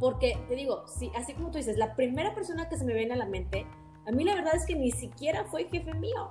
porque, 0.00 0.36
te 0.48 0.56
digo, 0.56 0.84
sí, 0.88 1.12
así 1.14 1.34
como 1.34 1.50
tú 1.50 1.58
dices, 1.58 1.76
la 1.76 1.94
primera 1.94 2.34
persona 2.34 2.68
que 2.68 2.76
se 2.76 2.84
me 2.84 2.94
viene 2.94 3.14
a 3.14 3.16
la 3.16 3.26
mente, 3.26 3.66
a 4.06 4.10
mí 4.10 4.24
la 4.24 4.34
verdad 4.34 4.56
es 4.56 4.66
que 4.66 4.74
ni 4.74 4.90
siquiera 4.90 5.44
fue 5.44 5.68
jefe 5.68 5.94
mío. 5.94 6.30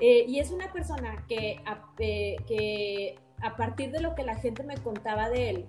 Eh, 0.00 0.26
y 0.28 0.38
es 0.38 0.52
una 0.52 0.72
persona 0.72 1.24
que 1.28 1.60
a, 1.66 1.82
eh, 1.98 2.36
que 2.46 3.18
a 3.42 3.56
partir 3.56 3.90
de 3.90 4.00
lo 4.00 4.14
que 4.14 4.24
la 4.24 4.36
gente 4.36 4.62
me 4.62 4.76
contaba 4.76 5.28
de 5.28 5.50
él, 5.50 5.66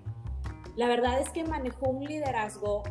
la 0.76 0.88
verdad 0.88 1.20
es 1.20 1.30
que 1.30 1.44
manejó 1.44 1.90
un 1.90 2.06
liderazgo 2.06 2.84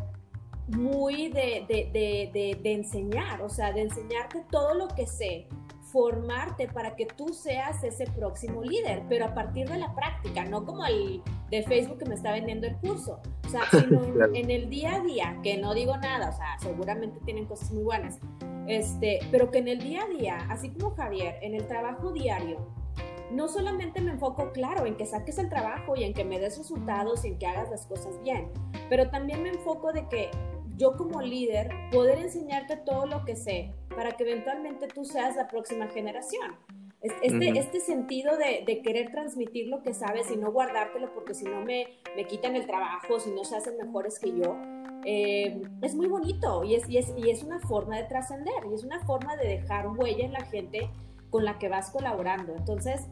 muy 0.69 1.29
de, 1.29 1.65
de, 1.67 1.91
de, 1.93 2.59
de, 2.63 2.73
enseñar, 2.73 3.41
o 3.41 3.49
sea, 3.49 3.73
de 3.73 3.83
enseñarte 3.83 4.45
todo 4.51 4.75
lo 4.75 4.89
que 4.89 5.07
sé, 5.07 5.49
formarte 5.91 6.69
para 6.69 6.95
que 6.95 7.07
tú 7.07 7.29
seas 7.29 7.83
ese 7.83 8.05
próximo 8.05 8.63
líder, 8.63 9.03
pero 9.09 9.25
a 9.25 9.35
partir 9.35 9.69
de 9.69 9.79
la 9.79 9.95
práctica, 9.95 10.45
no 10.45 10.67
como 10.67 10.85
el 10.85 11.23
de 11.51 11.63
Facebook 11.63 11.99
que 11.99 12.05
me 12.05 12.15
está 12.15 12.33
vendiendo 12.33 12.67
el 12.67 12.77
curso, 12.77 13.21
o 13.47 13.49
sea, 13.49 13.63
sino 13.71 14.03
en, 14.35 14.51
el 14.51 14.69
día 14.69 14.97
a 14.97 15.01
día, 15.01 15.39
que 15.43 15.57
no 15.57 15.73
digo 15.73 15.97
nada, 15.97 16.29
o 16.29 16.37
sea, 16.37 16.59
seguramente 16.59 17.19
tienen 17.25 17.47
cosas 17.47 17.71
muy 17.71 17.85
buenas, 17.85 18.19
este, 18.67 19.21
pero 19.31 19.51
que 19.51 19.59
en 19.59 19.69
el 19.69 19.79
día 19.79 20.03
a 20.03 20.09
día, 20.09 20.37
así 20.51 20.69
como 20.71 20.95
Javier, 20.95 21.37
en 21.41 21.55
el 21.55 21.67
trabajo 21.67 22.13
diario, 22.13 22.59
no 23.31 23.49
solamente 23.49 24.01
me 24.01 24.13
enfoco, 24.13 24.53
claro, 24.53 24.87
en 24.87 24.97
que 24.97 25.07
saques 25.07 25.39
el 25.39 25.49
trabajo 25.49 25.97
y 25.97 26.05
en 26.05 26.15
que 26.15 26.25
me 26.25 26.39
des 26.39 26.59
resultados 26.59 27.25
y 27.25 27.29
en 27.29 27.39
que 27.39 27.47
hagas 27.47 27.71
las 27.71 27.87
cosas 27.87 28.21
bien, 28.23 28.51
pero 28.89 29.11
también 29.11 29.43
me 29.43 29.51
enfoco 29.51 29.93
de 29.93 30.09
que 30.09 30.31
yo 30.77 30.97
como 30.97 31.21
líder 31.21 31.71
poder 31.91 32.19
enseñarte 32.19 32.77
todo 32.77 33.07
lo 33.07 33.25
que 33.25 33.37
sé 33.37 33.75
para 33.95 34.13
que 34.13 34.23
eventualmente 34.23 34.87
tú 34.87 35.05
seas 35.05 35.37
la 35.37 35.49
próxima 35.49 35.89
generación. 35.89 36.57
Este, 37.01 37.51
este 37.57 37.79
sentido 37.79 38.37
de, 38.37 38.83
querer 38.83 39.13
transmitir 39.13 39.69
lo 39.69 39.85
que 39.85 39.95
sabes 39.95 40.31
y 40.33 40.37
no 40.37 40.51
guardártelo 40.51 41.13
porque 41.15 41.33
si 41.33 41.45
no 41.45 41.61
me, 41.65 41.87
me 42.17 42.27
quitan 42.27 42.57
el 42.57 42.67
trabajo, 42.67 43.21
si 43.21 43.31
no 43.31 43.45
se 43.45 43.57
hacen 43.57 43.77
mejores 43.77 44.19
que 44.19 44.33
yo, 44.37 44.57
eh, 45.05 45.63
es 45.81 45.95
muy 45.95 46.09
bonito 46.09 46.65
y 46.65 46.75
es, 46.75 46.89
y 46.89 46.99
es, 46.99 47.13
y 47.17 47.31
es 47.31 47.45
una 47.45 47.61
forma 47.61 47.97
de 47.97 48.05
trascender 48.05 48.65
y 48.69 48.75
es 48.75 48.83
una 48.83 48.99
forma 49.07 49.37
de 49.37 49.47
dejar 49.47 49.87
huella 49.89 50.25
en 50.25 50.33
la 50.33 50.45
gente 50.47 50.91
con 51.31 51.45
la 51.45 51.59
que 51.59 51.69
vas 51.69 51.91
colaborando. 51.91 52.55
Entonces, 52.57 53.07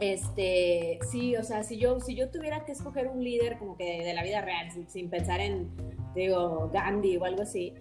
este, 0.00 0.98
sí, 1.10 1.36
o 1.36 1.42
sea, 1.42 1.62
si 1.62 1.78
yo, 1.78 2.00
si 2.00 2.14
yo 2.14 2.30
tuviera 2.30 2.64
que 2.64 2.72
escoger 2.72 3.08
un 3.08 3.22
líder 3.22 3.58
como 3.58 3.76
que 3.76 4.02
de, 4.02 4.14
la 4.14 4.22
vida 4.22 4.40
real, 4.40 4.68
sin 4.88 5.10
pensar 5.10 5.40
en 5.40 5.70
digo, 6.14 6.70
Gandhi 6.72 7.16
o 7.16 7.24
algo 7.24 7.42
así. 7.42 7.74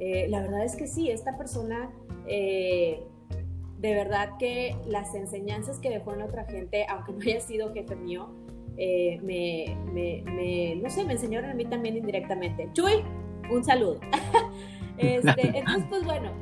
Eh, 0.00 0.26
la 0.28 0.40
verdad 0.40 0.64
es 0.64 0.76
que 0.76 0.86
sí, 0.86 1.10
esta 1.10 1.36
persona, 1.36 1.90
eh, 2.26 3.02
de 3.78 3.94
verdad 3.94 4.36
que 4.38 4.76
las 4.86 5.14
enseñanzas 5.14 5.78
que 5.78 5.90
dejó 5.90 6.14
en 6.14 6.22
otra 6.22 6.44
gente, 6.44 6.86
aunque 6.88 7.12
no 7.12 7.18
haya 7.20 7.40
sido 7.40 7.72
jefe 7.72 7.96
mío, 7.96 8.30
eh, 8.76 9.18
me, 9.22 9.76
me, 9.92 10.76
no 10.76 10.88
sé, 10.88 11.04
me 11.04 11.14
enseñaron 11.14 11.50
a 11.50 11.54
mí 11.54 11.64
también 11.64 11.96
indirectamente. 11.96 12.68
Chuy, 12.74 13.02
un 13.50 13.64
saludo. 13.64 14.00
este, 14.98 15.58
entonces, 15.58 15.84
pues 15.88 16.04
bueno, 16.04 16.32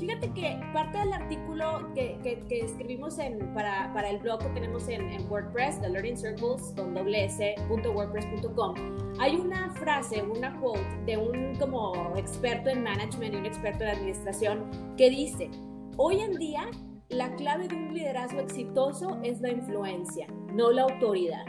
Fíjate 0.00 0.32
que 0.32 0.58
parte 0.72 0.98
del 0.98 1.12
artículo 1.12 1.92
que, 1.94 2.18
que, 2.48 2.60
escribimos 2.60 3.18
en, 3.18 3.52
para, 3.52 3.92
para, 3.92 4.08
el 4.08 4.18
blog 4.18 4.38
que 4.38 4.48
tenemos 4.48 4.88
en, 4.88 5.30
WordPress, 5.30 5.78
The 5.82 5.90
Learning 5.90 6.16
Circles, 6.16 6.72
con 6.74 6.96
wordpress.com, 6.96 8.74
hay 9.18 9.36
una 9.36 9.70
frase, 9.74 10.22
una 10.22 10.58
quote 10.58 10.80
de 11.04 11.18
un 11.18 11.54
como 11.56 12.16
experto 12.16 12.70
en 12.70 12.82
management 12.82 13.34
y 13.34 13.36
un 13.36 13.44
experto 13.46 13.84
en 13.84 13.90
administración 13.90 14.70
que 14.96 15.10
dice, 15.10 15.50
hoy 15.98 16.20
en 16.20 16.32
día 16.38 16.70
la 17.10 17.34
clave 17.34 17.68
de 17.68 17.76
un 17.76 17.92
liderazgo 17.92 18.40
exitoso 18.40 19.18
es 19.22 19.42
la 19.42 19.50
influencia, 19.50 20.28
no 20.54 20.70
la 20.70 20.84
autoridad. 20.84 21.44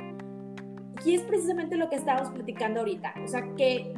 Y 1.06 1.16
es 1.16 1.22
precisamente 1.22 1.78
lo 1.78 1.90
que 1.90 1.96
estábamos 1.96 2.34
platicando 2.34 2.82
ahorita, 2.82 3.14
o 3.24 3.28
sea 3.28 3.56
que 3.56 3.94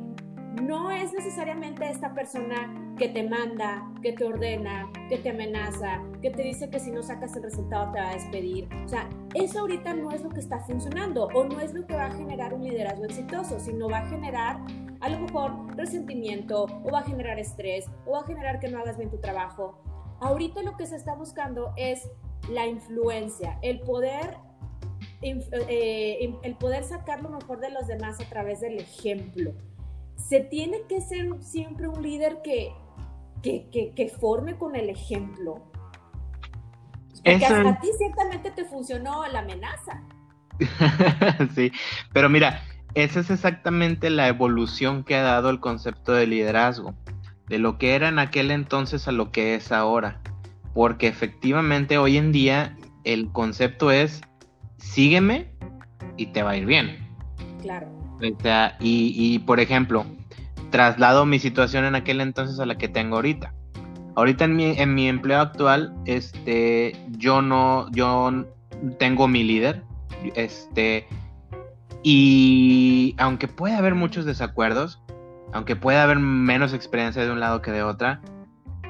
no 0.61 0.91
es 0.91 1.11
necesariamente 1.11 1.89
esta 1.89 2.13
persona 2.13 2.82
que 2.97 3.09
te 3.09 3.27
manda, 3.27 3.91
que 4.01 4.13
te 4.13 4.23
ordena, 4.23 4.91
que 5.09 5.17
te 5.17 5.29
amenaza, 5.29 6.01
que 6.21 6.29
te 6.29 6.43
dice 6.43 6.69
que 6.69 6.79
si 6.79 6.91
no 6.91 7.01
sacas 7.01 7.35
el 7.35 7.43
resultado 7.43 7.91
te 7.91 7.99
va 7.99 8.09
a 8.09 8.13
despedir. 8.13 8.67
O 8.85 8.87
sea, 8.87 9.09
eso 9.33 9.61
ahorita 9.61 9.93
no 9.93 10.11
es 10.11 10.21
lo 10.21 10.29
que 10.29 10.39
está 10.39 10.59
funcionando 10.59 11.27
o 11.33 11.43
no 11.43 11.59
es 11.59 11.73
lo 11.73 11.85
que 11.87 11.95
va 11.95 12.05
a 12.05 12.11
generar 12.11 12.53
un 12.53 12.63
liderazgo 12.63 13.05
exitoso, 13.05 13.59
sino 13.59 13.89
va 13.89 13.99
a 13.99 14.07
generar 14.07 14.59
a 14.99 15.09
lo 15.09 15.19
mejor 15.19 15.75
resentimiento 15.75 16.65
o 16.83 16.91
va 16.91 16.99
a 16.99 17.03
generar 17.03 17.39
estrés 17.39 17.85
o 18.05 18.11
va 18.11 18.19
a 18.19 18.23
generar 18.25 18.59
que 18.59 18.69
no 18.69 18.79
hagas 18.79 18.97
bien 18.97 19.09
tu 19.09 19.17
trabajo. 19.17 19.81
Ahorita 20.21 20.61
lo 20.61 20.77
que 20.77 20.85
se 20.85 20.95
está 20.95 21.15
buscando 21.15 21.73
es 21.75 22.09
la 22.49 22.67
influencia, 22.67 23.57
el 23.61 23.79
poder 23.81 24.37
eh, 25.21 26.35
el 26.43 26.55
poder 26.55 26.83
sacar 26.83 27.21
lo 27.21 27.29
mejor 27.29 27.61
de 27.61 27.69
los 27.69 27.87
demás 27.87 28.19
a 28.19 28.25
través 28.25 28.59
del 28.59 28.77
ejemplo. 28.79 29.53
Se 30.17 30.41
tiene 30.41 30.81
que 30.87 31.01
ser 31.01 31.41
siempre 31.41 31.87
un 31.87 32.01
líder 32.01 32.41
que, 32.41 32.73
que, 33.43 34.11
forme 34.19 34.57
con 34.57 34.75
el 34.75 34.89
ejemplo. 34.89 35.61
Porque 37.23 37.45
a 37.45 37.79
ti 37.79 37.87
ciertamente 37.97 38.51
te 38.51 38.65
funcionó 38.65 39.25
la 39.27 39.39
amenaza. 39.39 40.01
sí, 41.55 41.71
pero 42.11 42.29
mira, 42.29 42.63
esa 42.95 43.19
es 43.19 43.29
exactamente 43.29 44.09
la 44.09 44.27
evolución 44.27 45.03
que 45.03 45.15
ha 45.15 45.23
dado 45.23 45.49
el 45.49 45.59
concepto 45.59 46.13
de 46.13 46.27
liderazgo, 46.27 46.95
de 47.47 47.59
lo 47.59 47.77
que 47.77 47.95
era 47.95 48.09
en 48.09 48.19
aquel 48.19 48.51
entonces 48.51 49.07
a 49.07 49.11
lo 49.11 49.31
que 49.31 49.55
es 49.55 49.71
ahora. 49.71 50.21
Porque 50.73 51.07
efectivamente 51.07 51.97
hoy 51.97 52.17
en 52.17 52.31
día 52.31 52.75
el 53.03 53.31
concepto 53.31 53.91
es 53.91 54.21
sígueme 54.77 55.51
y 56.17 56.27
te 56.27 56.43
va 56.43 56.51
a 56.51 56.57
ir 56.57 56.65
bien. 56.65 57.07
Claro. 57.61 57.87
O 58.17 58.41
sea, 58.41 58.77
y, 58.79 59.39
por 59.39 59.59
ejemplo, 59.59 60.05
traslado 60.73 61.27
mi 61.27 61.37
situación 61.37 61.85
en 61.85 61.93
aquel 61.93 62.19
entonces 62.19 62.59
a 62.59 62.65
la 62.65 62.79
que 62.79 62.87
tengo 62.87 63.17
ahorita. 63.17 63.53
Ahorita 64.15 64.45
en 64.45 64.55
mi, 64.55 64.65
en 64.71 64.95
mi 64.95 65.07
empleo 65.07 65.39
actual, 65.39 65.93
este, 66.05 66.97
yo 67.09 67.43
no, 67.43 67.91
yo 67.91 68.47
tengo 68.97 69.27
mi 69.27 69.43
líder, 69.43 69.83
este, 70.33 71.05
y 72.01 73.13
aunque 73.19 73.47
puede 73.47 73.75
haber 73.75 73.93
muchos 73.93 74.25
desacuerdos, 74.25 74.99
aunque 75.51 75.75
puede 75.75 75.99
haber 75.99 76.17
menos 76.17 76.73
experiencia 76.73 77.23
de 77.23 77.31
un 77.31 77.39
lado 77.39 77.61
que 77.61 77.69
de 77.69 77.83
otra, 77.83 78.19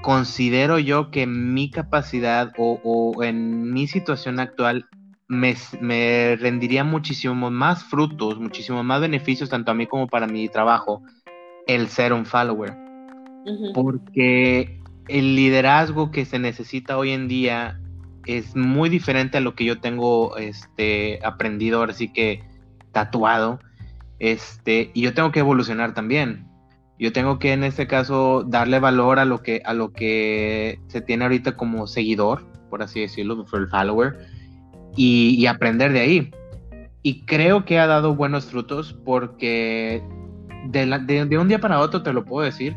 considero 0.02 0.80
yo 0.80 1.12
que 1.12 1.28
mi 1.28 1.70
capacidad 1.70 2.54
o, 2.58 2.80
o 2.82 3.24
en 3.24 3.74
mi 3.74 3.88
situación 3.88 4.40
actual 4.40 4.88
me, 5.34 6.36
rendiría 6.38 6.84
muchísimo 6.84 7.52
más 7.52 7.84
frutos, 7.84 8.40
muchísimo 8.40 8.84
más 8.84 9.02
beneficios, 9.02 9.50
tanto 9.50 9.72
a 9.72 9.74
mí 9.74 9.88
como 9.88 10.08
para 10.08 10.28
mi 10.28 10.48
trabajo, 10.50 11.04
el 11.68 11.88
ser 11.88 12.14
un 12.14 12.26
follower. 12.26 12.76
Porque 13.74 14.80
el 15.08 15.36
liderazgo 15.36 16.12
que 16.12 16.26
se 16.26 16.40
necesita 16.40 16.98
hoy 16.98 17.12
en 17.12 17.28
día 17.28 17.80
es 18.26 18.56
muy 18.56 18.90
diferente 18.90 19.38
a 19.38 19.42
lo 19.42 19.54
que 19.54 19.66
yo 19.66 19.80
tengo 19.80 20.38
este, 20.38 21.20
aprendido, 21.26 21.80
ahora 21.80 21.94
sí 21.94 22.12
que 22.14 22.44
tatuado. 22.92 23.60
Este, 24.20 24.92
y 24.94 25.02
yo 25.02 25.14
tengo 25.14 25.32
que 25.32 25.40
evolucionar 25.40 25.94
también. 25.94 26.48
Yo 27.00 27.12
tengo 27.12 27.40
que 27.40 27.52
en 27.52 27.64
este 27.64 27.88
caso 27.88 28.44
darle 28.48 28.80
valor 28.80 29.20
a 29.20 29.26
lo 29.26 29.42
que, 29.42 29.62
a 29.66 29.74
lo 29.74 29.92
que 29.92 30.80
se 30.88 31.02
tiene 31.02 31.26
ahorita 31.26 31.58
como 31.58 31.88
seguidor, 31.88 32.46
por 32.70 32.82
así 32.82 33.02
decirlo, 33.02 33.46
el 33.54 33.68
follower 33.68 34.18
y, 34.96 35.46
aprender 35.48 35.92
de 35.92 36.00
ahí. 36.00 36.32
Y 37.02 37.26
creo 37.26 37.66
que 37.66 37.80
ha 37.80 37.88
dado 37.88 38.16
buenos 38.16 38.46
frutos 38.46 38.96
porque 39.04 40.02
de, 40.66 41.38
un 41.38 41.48
día 41.48 41.60
para 41.60 41.80
otro 41.80 42.04
te 42.04 42.14
lo 42.14 42.26
puedo 42.26 42.46
decir, 42.46 42.76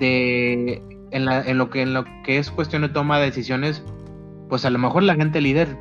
de, 0.00 0.82
en, 1.10 1.58
lo 1.58 1.70
que, 1.70 1.82
en 1.82 1.94
lo 1.94 2.04
que 2.24 2.38
es 2.38 2.50
cuestión 2.50 2.82
de 2.82 2.88
toma 2.88 3.18
de 3.18 3.26
decisiones, 3.26 3.84
pues 4.48 4.64
a 4.64 4.70
lo 4.70 4.78
mejor 4.78 5.02
la 5.02 5.14
gente 5.14 5.40
líder 5.40 5.76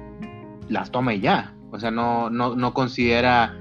las 0.70 0.92
toma 0.92 1.14
y 1.14 1.22
ya. 1.22 1.56
O 1.72 1.80
sea, 1.80 1.90
no, 1.90 2.30
no, 2.30 2.74
considera 2.74 3.58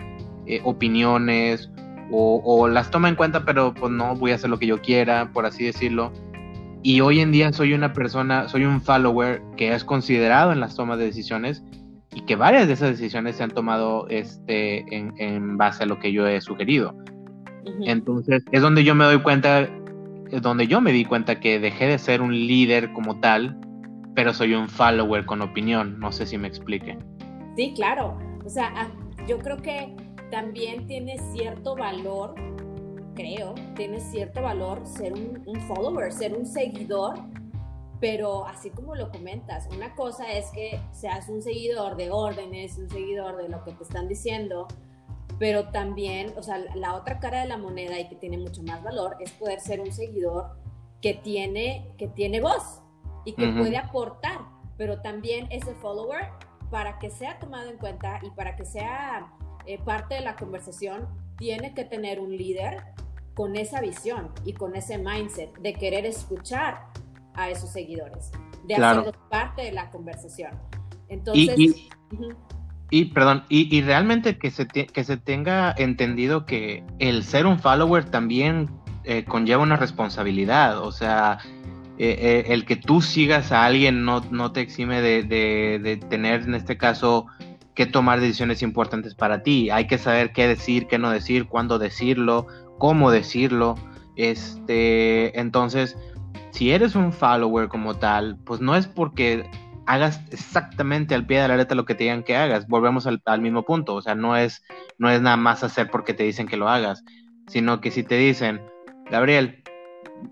eh, 0.46 0.60
opiniones 0.64 1.70
o, 2.10 2.42
o, 2.44 2.68
las 2.68 2.90
toma 2.90 3.08
en 3.08 3.14
cuenta, 3.14 3.44
pero 3.44 3.72
pues 3.72 3.90
no 3.90 4.14
voy 4.16 4.32
a 4.32 4.34
hacer 4.34 4.50
lo 4.50 4.58
que 4.58 4.66
yo 4.66 4.82
quiera, 4.82 5.30
por 5.32 5.46
así 5.46 5.64
decirlo. 5.64 6.12
Y 6.82 7.00
hoy 7.00 7.20
en 7.20 7.32
día 7.32 7.52
soy 7.52 7.74
una 7.74 7.92
persona, 7.92 8.48
soy 8.48 8.64
un 8.64 8.80
follower 8.80 9.40
que 9.56 9.72
es 9.72 9.84
considerado 9.84 10.52
en 10.52 10.60
las 10.60 10.74
tomas 10.74 10.98
de 10.98 11.04
decisiones 11.04 11.62
y 12.14 12.22
que 12.22 12.36
varias 12.36 12.66
de 12.66 12.74
esas 12.74 12.90
decisiones 12.90 13.36
se 13.36 13.44
han 13.44 13.50
tomado 13.50 14.06
este, 14.08 14.84
en, 14.94 15.56
base 15.56 15.84
a 15.84 15.86
lo 15.86 15.98
que 15.98 16.12
yo 16.12 16.26
he 16.26 16.40
sugerido. 16.40 16.94
Entonces 17.84 18.44
es 18.50 18.62
donde 18.62 18.84
yo 18.84 18.94
me 18.94 19.04
doy 19.04 19.20
cuenta, 19.20 19.68
es 20.30 20.42
donde 20.42 20.66
yo 20.66 20.80
me 20.80 20.92
di 20.92 21.04
cuenta 21.04 21.40
que 21.40 21.58
dejé 21.58 21.86
de 21.86 21.98
ser 21.98 22.22
un 22.22 22.32
líder 22.32 22.92
como 22.92 23.20
tal, 23.20 23.58
pero 24.14 24.32
soy 24.34 24.54
un 24.54 24.68
follower 24.68 25.24
con 25.24 25.42
opinión. 25.42 25.98
No 25.98 26.12
sé 26.12 26.26
si 26.26 26.38
me 26.38 26.48
explique. 26.48 26.98
Sí, 27.56 27.72
claro. 27.74 28.18
O 28.44 28.48
sea, 28.48 28.72
ah, 28.76 28.88
yo 29.26 29.38
creo 29.38 29.56
que 29.58 29.94
también 30.30 30.86
tiene 30.86 31.16
cierto 31.32 31.76
valor 31.76 32.34
creo, 33.14 33.54
tiene 33.76 34.00
cierto 34.00 34.42
valor 34.42 34.86
ser 34.86 35.12
un, 35.12 35.60
follower, 35.68 36.12
ser 36.12 36.34
un 36.34 36.46
seguidor, 36.46 37.14
pero 38.00 38.46
así 38.46 38.70
como 38.70 38.94
lo 38.94 39.10
comentas, 39.10 39.68
una 39.74 39.94
cosa 39.94 40.30
es 40.32 40.50
que 40.50 40.80
seas 40.92 41.28
un 41.28 41.42
seguidor 41.42 41.96
de 41.96 42.10
órdenes, 42.10 42.78
un 42.78 42.88
seguidor 42.88 43.36
de 43.36 43.48
lo 43.48 43.62
que 43.64 43.72
te 43.72 43.82
están 43.82 44.08
diciendo, 44.08 44.66
pero 45.42 45.70
también, 45.70 46.32
o 46.36 46.42
sea, 46.44 46.56
la 46.76 46.94
otra 46.94 47.18
cara 47.18 47.40
de 47.40 47.48
la 47.48 47.58
moneda 47.58 47.98
y 47.98 48.08
que 48.08 48.14
tiene 48.14 48.38
mucho 48.38 48.62
más 48.62 48.80
valor 48.80 49.16
es 49.18 49.32
poder 49.32 49.58
ser 49.58 49.80
un 49.80 49.90
seguidor 49.90 50.56
que 51.00 51.14
tiene, 51.14 51.90
que 51.98 52.06
tiene 52.06 52.40
voz 52.40 52.80
y 53.24 53.32
que 53.32 53.48
puede 53.48 53.76
aportar, 53.76 54.38
pero 54.76 55.00
también 55.00 55.48
ese 55.50 55.74
follower, 55.74 56.28
para 56.70 57.00
que 57.00 57.10
sea 57.10 57.40
tomado 57.40 57.68
en 57.68 57.76
cuenta 57.76 58.20
y 58.22 58.30
para 58.30 58.54
que 58.54 58.64
sea 58.64 59.32
eh, 59.66 59.80
parte 59.84 60.14
de 60.14 60.20
la 60.20 60.36
conversación, 60.36 61.08
tiene 61.38 61.74
que 61.74 61.84
tener 61.86 62.20
un 62.20 62.30
líder 62.36 62.80
con 63.34 63.56
esa 63.56 63.80
visión 63.80 64.30
y 64.44 64.52
con 64.52 64.76
ese 64.76 64.96
mindset 64.96 65.58
de 65.58 65.72
querer 65.72 66.06
escuchar 66.06 66.86
a 67.34 67.50
esos 67.50 67.70
seguidores, 67.70 68.30
de 68.68 68.76
hacer 68.76 69.12
parte 69.28 69.62
de 69.62 69.72
la 69.72 69.90
conversación. 69.90 70.52
Entonces... 71.08 71.58
Y, 71.58 71.90
perdón, 73.14 73.44
y, 73.48 73.80
realmente 73.80 74.36
que 74.36 74.50
se, 74.50 74.66
que 74.66 75.04
se 75.04 75.16
tenga 75.16 75.74
entendido 75.78 76.44
que 76.44 76.84
el 76.98 77.24
ser 77.24 77.46
un 77.46 77.58
follower 77.58 78.04
también 78.04 78.68
eh, 79.04 79.24
conlleva 79.24 79.62
una 79.62 79.76
responsabilidad, 79.76 80.78
o 80.78 80.92
sea, 80.92 81.38
eh, 81.98 82.16
eh, 82.18 82.44
el 82.52 82.64
que 82.64 82.76
tú 82.76 83.00
sigas 83.00 83.50
a 83.50 83.64
alguien 83.64 84.04
no, 84.04 84.22
no 84.30 84.52
te 84.52 84.60
exime 84.60 85.00
de, 85.00 85.22
de, 85.22 85.96
tener, 86.08 86.42
en 86.42 86.54
este 86.54 86.76
caso, 86.76 87.26
que 87.74 87.86
tomar 87.86 88.20
decisiones 88.20 88.62
importantes 88.62 89.14
para 89.14 89.42
ti. 89.42 89.70
Hay 89.70 89.86
que 89.86 89.98
saber 89.98 90.32
qué 90.32 90.46
decir, 90.46 90.86
qué 90.86 90.98
no 90.98 91.10
decir, 91.10 91.46
cuándo 91.46 91.78
decirlo, 91.78 92.46
cómo 92.78 93.10
decirlo. 93.10 93.74
Este, 94.16 95.38
entonces, 95.40 95.96
si 96.50 96.72
eres 96.72 96.94
un 96.94 97.12
follower 97.12 97.68
como 97.68 97.94
tal, 97.94 98.36
pues 98.44 98.60
no 98.60 98.76
es 98.76 98.86
porque 98.86 99.44
hagas 99.86 100.20
exactamente 100.30 101.14
al 101.14 101.26
pie 101.26 101.40
de 101.40 101.48
la 101.48 101.56
letra 101.56 101.76
lo 101.76 101.84
que 101.84 101.94
te 101.94 102.04
digan 102.04 102.22
que 102.22 102.36
hagas. 102.36 102.66
Volvemos 102.68 103.06
al, 103.06 103.40
mismo 103.40 103.64
punto. 103.64 103.94
O 103.94 104.02
sea, 104.02 104.14
no 104.14 104.36
es, 104.36 104.62
no 104.98 105.10
es 105.10 105.20
nada 105.20 105.36
más 105.36 105.64
hacer 105.64 105.90
porque 105.90 106.14
te 106.14 106.24
dicen 106.24 106.46
que 106.46 106.56
lo 106.56 106.68
hagas, 106.68 107.04
sino 107.48 107.80
que 107.80 107.90
si 107.90 108.02
te 108.02 108.16
dicen, 108.16 108.60
Gabriel, 109.10 109.62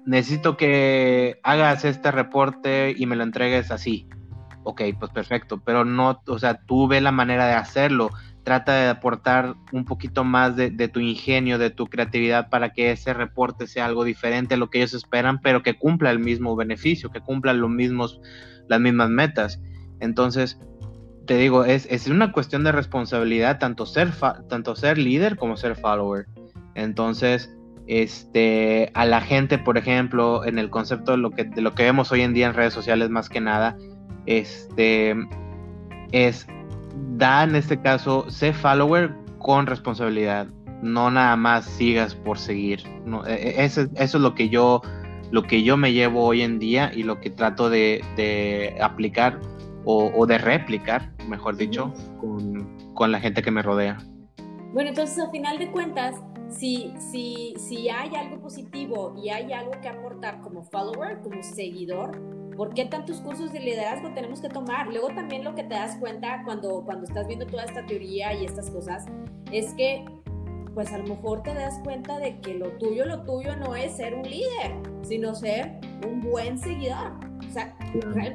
necesito 0.06 0.56
que 0.56 1.38
hagas 1.42 1.84
este 1.84 2.10
reporte 2.10 2.94
y 2.96 3.06
me 3.06 3.16
lo 3.16 3.24
entregues 3.24 3.70
así. 3.70 4.08
Ok, 4.62 4.82
pues 4.98 5.10
perfecto, 5.10 5.62
pero 5.64 5.84
no, 5.84 6.20
o 6.26 6.38
sea, 6.38 6.60
tú 6.66 6.86
ve 6.86 7.00
la 7.00 7.12
manera 7.12 7.46
de 7.46 7.54
hacerlo 7.54 8.10
trata 8.42 8.74
de 8.74 8.88
aportar 8.88 9.54
un 9.72 9.84
poquito 9.84 10.24
más 10.24 10.56
de, 10.56 10.88
tu 10.88 11.00
ingenio, 11.00 11.58
de 11.58 11.70
tu 11.70 11.86
creatividad 11.86 12.48
para 12.48 12.72
que 12.72 12.90
ese 12.90 13.12
reporte 13.12 13.66
sea 13.66 13.86
algo 13.86 14.04
diferente 14.04 14.54
a 14.54 14.56
lo 14.56 14.70
que 14.70 14.78
ellos 14.78 14.94
esperan, 14.94 15.40
pero 15.40 15.62
que 15.62 15.78
cumpla 15.78 16.10
el 16.10 16.18
mismo 16.18 16.56
beneficio, 16.56 17.10
que 17.10 17.20
cumpla 17.20 17.52
los 17.52 17.70
mismos, 17.70 18.20
las 18.70 18.80
mismas 18.80 19.10
metas. 19.10 19.60
Entonces, 19.98 20.58
te 21.26 21.36
digo, 21.36 21.64
es, 21.64 21.86
es 21.90 22.06
una 22.08 22.32
cuestión 22.32 22.64
de 22.64 22.72
responsabilidad 22.72 23.58
tanto 23.58 23.84
ser, 23.84 24.12
tanto 24.48 24.74
ser 24.74 24.96
líder 24.96 25.36
como 25.36 25.56
ser 25.56 25.76
follower. 25.76 26.26
Entonces, 26.74 27.54
este, 27.86 28.90
a 28.94 29.04
la 29.04 29.20
gente, 29.20 29.58
por 29.58 29.76
ejemplo, 29.76 30.44
en 30.44 30.58
el 30.58 30.70
concepto 30.70 31.12
de 31.12 31.18
lo 31.18 31.30
que, 31.30 31.50
lo 31.56 31.74
que 31.74 31.82
vemos 31.82 32.10
hoy 32.12 32.22
en 32.22 32.32
día 32.32 32.46
en 32.46 32.54
redes 32.54 32.72
sociales 32.72 33.10
más 33.10 33.28
que 33.28 33.40
nada, 33.40 33.76
este, 34.26 35.14
es 36.12 36.46
da 37.16 37.42
en 37.44 37.56
este 37.56 37.80
caso, 37.80 38.30
sé 38.30 38.52
follower 38.52 39.14
con 39.38 39.66
responsabilidad, 39.66 40.46
no 40.82 41.10
nada 41.10 41.36
más 41.36 41.64
sigas 41.64 42.14
por 42.14 42.38
seguir. 42.38 42.82
No, 43.04 43.26
e, 43.26 43.34
e, 43.34 43.64
eso, 43.64 43.86
es 43.96 44.14
lo 44.14 44.34
que 44.34 44.48
yo 44.48 44.82
lo 45.30 45.42
que 45.42 45.62
yo 45.62 45.76
me 45.76 45.92
llevo 45.92 46.24
hoy 46.24 46.42
en 46.42 46.58
día 46.58 46.90
y 46.94 47.02
lo 47.02 47.20
que 47.20 47.30
trato 47.30 47.70
de, 47.70 48.76
aplicar 48.80 49.40
o, 49.84 50.26
de 50.26 50.38
replicar, 50.38 51.12
mejor 51.28 51.56
dicho, 51.56 51.92
con, 52.20 52.94
con, 52.94 53.12
la 53.12 53.20
gente 53.20 53.42
que 53.42 53.50
me 53.50 53.62
rodea. 53.62 53.98
Bueno, 54.72 54.90
entonces 54.90 55.18
a 55.18 55.30
final 55.30 55.58
de 55.58 55.70
cuentas, 55.70 56.14
si, 56.48 56.92
si, 57.10 57.54
si 57.56 57.88
hay 57.88 58.14
algo 58.14 58.40
positivo 58.40 59.14
y 59.16 59.30
hay 59.30 59.52
algo 59.52 59.72
que 59.80 59.88
aportar 59.88 60.40
como 60.40 60.64
follower, 60.64 61.20
como 61.22 61.42
seguidor, 61.42 62.20
¿por 62.56 62.74
qué 62.74 62.84
tantos 62.84 63.20
cursos 63.20 63.52
de 63.52 63.60
liderazgo 63.60 64.12
tenemos 64.14 64.40
que 64.40 64.48
tomar? 64.48 64.88
Luego 64.88 65.08
también 65.08 65.44
lo 65.44 65.54
que 65.54 65.62
te 65.62 65.74
das 65.74 65.96
cuenta 65.96 66.42
cuando, 66.44 66.82
cuando 66.84 67.04
estás 67.04 67.26
viendo 67.26 67.46
toda 67.46 67.64
esta 67.64 67.84
teoría 67.86 68.34
y 68.34 68.44
estas 68.44 68.70
cosas 68.70 69.06
es 69.50 69.72
que 69.74 70.04
pues 70.74 70.92
a 70.92 70.98
lo 70.98 71.04
mejor 71.04 71.42
te 71.42 71.52
das 71.54 71.80
cuenta 71.82 72.18
de 72.18 72.40
que 72.40 72.54
lo 72.54 72.68
tuyo, 72.78 73.04
lo 73.04 73.22
tuyo 73.22 73.56
no 73.56 73.74
es 73.74 73.96
ser 73.96 74.14
un 74.14 74.22
líder, 74.22 74.74
sino 75.02 75.34
ser 75.34 75.80
un 76.06 76.20
buen 76.20 76.58
seguidor. 76.58 77.12
O 77.48 77.52
sea, 77.52 77.74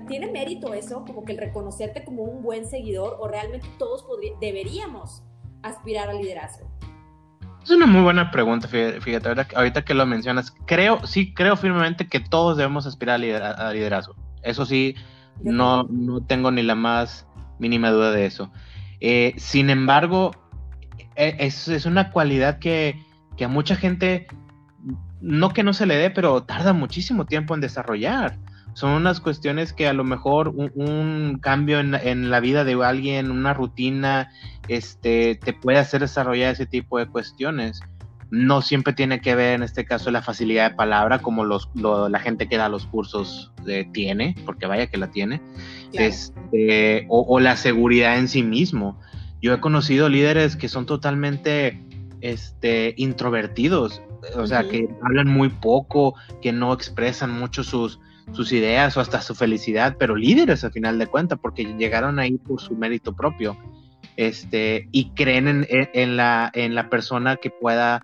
¿tiene 0.07 0.31
mérito 0.31 0.73
eso? 0.73 1.05
Como 1.05 1.23
que 1.23 1.33
el 1.33 1.37
reconocerte 1.37 2.03
como 2.03 2.23
un 2.23 2.43
buen 2.43 2.65
seguidor 2.65 3.17
o 3.19 3.27
realmente 3.27 3.67
todos 3.79 4.05
deberíamos 4.41 5.23
aspirar 5.61 6.09
al 6.09 6.17
liderazgo. 6.17 6.69
Es 7.63 7.71
una 7.71 7.87
muy 7.87 8.01
buena 8.03 8.29
pregunta, 8.29 8.67
fíjate, 8.67 9.29
ahorita, 9.55 9.83
que 9.83 9.95
lo 9.95 10.05
mencionas, 10.05 10.53
creo, 10.67 11.05
sí, 11.07 11.33
creo 11.33 11.57
firmemente 11.57 12.07
que 12.07 12.19
todos 12.19 12.57
debemos 12.57 12.85
aspirar 12.85 13.15
a, 13.15 13.73
liderazgo. 13.73 14.15
Eso 14.43 14.67
sí, 14.67 14.95
no, 15.41 15.83
no 15.89 16.21
tengo 16.21 16.51
ni 16.51 16.61
la 16.61 16.75
más 16.75 17.25
mínima 17.57 17.89
duda 17.89 18.11
de 18.11 18.27
eso. 18.27 18.51
Eh, 18.99 19.33
sin 19.37 19.71
embargo, 19.71 20.31
es, 21.15 21.67
es 21.67 21.85
una 21.85 22.11
cualidad 22.11 22.59
que, 22.59 22.99
que, 23.37 23.45
a 23.45 23.47
mucha 23.47 23.75
gente, 23.75 24.27
no 25.21 25.49
que 25.49 25.63
no 25.63 25.73
se 25.73 25.85
le 25.85 25.95
dé, 25.95 26.09
pero 26.09 26.43
tarda 26.43 26.73
muchísimo 26.73 27.25
tiempo 27.25 27.55
en 27.55 27.61
desarrollar. 27.61 28.37
Son 28.73 28.91
unas 28.91 29.21
cuestiones 29.21 29.71
que 29.71 29.87
a 29.87 29.93
lo 29.93 30.03
mejor 30.03 30.49
un, 30.49 31.39
cambio 31.41 31.79
en, 31.79 31.95
en, 31.95 32.29
la 32.29 32.41
vida 32.41 32.65
de 32.65 32.73
alguien, 32.83 33.31
una 33.31 33.53
rutina, 33.53 34.31
este, 34.67 35.35
te 35.35 35.53
puede 35.53 35.77
hacer 35.77 36.01
desarrollar 36.01 36.51
ese 36.51 36.65
tipo 36.65 36.99
de 36.99 37.07
cuestiones. 37.07 37.79
No 38.31 38.61
siempre 38.61 38.91
tiene 38.91 39.21
que 39.21 39.33
ver, 39.33 39.55
en 39.55 39.63
este 39.63 39.85
caso, 39.85 40.11
la 40.11 40.21
facilidad 40.21 40.71
de 40.71 40.75
palabra, 40.75 41.19
como 41.19 41.45
los, 41.45 41.69
la 41.75 42.19
gente 42.19 42.49
que 42.49 42.57
da 42.57 42.67
los 42.67 42.85
cursos 42.85 43.53
eh, 43.65 43.87
tiene, 43.93 44.35
porque 44.45 44.65
vaya 44.65 44.87
que 44.87 44.97
la 44.97 45.09
tiene, 45.09 45.41
este, 45.93 47.05
o, 47.07 47.21
o 47.21 47.39
la 47.39 47.55
seguridad 47.55 48.17
en 48.17 48.27
sí 48.27 48.43
mismo. 48.43 48.99
Yo 49.45 49.53
he 49.53 49.59
conocido 49.59 50.09
líderes 50.09 50.55
que 50.55 50.67
son 50.67 50.87
totalmente 50.87 51.79
este, 52.19 52.95
introvertidos, 52.97 54.01
o 54.35 54.47
sea, 54.47 54.67
que 54.67 54.89
hablan 55.03 55.27
muy 55.27 55.49
poco, 55.49 56.15
que 56.41 56.51
no 56.51 56.73
expresan 56.73 57.29
mucho 57.29 57.63
sus, 57.63 57.99
sus 58.31 58.51
ideas 58.51 58.97
o 58.97 59.01
hasta 59.01 59.21
su 59.21 59.35
felicidad, 59.35 59.97
pero 59.99 60.15
líderes 60.15 60.63
al 60.63 60.71
final 60.71 60.97
de 60.97 61.05
cuentas, 61.05 61.37
porque 61.39 61.63
llegaron 61.63 62.17
ahí 62.17 62.39
por 62.39 62.59
su 62.59 62.73
mérito 62.75 63.15
propio, 63.15 63.55
este, 64.17 64.89
y 64.91 65.11
creen 65.11 65.47
en, 65.47 65.67
en, 65.69 66.17
la, 66.17 66.49
en 66.55 66.73
la 66.73 66.89
persona 66.89 67.35
que 67.35 67.51
pueda 67.51 68.03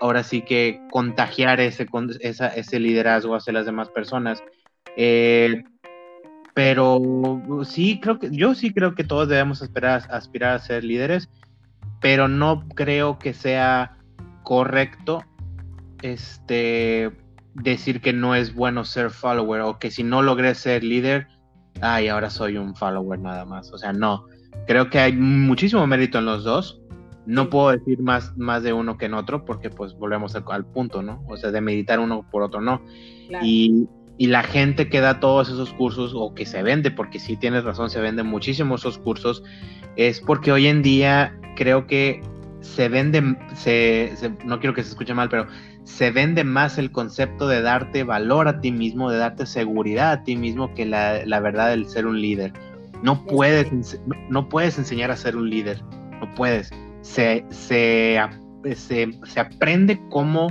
ahora 0.00 0.24
sí 0.24 0.42
que 0.42 0.80
contagiar 0.90 1.60
ese, 1.60 1.86
esa, 2.18 2.48
ese 2.48 2.80
liderazgo 2.80 3.36
hacia 3.36 3.52
las 3.52 3.66
demás 3.66 3.90
personas. 3.90 4.42
Eh, 4.96 5.62
pero 6.54 7.02
sí, 7.64 8.00
creo 8.00 8.18
que, 8.18 8.30
yo 8.30 8.54
sí 8.54 8.72
creo 8.72 8.94
que 8.94 9.04
todos 9.04 9.28
debemos 9.28 9.60
aspirar 9.62 10.54
a 10.54 10.58
ser 10.60 10.84
líderes, 10.84 11.28
pero 12.00 12.28
no 12.28 12.68
creo 12.68 13.18
que 13.18 13.34
sea 13.34 13.98
correcto 14.44 15.24
este 16.02 17.10
decir 17.54 18.00
que 18.00 18.12
no 18.12 18.34
es 18.34 18.54
bueno 18.54 18.84
ser 18.84 19.10
follower 19.10 19.62
o 19.62 19.78
que 19.78 19.90
si 19.90 20.02
no 20.02 20.22
logré 20.22 20.54
ser 20.54 20.84
líder, 20.84 21.28
ay, 21.80 22.08
ahora 22.08 22.30
soy 22.30 22.56
un 22.56 22.74
follower 22.74 23.18
nada 23.18 23.44
más. 23.44 23.72
O 23.72 23.78
sea, 23.78 23.92
no. 23.92 24.26
Creo 24.66 24.90
que 24.90 24.98
hay 24.98 25.12
muchísimo 25.12 25.86
mérito 25.86 26.18
en 26.18 26.26
los 26.26 26.44
dos. 26.44 26.80
No 27.26 27.48
puedo 27.48 27.70
decir 27.70 28.00
más, 28.00 28.36
más 28.36 28.62
de 28.62 28.72
uno 28.72 28.98
que 28.98 29.06
en 29.06 29.14
otro 29.14 29.44
porque 29.44 29.70
pues 29.70 29.94
volvemos 29.94 30.36
al, 30.36 30.66
punto, 30.66 31.02
¿no? 31.02 31.24
O 31.26 31.36
sea, 31.36 31.50
de 31.50 31.60
meditar 31.60 31.98
uno 32.00 32.26
por 32.30 32.42
otro 32.42 32.60
no. 32.60 32.82
Y, 33.42 33.88
y 34.16 34.28
la 34.28 34.42
gente 34.42 34.88
que 34.88 35.00
da 35.00 35.20
todos 35.20 35.48
esos 35.48 35.72
cursos 35.72 36.12
o 36.14 36.34
que 36.34 36.46
se 36.46 36.62
vende, 36.62 36.90
porque 36.90 37.18
sí 37.18 37.36
tienes 37.36 37.64
razón, 37.64 37.90
se 37.90 38.00
venden 38.00 38.26
muchísimos 38.26 38.82
esos 38.82 38.98
cursos, 38.98 39.42
es 39.96 40.20
porque 40.20 40.52
hoy 40.52 40.66
en 40.66 40.82
día 40.82 41.36
creo 41.56 41.86
que 41.86 42.22
se 42.60 42.88
vende, 42.88 43.36
se, 43.54 44.14
no 44.44 44.58
quiero 44.60 44.74
que 44.74 44.82
se 44.82 44.90
escuche 44.90 45.14
mal, 45.14 45.28
pero 45.28 45.46
se 45.82 46.10
vende 46.10 46.44
más 46.44 46.78
el 46.78 46.90
concepto 46.90 47.46
de 47.46 47.60
darte 47.60 48.04
valor 48.04 48.48
a 48.48 48.60
ti 48.60 48.72
mismo, 48.72 49.10
de 49.10 49.18
darte 49.18 49.46
seguridad 49.46 50.12
a 50.12 50.24
ti 50.24 50.36
mismo 50.36 50.72
que 50.74 50.86
la, 50.86 51.24
la 51.26 51.40
verdad 51.40 51.70
del 51.70 51.86
ser 51.86 52.06
un 52.06 52.20
líder. 52.20 52.52
No 53.02 53.22
puedes, 53.26 54.00
no 54.30 54.48
puedes 54.48 54.78
enseñar 54.78 55.10
a 55.10 55.16
ser 55.16 55.36
un 55.36 55.50
líder, 55.50 55.82
no 56.20 56.34
puedes. 56.34 56.70
Se, 57.02 57.44
se, 57.50 58.18
se, 58.74 59.08
se 59.24 59.40
aprende 59.40 60.00
cómo, 60.08 60.48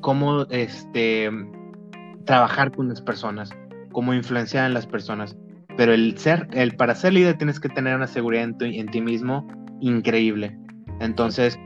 cómo 0.00 0.42
este, 0.50 1.30
trabajar 2.30 2.70
con 2.70 2.88
las 2.88 3.00
personas, 3.00 3.50
cómo 3.90 4.14
influenciar 4.14 4.64
en 4.64 4.72
las 4.72 4.86
personas. 4.86 5.36
Pero 5.76 5.92
el 5.92 6.16
ser, 6.16 6.46
el 6.52 6.76
para 6.76 6.94
ser 6.94 7.12
líder 7.12 7.36
tienes 7.36 7.58
que 7.58 7.68
tener 7.68 7.96
una 7.96 8.06
seguridad 8.06 8.44
en, 8.60 8.86
ti 8.86 9.00
mismo 9.00 9.48
increíble. 9.80 10.56
Entonces, 11.00 11.58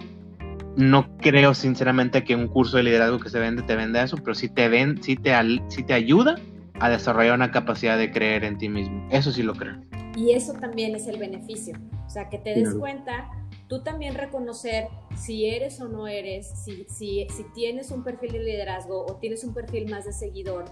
no 0.75 1.15
creo 1.19 1.53
sinceramente 1.53 2.25
que 2.25 2.35
un 2.35 2.49
curso 2.49 2.79
de 2.79 2.85
liderazgo 2.85 3.19
que 3.19 3.29
se 3.29 3.41
vende 3.41 3.61
te 3.65 3.77
venda 3.77 4.03
eso, 4.03 4.17
pero 4.17 4.35
sí 4.35 4.49
te 4.49 4.71
ven, 4.71 5.03
sí 5.03 5.17
te, 5.17 5.35
sí 5.69 5.83
te 5.83 5.93
ayuda 5.93 6.37
a 6.81 6.89
desarrollar 6.89 7.35
una 7.35 7.51
capacidad 7.51 7.99
de 7.99 8.11
creer 8.11 8.43
en 8.43 8.57
ti 8.57 8.71
mismo. 8.71 9.07
Eso 9.11 9.33
sí 9.33 9.43
lo 9.43 9.53
creo. 9.53 9.77
Y 10.17 10.31
eso 10.31 10.55
también 10.55 10.95
es 10.95 11.07
el 11.09 11.19
beneficio. 11.19 11.77
O 12.07 12.09
sea, 12.09 12.31
que 12.31 12.39
te 12.39 12.55
des 12.55 12.73
cuenta 12.77 13.29
tú 13.75 13.83
también 13.83 14.15
reconocer 14.15 14.87
si 15.17 15.47
eres 15.47 15.81
o 15.81 15.89
no 15.89 16.07
eres, 16.07 16.47
si, 16.65 16.87
si, 16.89 17.27
si 17.29 17.43
tienes 17.55 17.91
un 17.91 18.05
perfil 18.05 18.31
de 18.31 18.39
liderazgo 18.39 19.05
o 19.05 19.17
tienes 19.17 19.43
un 19.43 19.53
perfil 19.53 19.91
más 19.91 20.05
de 20.05 20.13
seguidor, 20.13 20.67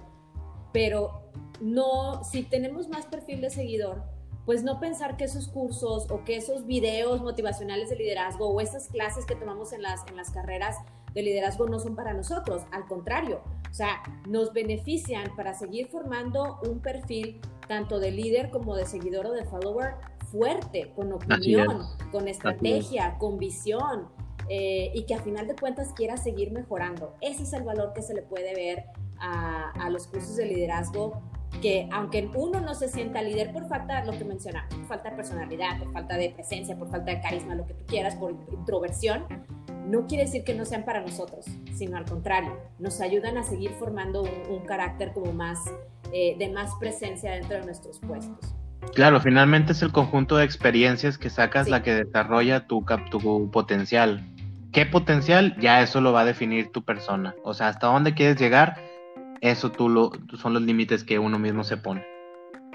pero 0.73 1.23
no, 1.61 2.23
si 2.23 2.45
tenemos 2.45 2.89
más 2.89 3.07
perfil 3.07 3.41
de 3.41 3.51
seguidor, 3.51 4.05
pues 4.47 4.63
no 4.63 4.79
pensar 4.79 5.17
que 5.17 5.25
esos 5.25 5.49
cursos 5.49 6.09
o 6.13 6.23
que 6.23 6.37
esos 6.37 6.65
videos 6.65 7.21
motivacionales 7.23 7.91
de 7.91 7.97
liderazgo 7.97 8.49
o 8.49 8.61
esas 8.61 8.87
clases 8.87 9.27
que 9.27 9.35
tomamos 9.35 9.73
en 9.73 9.83
las, 9.83 10.07
en 10.07 10.17
las 10.17 10.31
carreras 10.31 10.77
de 11.13 11.23
liderazgo 11.23 11.67
no 11.67 11.81
son 11.81 11.97
para 11.97 12.15
nosotros, 12.15 12.63
al 12.71 12.87
contrario, 12.87 13.43
o 13.69 13.75
sea, 13.75 14.01
nos 14.29 14.53
benefician 14.53 15.35
para 15.35 15.55
seguir 15.55 15.89
formando 15.89 16.61
un 16.71 16.79
perfil 16.79 17.41
tanto 17.73 18.01
de 18.01 18.11
líder 18.11 18.51
como 18.51 18.77
de 18.77 18.85
seguidor 18.85 19.25
o 19.25 19.33
de 19.33 19.47
follower 19.47 19.95
fuerte, 20.31 20.93
con 20.95 21.11
opinión, 21.11 21.87
con 22.11 22.29
estrategia, 22.29 23.17
con 23.19 23.39
visión, 23.39 24.09
eh, 24.51 24.93
y 24.93 25.05
que 25.05 25.15
a 25.15 25.23
final 25.23 25.49
de 25.49 25.57
cuentas 25.57 25.95
quiera 25.97 26.19
seguir 26.19 26.53
mejorando. 26.53 27.15
Ese 27.23 27.45
es 27.45 27.55
el 27.55 27.63
valor 27.63 27.95
que 27.95 28.03
se 28.03 28.13
le 28.13 28.21
puede 28.21 28.55
ver 28.55 28.85
a, 29.19 29.71
a, 29.71 29.89
los 29.89 30.07
cursos 30.07 30.37
de 30.37 30.45
liderazgo, 30.45 31.23
que 31.63 31.89
aunque 31.91 32.31
uno 32.35 32.61
no 32.61 32.75
se 32.75 32.89
sienta 32.89 33.23
líder 33.23 33.55
por 33.55 33.67
falta, 33.67 34.05
lo 34.05 34.13
que 34.13 34.25
mencionamos, 34.25 34.75
por 34.75 34.85
falta 34.85 35.09
de 35.09 35.17
personalidad, 35.17 35.79
por 35.79 35.93
falta 35.95 36.19
de 36.19 36.29
presencia, 36.29 36.79
por 36.79 36.91
falta 36.91 37.11
de 37.11 37.23
carisma, 37.23 37.55
lo 37.55 37.65
que 37.65 37.73
tú 37.73 37.87
quieras, 37.87 38.17
por 38.17 38.33
introversión, 38.53 39.25
no 39.87 40.07
quiere 40.07 40.25
decir 40.25 40.45
que 40.45 40.55
no 40.55 40.65
sean 40.65 40.85
para 40.85 41.01
nosotros, 41.01 41.47
sino 41.75 41.97
al 41.97 42.05
contrario, 42.05 42.57
nos 42.79 43.01
ayudan 43.01 43.37
a 43.37 43.43
seguir 43.43 43.71
formando 43.79 44.23
un, 44.23 44.61
carácter 44.67 45.13
como 45.13 45.33
más, 45.33 45.59
eh, 46.13 46.37
de 46.39 46.49
más 46.51 46.71
presencia 46.79 47.33
dentro 47.33 47.59
de 47.59 47.65
nuestros 47.65 47.99
puestos. 48.01 48.55
Claro, 48.95 49.21
finalmente 49.21 49.73
es 49.73 49.83
el 49.83 49.93
conjunto 49.93 50.37
de 50.37 50.45
experiencias 50.45 51.17
que 51.17 51.31
sacas 51.31 51.69
la 51.69 51.83
que 51.83 51.95
desarrolla 51.95 52.67
tu, 52.67 52.85
tu 53.11 53.51
potencial. 53.51 54.27
¿Qué 54.73 54.87
potencial? 54.87 55.57
Ya 55.61 55.83
eso 55.83 56.01
lo 56.01 56.13
va 56.13 56.23
a 56.23 56.25
definir 56.25 56.73
tu 56.73 56.83
persona. 56.83 57.35
O 57.45 57.55
sea, 57.55 57.69
hasta 57.69 57.87
dónde 57.87 58.15
quieres 58.15 58.41
llegar, 58.41 58.77
eso 59.41 59.71
tú 59.71 59.89
lo, 59.89 60.13
son 60.37 60.55
los 60.55 60.63
límites 60.63 61.05
que 61.05 61.19
uno 61.19 61.39
mismo 61.39 61.65
se 61.65 61.77
pone. 61.77 62.05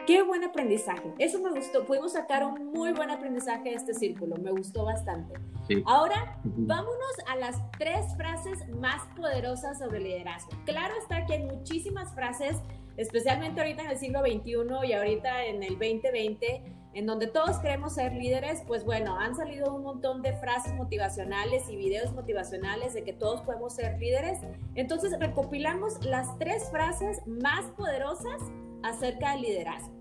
Qué 0.08 0.24
buen 0.24 0.42
aprendizaje. 0.46 1.14
Eso 1.20 1.38
me 1.42 1.50
gustó. 1.52 1.84
Pudimos 1.86 2.14
sacar 2.14 2.46
un 2.46 2.72
muy 2.72 2.94
buen 2.94 3.12
aprendizaje 3.12 3.72
de 3.72 3.76
este 3.76 3.94
círculo. 3.94 4.38
Me 4.38 4.52
gustó 4.52 4.86
bastante. 4.86 5.34
Ahora, 5.86 6.40
vámonos 6.46 7.12
a 7.28 7.36
las 7.36 7.58
tres 7.72 8.16
frases 8.16 8.58
más 8.70 9.02
poderosas 9.18 9.80
sobre 9.80 10.00
liderazgo. 10.00 10.52
Claro 10.64 10.94
está 11.02 11.26
que 11.26 11.34
hay 11.34 11.44
muchísimas 11.44 12.16
frases 12.16 12.56
especialmente 12.96 13.60
ahorita 13.60 13.84
en 13.84 13.92
el 13.92 13.98
siglo 13.98 14.22
XXI 14.22 14.88
y 14.88 14.94
ahorita 14.94 15.46
en 15.46 15.62
el 15.62 15.74
2020, 15.74 16.64
en 16.94 17.06
donde 17.06 17.28
todos 17.28 17.58
queremos 17.58 17.94
ser 17.94 18.14
líderes, 18.14 18.64
pues 18.66 18.86
bueno, 18.86 19.20
han 19.20 19.36
salido 19.36 19.76
un 19.76 19.84
montón 19.84 20.22
de 20.22 20.32
frases 20.38 20.74
motivacionales 20.76 21.70
y 21.70 21.76
videos 21.76 22.14
motivacionales 22.14 22.94
de 22.94 23.04
que 23.04 23.12
todos 23.12 23.42
podemos 23.42 23.76
ser 23.76 24.00
líderes. 24.00 24.40
Entonces 24.76 25.14
recopilamos 25.20 26.04
las 26.06 26.40
tres 26.40 26.70
frases 26.72 27.22
más 27.28 27.66
poderosas 27.72 28.42
acerca 28.84 29.34
del 29.34 29.42
liderazgo. 29.42 29.97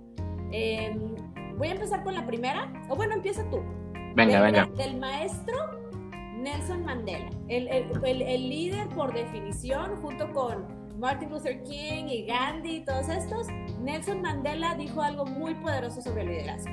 Em, 0.53 1.15
voy 1.57 1.69
a 1.69 1.73
empezar 1.73 2.03
con 2.03 2.15
la 2.15 2.27
primera, 2.27 2.73
o 2.89 2.97
bueno, 2.97 3.15
empieza 3.15 3.49
tú. 3.51 3.63
Venga, 4.15 4.41
venga. 4.41 4.67
Del 4.77 4.99
maestro 4.99 5.57
Nelson 6.37 6.85
Mandela, 6.85 7.29
el, 7.49 7.69
el, 7.69 8.23
el 8.23 8.49
líder 8.49 8.89
por 8.91 9.13
definición, 9.13 9.97
junto 9.97 10.31
con 10.33 10.65
Martin 10.99 11.31
Luther 11.31 11.63
King 11.65 12.07
y 12.09 12.25
Gandhi 12.27 12.77
y 12.77 12.85
todos 12.85 13.09
estos, 13.09 13.49
Nelson 13.81 14.23
Mandela 14.23 14.75
dijo 14.75 15.03
algo 15.03 15.27
muy 15.27 15.55
poderoso 15.55 16.01
sobre 16.01 16.23
el 16.23 16.29
liderazgo. 16.29 16.71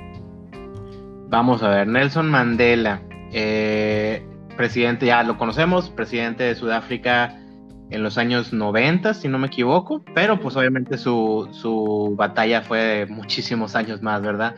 Vamos 1.28 1.62
a 1.62 1.68
ver, 1.68 1.86
Nelson 1.88 2.30
Mandela. 2.30 3.02
Eh, 3.32 4.24
presidente, 4.56 5.06
ya 5.06 5.22
lo 5.22 5.36
conocemos, 5.36 5.90
presidente 5.90 6.44
de 6.44 6.54
Sudáfrica 6.54 7.40
en 7.90 8.02
los 8.02 8.18
años 8.18 8.52
90, 8.52 9.14
si 9.14 9.28
no 9.28 9.38
me 9.38 9.46
equivoco, 9.46 10.04
pero 10.14 10.40
pues 10.40 10.56
obviamente 10.56 10.98
su, 10.98 11.48
su 11.52 12.14
batalla 12.16 12.62
fue 12.62 12.78
de 12.78 13.06
muchísimos 13.06 13.76
años 13.76 14.02
más, 14.02 14.22
¿verdad? 14.22 14.56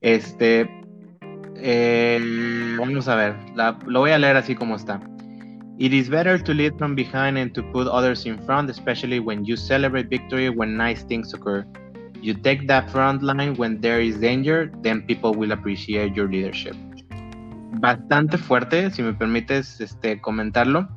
Este, 0.00 0.68
eh, 1.56 2.18
vamos 2.78 3.08
a 3.08 3.16
ver, 3.16 3.36
lo 3.86 4.00
voy 4.00 4.10
a 4.10 4.18
leer 4.18 4.36
así 4.36 4.54
como 4.54 4.76
está. 4.76 5.00
It 5.76 5.92
is 5.92 6.08
better 6.08 6.40
to 6.40 6.54
lead 6.54 6.78
from 6.78 6.94
behind 6.94 7.36
and 7.36 7.52
to 7.54 7.62
put 7.72 7.88
others 7.88 8.26
in 8.26 8.38
front, 8.44 8.70
especially 8.70 9.18
when 9.18 9.44
you 9.44 9.56
celebrate 9.56 10.08
victory 10.08 10.48
when 10.48 10.76
nice 10.76 11.02
things 11.02 11.34
occur. 11.34 11.66
You 12.22 12.34
take 12.34 12.68
that 12.68 12.88
front 12.90 13.22
line 13.22 13.54
when 13.56 13.80
there 13.80 14.00
is 14.00 14.16
danger, 14.18 14.72
then 14.82 15.02
people 15.02 15.34
will 15.34 15.52
appreciate 15.52 16.14
your 16.14 16.28
leadership. 16.28 16.76
Bastante 17.80 18.38
fuerte, 18.38 18.90
si 18.92 19.02
me 19.02 19.12
permites 19.14 19.80
este, 19.80 20.20
comentarlo. 20.20 20.88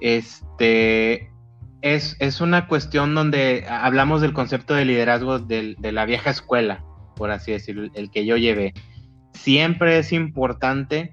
Este, 0.00 1.30
es, 1.82 2.16
es, 2.18 2.40
una 2.40 2.66
cuestión 2.66 3.14
donde 3.14 3.66
hablamos 3.68 4.20
del 4.20 4.32
concepto 4.32 4.74
de 4.74 4.84
liderazgo 4.84 5.38
de, 5.38 5.76
la 5.80 6.04
vieja 6.04 6.30
escuela, 6.30 6.84
por 7.14 7.30
así 7.30 7.52
decirlo, 7.52 7.90
el 7.94 8.10
que 8.10 8.26
yo 8.26 8.36
llevé. 8.36 8.74
Siempre 9.32 9.98
es 9.98 10.12
importante 10.12 11.12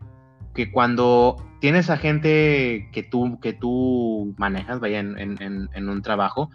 que 0.54 0.72
cuando 0.72 1.36
tienes 1.60 1.90
a 1.90 1.98
gente 1.98 2.90
que 2.92 3.04
tú, 3.04 3.40
que 3.40 3.54
tú 3.54 4.34
manejas, 4.38 4.80
vaya 4.80 5.00
en, 5.00 5.90
un 5.90 6.02
trabajo, 6.02 6.50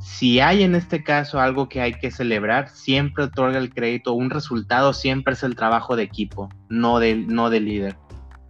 si 0.00 0.40
hay 0.40 0.62
en 0.62 0.74
este 0.74 1.04
caso 1.04 1.40
algo 1.40 1.68
que 1.68 1.80
hay 1.80 1.94
que 1.94 2.10
celebrar, 2.10 2.68
siempre 2.68 3.24
otorga 3.24 3.58
el 3.58 3.72
crédito, 3.72 4.12
un 4.12 4.30
resultado 4.30 4.92
siempre 4.92 5.34
es 5.34 5.42
el 5.44 5.54
trabajo 5.54 5.96
de 5.96 6.02
equipo, 6.02 6.48
no 6.68 6.98
del, 6.98 7.28
no 7.28 7.50
de 7.50 7.60
líder. 7.60 7.96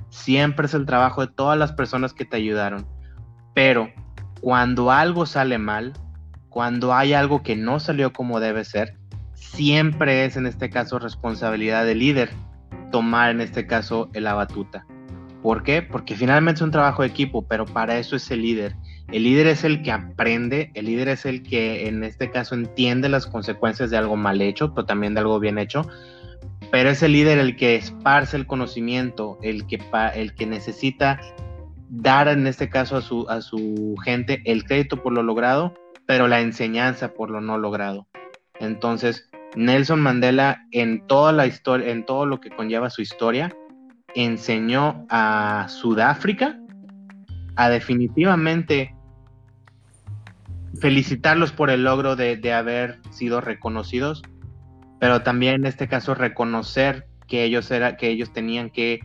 Siempre 0.09 0.67
es 0.67 0.75
el 0.75 0.87
trabajo 0.87 1.23
de 1.23 1.33
todas 1.33 1.59
las 1.59 1.73
personas 1.73 2.13
que 2.13 2.25
te 2.25 2.37
ayudaron. 2.37 2.87
Pero 3.55 3.91
cuando 4.41 4.91
algo 4.91 5.27
sale 5.27 5.59
mal, 5.59 5.93
cuando 6.49 6.95
hay 6.95 7.13
algo 7.13 7.43
que 7.43 7.57
no 7.57 7.81
salió 7.81 8.13
como 8.13 8.41
debe 8.41 8.65
ser, 8.65 8.97
siempre 9.35 10.25
es 10.25 10.37
en 10.37 10.47
este 10.47 10.71
caso 10.71 10.99
responsabilidad 10.99 11.85
del 11.85 11.99
líder 11.99 12.31
tomar 12.91 13.31
en 13.31 13.41
este 13.41 13.67
caso 13.67 14.11
la 14.15 14.35
batuta. 14.35 14.87
¿Por 15.43 15.65
qué? 15.65 15.83
Porque 15.83 16.15
finalmente 16.15 16.59
es 16.59 16.63
un 16.63 16.71
trabajo 16.71 17.03
de 17.03 17.09
equipo, 17.09 17.43
pero 17.43 17.67
para 17.67 17.99
eso 17.99 18.15
es 18.15 18.31
el 18.31 18.43
líder. 18.43 18.77
El 19.11 19.25
líder 19.25 19.49
es 19.49 19.65
el 19.65 19.83
que 19.83 19.91
aprende, 19.91 20.71
el 20.75 20.87
líder 20.87 21.09
es 21.09 21.27
el 21.27 21.43
que 21.43 21.89
en 21.89 22.05
este 22.05 22.31
caso 22.31 22.55
entiende 22.55 23.09
las 23.09 23.27
consecuencias 23.27 23.91
de 23.91 23.97
algo 23.97 24.17
mal 24.17 24.41
hecho, 24.41 24.73
pero 24.73 24.87
también 24.87 25.15
de 25.15 25.21
algo 25.21 25.41
bien 25.41 25.59
hecho. 25.59 25.83
Pero 26.71 26.91
es 26.91 27.03
el 27.03 27.13
líder 27.13 27.39
el 27.39 27.57
que 27.57 27.75
esparce 27.75 28.37
el 28.37 28.47
conocimiento, 28.47 29.39
el 29.43 29.67
que, 29.67 29.81
el 30.15 30.35
que 30.35 30.47
necesita 30.47 31.21
dar 31.95 32.29
en 32.29 32.47
este 32.47 32.71
caso 32.71 32.97
a 32.97 33.03
su, 33.03 33.29
a 33.29 33.43
su 33.43 33.97
gente 34.03 34.41
el 34.47 34.65
crédito 34.65 35.03
por 35.03 35.13
lo 35.13 35.23
logrado, 35.23 35.75
pero 36.07 36.27
la 36.27 36.41
enseñanza 36.41 37.13
por 37.13 37.31
lo 37.31 37.43
no 37.43 37.59
logrado. 37.59 38.09
Entonces, 38.61 39.29
Nelson 39.57 40.01
Mandela 40.01 40.65
en 40.71 41.07
toda 41.07 41.33
la 41.33 41.47
historia, 41.47 41.91
en 41.91 42.07
todo 42.07 42.25
lo 42.25 42.41
que 42.41 42.49
conlleva 42.49 42.89
su 42.89 43.03
historia, 43.03 43.55
enseñó 44.15 45.07
a 45.11 45.67
Sudáfrica 45.69 46.59
a 47.57 47.69
definitivamente 47.69 48.95
felicitarlos 50.81 51.53
por 51.53 51.69
el 51.69 51.85
logro 51.85 52.17
de, 52.17 52.53
haber 52.55 53.01
sido 53.11 53.43
reconocidos, 53.43 54.23
pero 54.99 55.23
también 55.23 55.57
en 55.57 55.67
este 55.67 55.89
caso 55.89 56.15
reconocer 56.15 57.07
que 57.29 57.45
ellos 57.45 57.71
era, 57.71 57.99
que 57.99 58.09
ellos 58.09 58.33
tenían 58.33 58.71
que 58.71 59.01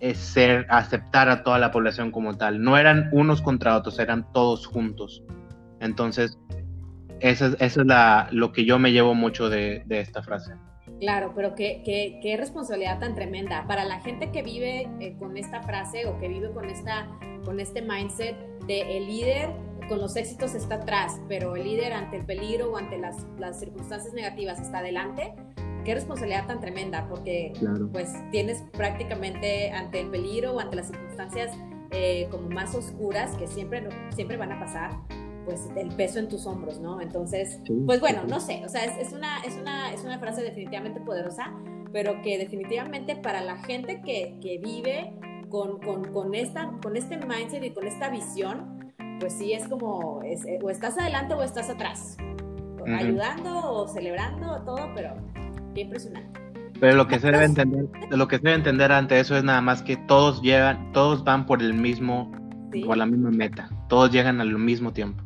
eh, 0.00 0.14
ser, 0.14 0.66
aceptar 0.68 1.28
a 1.28 1.42
toda 1.42 1.58
la 1.58 1.70
población 1.70 2.10
como 2.10 2.36
tal. 2.36 2.62
No 2.62 2.76
eran 2.76 3.08
unos 3.12 3.42
contra 3.42 3.76
otros, 3.76 3.98
eran 3.98 4.30
todos 4.32 4.66
juntos. 4.66 5.22
Entonces, 5.80 6.38
eso, 7.20 7.56
es 7.58 7.76
la, 7.76 8.28
lo 8.30 8.52
que 8.52 8.64
yo 8.64 8.78
me 8.78 8.92
llevo 8.92 9.14
mucho 9.14 9.48
de 9.48 9.84
esta 9.88 10.22
frase. 10.22 10.52
Claro, 11.00 11.32
pero 11.36 11.54
qué, 11.54 11.82
qué, 11.84 12.18
qué, 12.22 12.36
responsabilidad 12.36 12.98
tan 12.98 13.14
tremenda. 13.14 13.66
Para 13.66 13.84
la 13.84 14.00
gente 14.00 14.30
que 14.30 14.42
vive 14.42 14.88
eh, 15.00 15.14
con 15.18 15.36
esta 15.36 15.62
frase 15.62 16.06
o 16.06 16.18
que 16.18 16.28
vive 16.28 16.50
con, 16.52 16.70
esta, 16.70 17.06
con 17.44 17.60
este 17.60 17.82
mindset 17.82 18.36
de 18.66 18.96
el 18.96 19.06
líder 19.06 19.50
con 19.88 20.00
los 20.00 20.16
éxitos 20.16 20.54
está 20.54 20.76
atrás, 20.76 21.20
pero 21.28 21.54
el 21.54 21.64
líder 21.64 21.92
ante 21.92 22.16
el 22.16 22.24
peligro 22.24 22.72
o 22.72 22.76
ante 22.76 22.98
las, 22.98 23.26
las 23.38 23.60
circunstancias 23.60 24.14
negativas 24.14 24.58
está 24.58 24.78
adelante, 24.78 25.34
qué 25.86 25.94
responsabilidad 25.94 26.48
tan 26.48 26.60
tremenda, 26.60 27.06
porque 27.08 27.52
pues 27.92 28.12
tienes 28.32 28.62
prácticamente 28.72 29.70
ante 29.70 30.00
el 30.00 30.10
peligro 30.10 30.54
o 30.54 30.60
ante 30.60 30.74
las 30.74 30.88
circunstancias 30.88 31.56
eh, 31.92 32.26
como 32.30 32.50
más 32.50 32.74
oscuras 32.74 33.36
que 33.36 33.46
siempre, 33.46 33.88
siempre 34.10 34.36
van 34.36 34.50
a 34.50 34.58
pasar, 34.58 34.90
pues 35.44 35.70
el 35.76 35.94
peso 35.94 36.18
en 36.18 36.28
tus 36.28 36.44
hombros, 36.44 36.80
¿no? 36.80 37.00
Entonces, 37.00 37.60
pues 37.86 38.00
bueno, 38.00 38.24
no 38.28 38.40
sé, 38.40 38.62
o 38.64 38.68
sea, 38.68 38.84
es, 38.84 39.12
una, 39.12 39.38
es, 39.44 39.56
una, 39.56 39.92
es 39.92 40.02
una 40.02 40.18
frase 40.18 40.42
definitivamente 40.42 41.00
poderosa, 41.00 41.54
pero 41.92 42.20
que 42.20 42.36
definitivamente 42.36 43.14
para 43.14 43.40
la 43.40 43.56
gente 43.58 44.02
que, 44.04 44.40
que 44.42 44.58
vive 44.58 45.12
con, 45.48 45.78
con, 45.78 46.12
con, 46.12 46.34
esta, 46.34 46.72
con 46.82 46.96
este 46.96 47.16
mindset 47.16 47.62
y 47.62 47.70
con 47.70 47.86
esta 47.86 48.08
visión, 48.10 48.92
pues 49.20 49.34
sí 49.34 49.52
es 49.52 49.68
como, 49.68 50.20
es, 50.24 50.44
eh, 50.46 50.58
o 50.60 50.68
estás 50.68 50.98
adelante 50.98 51.34
o 51.34 51.44
estás 51.44 51.70
atrás, 51.70 52.16
ayudando 52.84 53.72
o 53.72 53.86
celebrando 53.86 54.62
todo, 54.64 54.90
pero 54.96 55.14
qué 55.76 55.82
impresionante. 55.82 56.40
Pero 56.80 56.96
lo 56.96 57.06
que 57.06 57.20
se 57.20 57.30
debe 57.30 57.44
entender, 57.44 57.84
lo 58.10 58.28
que 58.28 58.36
se 58.36 58.42
debe 58.42 58.56
entender 58.56 58.92
ante 58.92 59.20
eso 59.20 59.36
es 59.36 59.44
nada 59.44 59.60
más 59.60 59.82
que 59.82 59.96
todos 59.96 60.42
llegan, 60.42 60.92
todos 60.92 61.22
van 61.22 61.46
por 61.46 61.62
el 61.62 61.74
mismo, 61.74 62.32
por 62.84 62.96
la 62.96 63.06
misma 63.06 63.30
meta, 63.30 63.70
todos 63.88 64.10
llegan 64.10 64.40
al 64.40 64.58
mismo 64.58 64.92
tiempo. 64.92 65.22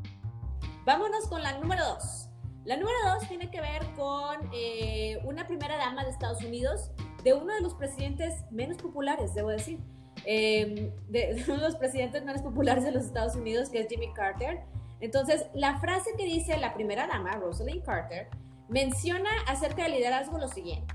Vámonos 0.85 1.29
con 1.29 1.43
la 1.43 1.59
número 1.59 1.85
dos. 1.85 2.29
La 2.65 2.77
número 2.77 2.97
dos 3.07 3.29
tiene 3.29 3.51
que 3.51 3.61
ver 3.61 3.83
con 3.97 4.51
eh, 4.53 5.19
una 5.25 5.47
primera 5.47 5.77
dama 5.77 6.05
de 6.05 6.11
Estados 6.11 6.43
Unidos, 6.45 6.91
de 7.25 7.35
uno 7.35 7.55
de 7.55 7.61
los 7.63 7.75
presidentes 7.75 8.45
menos 8.51 8.77
populares, 8.77 9.35
debo 9.35 9.49
decir, 9.49 9.81
em, 10.25 10.93
de, 11.09 11.43
uno 11.49 11.57
de 11.57 11.63
los 11.63 11.77
presidentes 11.77 12.25
menos 12.25 12.43
populares 12.43 12.85
de 12.85 12.93
los 12.93 13.05
Estados 13.05 13.35
Unidos, 13.35 13.71
que 13.71 13.81
es 13.81 13.89
Jimmy 13.89 14.13
Carter. 14.13 14.61
Entonces, 15.01 15.47
la 15.55 15.81
frase 15.81 16.11
que 16.17 16.25
dice 16.25 16.57
la 16.59 16.75
primera 16.75 17.07
dama, 17.07 17.33
Rosalind 17.33 17.83
Carter, 17.85 18.29
menciona 18.71 19.29
acerca 19.47 19.83
del 19.83 19.93
liderazgo 19.93 20.39
lo 20.39 20.49
siguiente. 20.49 20.95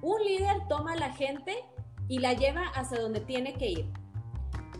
Un 0.00 0.22
líder 0.24 0.56
toma 0.68 0.92
a 0.92 0.96
la 0.96 1.12
gente 1.12 1.56
y 2.08 2.20
la 2.20 2.32
lleva 2.32 2.62
hacia 2.74 3.00
donde 3.00 3.20
tiene 3.20 3.54
que 3.54 3.68
ir. 3.68 3.92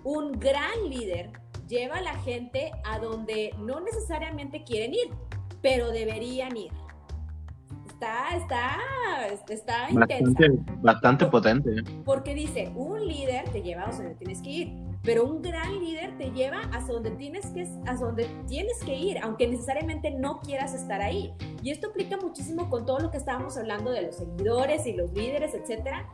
Un 0.05 0.33
gran 0.33 0.89
líder 0.89 1.33
lleva 1.67 1.97
a 1.97 2.01
la 2.01 2.15
gente 2.21 2.71
a 2.85 2.99
donde 2.99 3.55
no 3.59 3.81
necesariamente 3.81 4.65
quieren 4.65 4.95
ir, 4.95 5.11
pero 5.61 5.91
deberían 5.91 6.57
ir. 6.57 6.73
Está, 7.89 8.37
está, 8.37 8.79
está 9.49 9.89
bastante, 9.93 10.19
intensa. 10.19 10.73
Bastante 10.77 11.27
potente. 11.27 11.71
¿eh? 11.71 11.83
Porque 12.05 12.33
dice, 12.33 12.73
un 12.77 13.07
líder 13.07 13.51
te 13.51 13.61
lleva 13.61 13.89
a 13.89 13.91
donde 13.91 14.15
tienes 14.15 14.41
que 14.41 14.51
ir, 14.51 14.88
pero 15.03 15.25
un 15.25 15.43
gran 15.43 15.79
líder 15.81 16.17
te 16.19 16.31
lleva 16.31 16.61
hacia 16.73 16.95
donde 16.95 17.11
tienes 17.13 17.47
que, 17.47 17.63
hacia 17.63 18.07
donde 18.07 18.27
tienes 18.47 18.79
que 18.85 18.97
ir, 18.97 19.19
aunque 19.23 19.47
necesariamente 19.47 20.11
no 20.11 20.41
quieras 20.41 20.75
estar 20.75 21.01
ahí. 21.01 21.33
Y 21.63 21.71
esto 21.71 21.89
aplica 21.89 22.17
muchísimo 22.17 22.69
con 22.69 22.87
todo 22.87 22.99
lo 22.99 23.11
que 23.11 23.17
estábamos 23.17 23.57
hablando 23.57 23.91
de 23.91 24.03
los 24.03 24.17
seguidores 24.17 24.87
y 24.87 24.93
los 24.93 25.13
líderes, 25.13 25.55
etcétera 25.55 26.13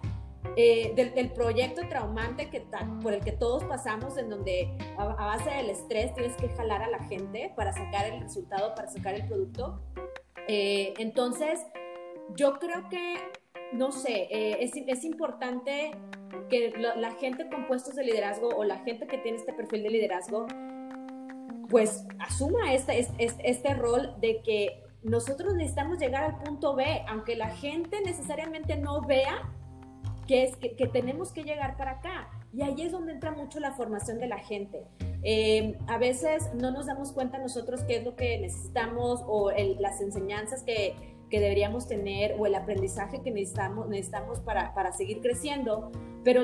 eh, 0.56 0.92
del, 0.94 1.32
proyecto 1.32 1.82
traumante 1.88 2.48
que, 2.48 2.64
por 3.02 3.12
el 3.12 3.24
que 3.24 3.32
todos 3.32 3.64
pasamos, 3.64 4.16
en 4.18 4.28
donde 4.30 4.76
a, 4.96 5.04
base 5.04 5.50
del 5.50 5.70
estrés 5.70 6.14
tienes 6.14 6.36
que 6.36 6.48
jalar 6.50 6.82
a 6.82 6.88
la 6.88 7.00
gente 7.04 7.52
para 7.56 7.72
sacar 7.72 8.06
el 8.06 8.20
resultado, 8.20 8.72
para 8.76 8.88
sacar 8.88 9.14
el 9.14 9.26
producto. 9.26 9.80
Eh, 10.46 10.94
entonces, 10.98 11.60
yo 12.36 12.60
creo 12.60 12.88
que, 12.88 13.16
no 13.74 13.92
sé, 13.92 14.28
eh, 14.30 14.58
es, 14.60 14.72
es, 14.74 15.04
importante 15.04 15.90
que 16.48 16.72
la, 16.76 17.10
gente 17.12 17.48
con 17.48 17.66
puestos 17.66 17.94
de 17.96 18.04
liderazgo 18.04 18.48
o 18.48 18.64
la 18.64 18.78
gente 18.78 19.06
que 19.06 19.18
tiene 19.18 19.38
este 19.38 19.52
perfil 19.52 19.82
de 19.82 19.90
liderazgo, 19.90 20.46
pues 21.68 22.06
asuma 22.20 22.72
este, 22.72 22.98
este, 23.00 23.50
este 23.50 23.74
rol 23.74 24.14
de 24.20 24.40
que 24.42 24.82
nosotros 25.02 25.54
necesitamos 25.54 25.98
llegar 25.98 26.24
al 26.24 26.38
punto 26.38 26.74
B, 26.74 26.84
aunque 27.08 27.36
la 27.36 27.48
gente 27.48 28.00
necesariamente 28.02 28.76
no 28.76 29.02
vea 29.02 29.50
que 30.26 30.44
es 30.44 30.56
que, 30.56 30.68
tenemos 30.86 31.32
que 31.32 31.42
llegar 31.42 31.76
para 31.76 31.92
acá. 31.92 32.28
Y 32.52 32.62
ahí 32.62 32.82
es 32.82 32.92
donde 32.92 33.12
entra 33.12 33.32
mucho 33.32 33.60
la 33.60 33.72
formación 33.72 34.18
de 34.18 34.28
la 34.28 34.38
gente. 34.38 34.86
Eh, 35.22 35.76
a 35.88 35.98
veces 35.98 36.50
no 36.54 36.70
nos 36.70 36.86
damos 36.86 37.12
cuenta 37.12 37.38
nosotros 37.38 37.82
qué 37.82 37.96
es 37.96 38.04
lo 38.04 38.14
que 38.14 38.38
necesitamos 38.38 39.22
o 39.26 39.50
las 39.50 40.00
enseñanzas 40.00 40.62
que, 40.62 41.13
que, 41.28 41.40
deberíamos 41.40 41.86
tener 41.86 42.36
o 42.38 42.46
el 42.46 42.54
aprendizaje 42.54 43.20
que 43.22 43.30
necesitamos, 43.30 43.88
necesitamos 43.88 44.40
para, 44.40 44.74
para 44.74 44.92
seguir 44.92 45.20
creciendo, 45.20 45.90
pero 46.22 46.42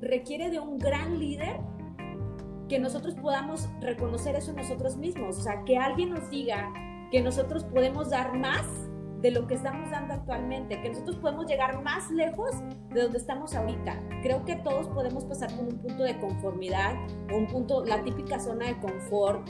requiere 0.00 0.50
de 0.50 0.60
un 0.60 0.78
gran 0.78 1.18
líder 1.18 1.60
que 2.68 2.78
nosotros 2.78 3.14
podamos 3.14 3.68
reconocer 3.80 4.34
eso 4.34 4.52
nosotros 4.52 4.96
mismos, 4.96 5.38
o 5.38 5.42
sea, 5.42 5.62
que 5.64 5.76
alguien 5.76 6.10
nos 6.10 6.30
diga 6.30 6.72
que 7.10 7.20
nosotros 7.20 7.64
podemos 7.64 8.10
dar 8.10 8.36
más 8.36 8.66
de 9.22 9.30
lo 9.30 9.46
que 9.46 9.54
estamos 9.54 9.90
dando 9.90 10.14
actualmente, 10.14 10.80
que 10.80 10.88
nosotros 10.88 11.16
podemos 11.16 11.46
llegar 11.46 11.80
más 11.82 12.10
lejos 12.10 12.50
de 12.92 13.02
donde 13.02 13.18
estamos 13.18 13.54
ahorita. 13.54 14.00
Creo 14.22 14.44
que 14.44 14.56
todos 14.56 14.88
podemos 14.88 15.24
pasar 15.24 15.54
por 15.54 15.66
un 15.66 15.78
punto 15.78 16.02
de 16.02 16.18
conformidad, 16.18 16.94
un 17.32 17.46
punto, 17.46 17.84
la 17.84 18.02
típica 18.02 18.40
zona 18.40 18.66
de 18.66 18.80
confort, 18.80 19.48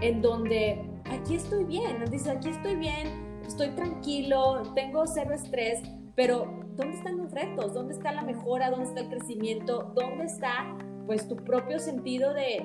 en 0.00 0.20
donde 0.20 0.84
aquí 1.04 1.36
estoy 1.36 1.64
bien, 1.64 2.04
dice, 2.10 2.30
aquí 2.30 2.48
estoy 2.48 2.74
bien, 2.74 3.31
estoy 3.46 3.70
tranquilo, 3.70 4.62
tengo 4.74 5.06
cero 5.06 5.34
estrés, 5.34 5.80
pero 6.14 6.46
¿dónde 6.76 6.96
están 6.96 7.18
los 7.18 7.30
retos? 7.32 7.74
¿Dónde 7.74 7.94
está 7.94 8.12
la 8.12 8.22
mejora? 8.22 8.70
¿Dónde 8.70 8.86
está 8.86 9.00
el 9.00 9.08
crecimiento? 9.08 9.92
¿Dónde 9.94 10.24
está 10.24 10.76
pues 11.06 11.28
tu 11.28 11.36
propio 11.36 11.78
sentido 11.78 12.32
de, 12.32 12.64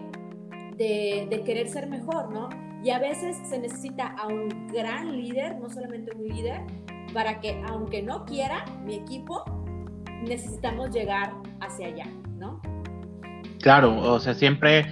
de, 0.78 1.44
querer 1.44 1.68
ser 1.68 1.88
mejor, 1.88 2.32
¿no? 2.32 2.50
Y 2.84 2.92
a 2.92 3.00
veces 3.00 3.36
se 3.50 3.60
necesita 3.60 4.16
a 4.18 4.28
un 4.28 4.68
gran 4.68 5.18
líder, 5.18 5.60
no 5.60 5.70
solamente 5.70 6.16
un 6.16 6.28
líder, 6.28 6.62
para 7.14 7.40
que 7.40 7.62
aunque 7.68 8.04
no 8.04 8.26
quiera 8.26 8.64
mi 8.86 8.96
equipo, 8.96 9.44
necesitamos 10.28 10.92
llegar 10.92 11.34
hacia 11.62 11.88
allá, 11.88 12.06
¿no? 12.38 12.62
Claro, 13.62 13.98
o 13.98 14.20
sea, 14.20 14.34
siempre, 14.34 14.86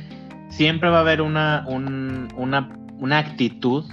siempre 0.49 0.89
va 0.89 0.97
a 0.97 1.01
haber 1.01 1.21
una, 1.21 1.65
una, 1.67 2.75
una 2.97 3.19
actitud 3.19 3.85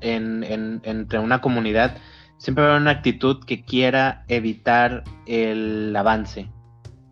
en, 0.00 0.44
en, 0.44 0.80
entre 0.84 1.18
una 1.18 1.40
comunidad, 1.40 1.96
siempre 2.38 2.62
va 2.62 2.68
a 2.68 2.72
haber 2.72 2.82
una 2.82 2.90
actitud 2.92 3.44
que 3.44 3.64
quiera 3.64 4.24
evitar 4.28 5.04
el 5.26 5.94
avance. 5.96 6.50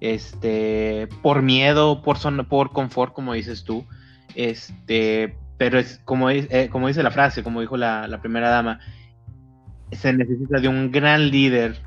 Este, 0.00 1.08
por 1.22 1.42
miedo, 1.42 2.02
por, 2.02 2.18
son, 2.18 2.46
por 2.46 2.72
confort, 2.72 3.14
como 3.14 3.32
dices 3.32 3.64
tú, 3.64 3.86
este, 4.34 5.36
pero 5.56 5.78
es 5.78 5.98
como, 6.04 6.30
eh, 6.30 6.68
como 6.70 6.88
dice 6.88 7.02
la 7.02 7.10
frase, 7.10 7.42
como 7.42 7.60
dijo 7.60 7.76
la, 7.76 8.06
la, 8.06 8.20
primera 8.20 8.50
dama, 8.50 8.80
se 9.92 10.12
necesita 10.12 10.60
de 10.60 10.68
un 10.68 10.90
gran 10.90 11.30
líder 11.30 11.80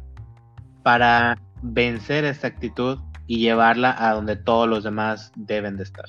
para 0.84 1.38
vencer 1.62 2.26
esta 2.26 2.48
actitud 2.48 3.00
y 3.28 3.40
llevarla 3.40 3.96
a 3.98 4.14
donde 4.14 4.36
todos 4.36 4.68
los 4.68 4.84
demás 4.84 5.32
deben 5.36 5.78
de 5.78 5.84
estar. 5.84 6.06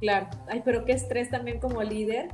Claro, 0.00 0.28
ay, 0.50 0.62
pero 0.64 0.84
qué 0.84 0.92
estrés 0.92 1.30
también 1.30 1.58
como 1.58 1.82
líder, 1.82 2.28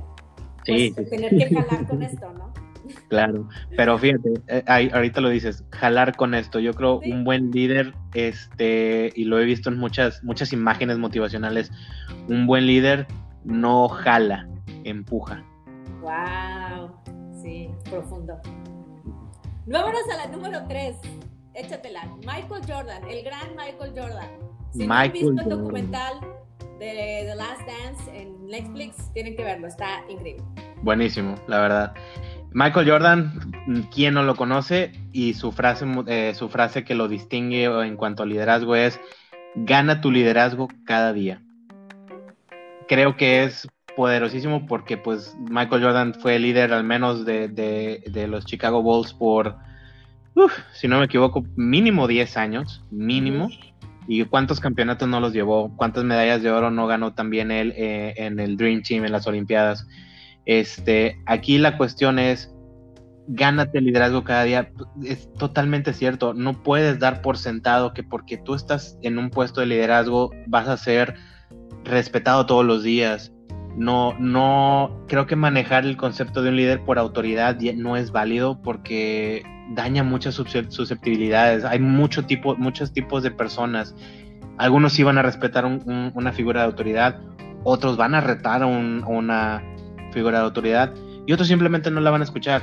pues, 0.65 0.79
sí, 0.79 0.91
tener 1.09 1.37
que 1.37 1.55
jalar 1.55 1.87
con 1.87 2.03
esto, 2.03 2.33
¿no? 2.33 2.53
Claro, 3.07 3.47
pero 3.77 3.97
fíjate, 3.97 4.33
eh, 4.47 4.63
ahorita 4.67 5.21
lo 5.21 5.29
dices, 5.29 5.63
jalar 5.71 6.17
con 6.17 6.33
esto. 6.33 6.59
Yo 6.59 6.73
creo 6.73 6.99
un 6.99 7.23
buen 7.23 7.51
líder, 7.51 7.93
este, 8.13 9.11
y 9.15 9.23
lo 9.23 9.39
he 9.39 9.45
visto 9.45 9.69
en 9.69 9.77
muchas, 9.77 10.21
muchas 10.23 10.51
imágenes 10.51 10.97
motivacionales, 10.97 11.71
un 12.27 12.45
buen 12.45 12.67
líder 12.67 13.07
no 13.45 13.87
jala, 13.87 14.49
empuja. 14.83 15.43
Wow, 16.01 16.91
sí, 17.41 17.69
profundo. 17.89 18.37
Vámonos 19.65 20.01
a 20.13 20.17
la 20.17 20.35
número 20.35 20.65
3. 20.67 20.97
Échatela. 21.53 22.03
Michael 22.17 22.61
Jordan, 22.67 23.07
el 23.07 23.23
gran 23.23 23.55
Michael 23.55 23.91
Jordan. 23.95 24.29
Si 24.73 24.87
no 24.87 24.93
han 24.93 25.11
visto 25.11 25.29
el 25.29 25.49
documental 25.49 26.19
de 26.91 27.25
The 27.25 27.35
Last 27.35 27.61
Dance 27.61 28.21
en 28.21 28.47
Netflix, 28.47 29.11
tienen 29.13 29.35
que 29.35 29.43
verlo, 29.43 29.67
está 29.67 30.03
increíble. 30.09 30.43
Buenísimo, 30.81 31.35
la 31.47 31.59
verdad. 31.61 31.93
Michael 32.51 32.89
Jordan, 32.89 33.51
¿quién 33.93 34.13
no 34.13 34.23
lo 34.23 34.35
conoce? 34.35 34.91
Y 35.11 35.33
su 35.33 35.51
frase, 35.51 35.85
eh, 36.07 36.33
su 36.35 36.49
frase 36.49 36.83
que 36.83 36.93
lo 36.93 37.07
distingue 37.07 37.65
en 37.65 37.95
cuanto 37.95 38.23
a 38.23 38.25
liderazgo 38.25 38.75
es, 38.75 38.99
gana 39.55 40.01
tu 40.01 40.11
liderazgo 40.11 40.67
cada 40.85 41.13
día. 41.13 41.41
Creo 42.87 43.15
que 43.15 43.43
es 43.43 43.67
poderosísimo 43.95 44.65
porque 44.65 44.97
pues 44.97 45.35
Michael 45.49 45.83
Jordan 45.83 46.13
fue 46.13 46.37
líder 46.39 46.73
al 46.73 46.83
menos 46.83 47.25
de, 47.25 47.47
de, 47.47 48.27
los 48.27 48.45
Chicago 48.45 48.81
Bulls 48.81 49.13
por, 49.13 49.55
si 50.73 50.87
no 50.87 50.99
me 50.99 51.05
equivoco, 51.05 51.43
mínimo 51.55 52.07
10 52.07 52.37
años, 52.37 52.83
mínimo. 52.91 53.49
¿Y 54.07 54.23
cuántos 54.25 54.59
campeonatos 54.59 55.07
no 55.07 55.19
los 55.19 55.33
llevó? 55.33 55.75
¿Cuántas 55.75 56.03
medallas 56.03 56.41
de 56.41 56.51
oro 56.51 56.71
no 56.71 56.87
ganó 56.87 57.13
también 57.13 57.51
él 57.51 57.73
eh, 57.75 58.13
en 58.17 58.39
el 58.39 58.57
Dream 58.57 58.81
Team, 58.81 59.05
en 59.05 59.11
las 59.11 59.27
Olimpiadas? 59.27 59.87
Este, 60.45 61.19
aquí 61.25 61.57
la 61.57 61.77
cuestión 61.77 62.19
es, 62.19 62.53
gánate 63.27 63.77
el 63.77 63.85
liderazgo 63.85 64.23
cada 64.23 64.43
día. 64.43 64.71
Es 65.03 65.31
totalmente 65.33 65.93
cierto. 65.93 66.33
No 66.33 66.63
puedes 66.63 66.99
dar 66.99 67.21
por 67.21 67.37
sentado 67.37 67.93
que 67.93 68.03
porque 68.03 68.37
tú 68.37 68.55
estás 68.55 68.97
en 69.01 69.17
un 69.17 69.29
puesto 69.29 69.61
de 69.61 69.67
liderazgo 69.67 70.31
vas 70.47 70.67
a 70.67 70.77
ser 70.77 71.15
respetado 71.83 72.45
todos 72.45 72.65
los 72.65 72.83
días 72.83 73.33
no, 73.75 74.13
no, 74.19 75.03
creo 75.07 75.25
que 75.25 75.35
manejar 75.35 75.85
el 75.85 75.97
concepto 75.97 76.41
de 76.41 76.49
un 76.49 76.57
líder 76.57 76.83
por 76.83 76.99
autoridad 76.99 77.59
no 77.75 77.97
es 77.97 78.11
válido 78.11 78.61
porque 78.61 79.43
daña 79.71 80.03
muchas 80.03 80.35
susceptibilidades. 80.35 81.65
Hay 81.65 81.79
mucho 81.79 82.25
tipo, 82.25 82.55
muchos 82.55 82.93
tipos 82.93 83.23
de 83.23 83.31
personas. 83.31 83.95
Algunos 84.57 84.93
sí 84.93 85.03
van 85.03 85.17
a 85.17 85.23
respetar 85.23 85.65
una 85.65 86.31
figura 86.31 86.61
de 86.61 86.67
autoridad, 86.67 87.19
otros 87.63 87.97
van 87.97 88.13
a 88.13 88.21
retar 88.21 88.61
a 88.61 88.67
una 88.67 89.63
figura 90.11 90.39
de 90.39 90.45
autoridad 90.45 90.93
y 91.25 91.33
otros 91.33 91.47
simplemente 91.47 91.89
no 91.89 92.01
la 92.01 92.11
van 92.11 92.21
a 92.21 92.25
escuchar. 92.25 92.61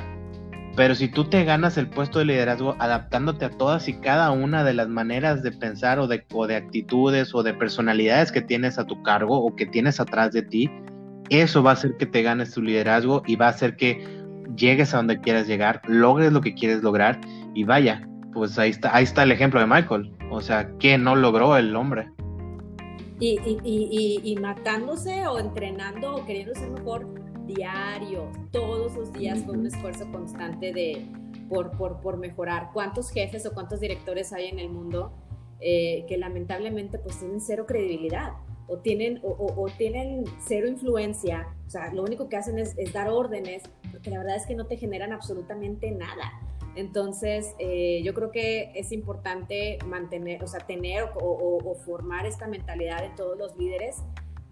Pero 0.75 0.95
si 0.95 1.09
tú 1.09 1.25
te 1.25 1.43
ganas 1.43 1.77
el 1.77 1.89
puesto 1.89 2.19
de 2.19 2.25
liderazgo 2.25 2.77
adaptándote 2.79 3.43
a 3.43 3.49
todas 3.49 3.89
y 3.89 3.95
cada 3.95 4.31
una 4.31 4.63
de 4.63 4.73
las 4.73 4.87
maneras 4.87 5.43
de 5.43 5.51
pensar 5.51 5.99
o 5.99 6.07
de, 6.07 6.23
o 6.31 6.47
de 6.47 6.55
actitudes 6.55 7.35
o 7.35 7.43
de 7.43 7.53
personalidades 7.53 8.31
que 8.31 8.41
tienes 8.41 8.79
a 8.79 8.85
tu 8.85 9.03
cargo 9.03 9.43
o 9.43 9.53
que 9.55 9.65
tienes 9.65 9.99
atrás 9.99 10.31
de 10.31 10.43
ti, 10.43 10.71
eso 11.31 11.63
va 11.63 11.71
a 11.71 11.73
hacer 11.73 11.95
que 11.97 12.05
te 12.05 12.21
ganes 12.21 12.51
tu 12.51 12.61
liderazgo 12.61 13.23
y 13.25 13.37
va 13.37 13.47
a 13.47 13.49
hacer 13.49 13.77
que 13.77 14.05
llegues 14.55 14.93
a 14.93 14.97
donde 14.97 15.19
quieras 15.21 15.47
llegar, 15.47 15.81
logres 15.87 16.33
lo 16.33 16.41
que 16.41 16.53
quieres 16.53 16.83
lograr 16.83 17.19
y 17.53 17.63
vaya, 17.63 18.07
pues 18.33 18.59
ahí 18.59 18.69
está, 18.69 18.95
ahí 18.95 19.05
está 19.05 19.23
el 19.23 19.31
ejemplo 19.31 19.59
de 19.59 19.65
Michael. 19.65 20.11
O 20.29 20.41
sea, 20.41 20.69
¿qué 20.79 20.97
no 20.97 21.15
logró 21.15 21.55
el 21.57 21.75
hombre? 21.75 22.09
Y, 23.19 23.39
y, 23.63 24.19
y, 24.23 24.35
matándose 24.37 25.27
o 25.27 25.37
entrenando 25.37 26.15
o 26.15 26.25
queriendo 26.25 26.55
ser 26.55 26.71
mejor 26.71 27.07
diario, 27.45 28.31
todos 28.51 28.95
los 28.95 29.13
días 29.13 29.43
con 29.43 29.59
un 29.59 29.67
esfuerzo 29.67 30.11
constante 30.11 30.73
de, 30.73 31.05
por, 31.47 31.71
por, 31.77 32.01
por, 32.01 32.17
mejorar. 32.17 32.71
¿Cuántos 32.73 33.11
jefes 33.11 33.45
o 33.45 33.53
cuántos 33.53 33.79
directores 33.79 34.33
hay 34.33 34.47
en 34.47 34.57
el 34.57 34.69
mundo 34.69 35.13
eh, 35.59 36.03
que 36.07 36.17
lamentablemente 36.17 36.97
pues 36.97 37.19
tienen 37.19 37.41
cero 37.41 37.65
credibilidad? 37.67 38.33
O 38.67 38.77
tienen, 38.77 39.19
o, 39.23 39.67
tienen 39.77 40.23
cero 40.39 40.67
influencia, 40.67 41.47
o 41.67 41.69
sea, 41.69 41.93
lo 41.93 42.03
único 42.03 42.29
que 42.29 42.37
hacen 42.37 42.57
es, 42.59 42.75
dar 42.93 43.09
órdenes, 43.09 43.63
porque 43.91 44.09
la 44.09 44.19
verdad 44.19 44.37
es 44.37 44.45
que 44.45 44.55
no 44.55 44.65
te 44.65 44.77
generan 44.77 45.11
absolutamente 45.11 45.91
nada. 45.91 46.31
Entonces, 46.75 47.53
eh, 47.59 48.01
yo 48.03 48.13
creo 48.13 48.31
que 48.31 48.71
es 48.75 48.93
importante 48.93 49.77
mantener, 49.85 50.41
o 50.43 50.47
sea, 50.47 50.61
tener 50.61 51.09
o, 51.15 51.75
formar 51.85 52.25
esta 52.25 52.47
mentalidad 52.47 53.01
de 53.01 53.09
todos 53.09 53.37
los 53.37 53.57
líderes 53.57 53.97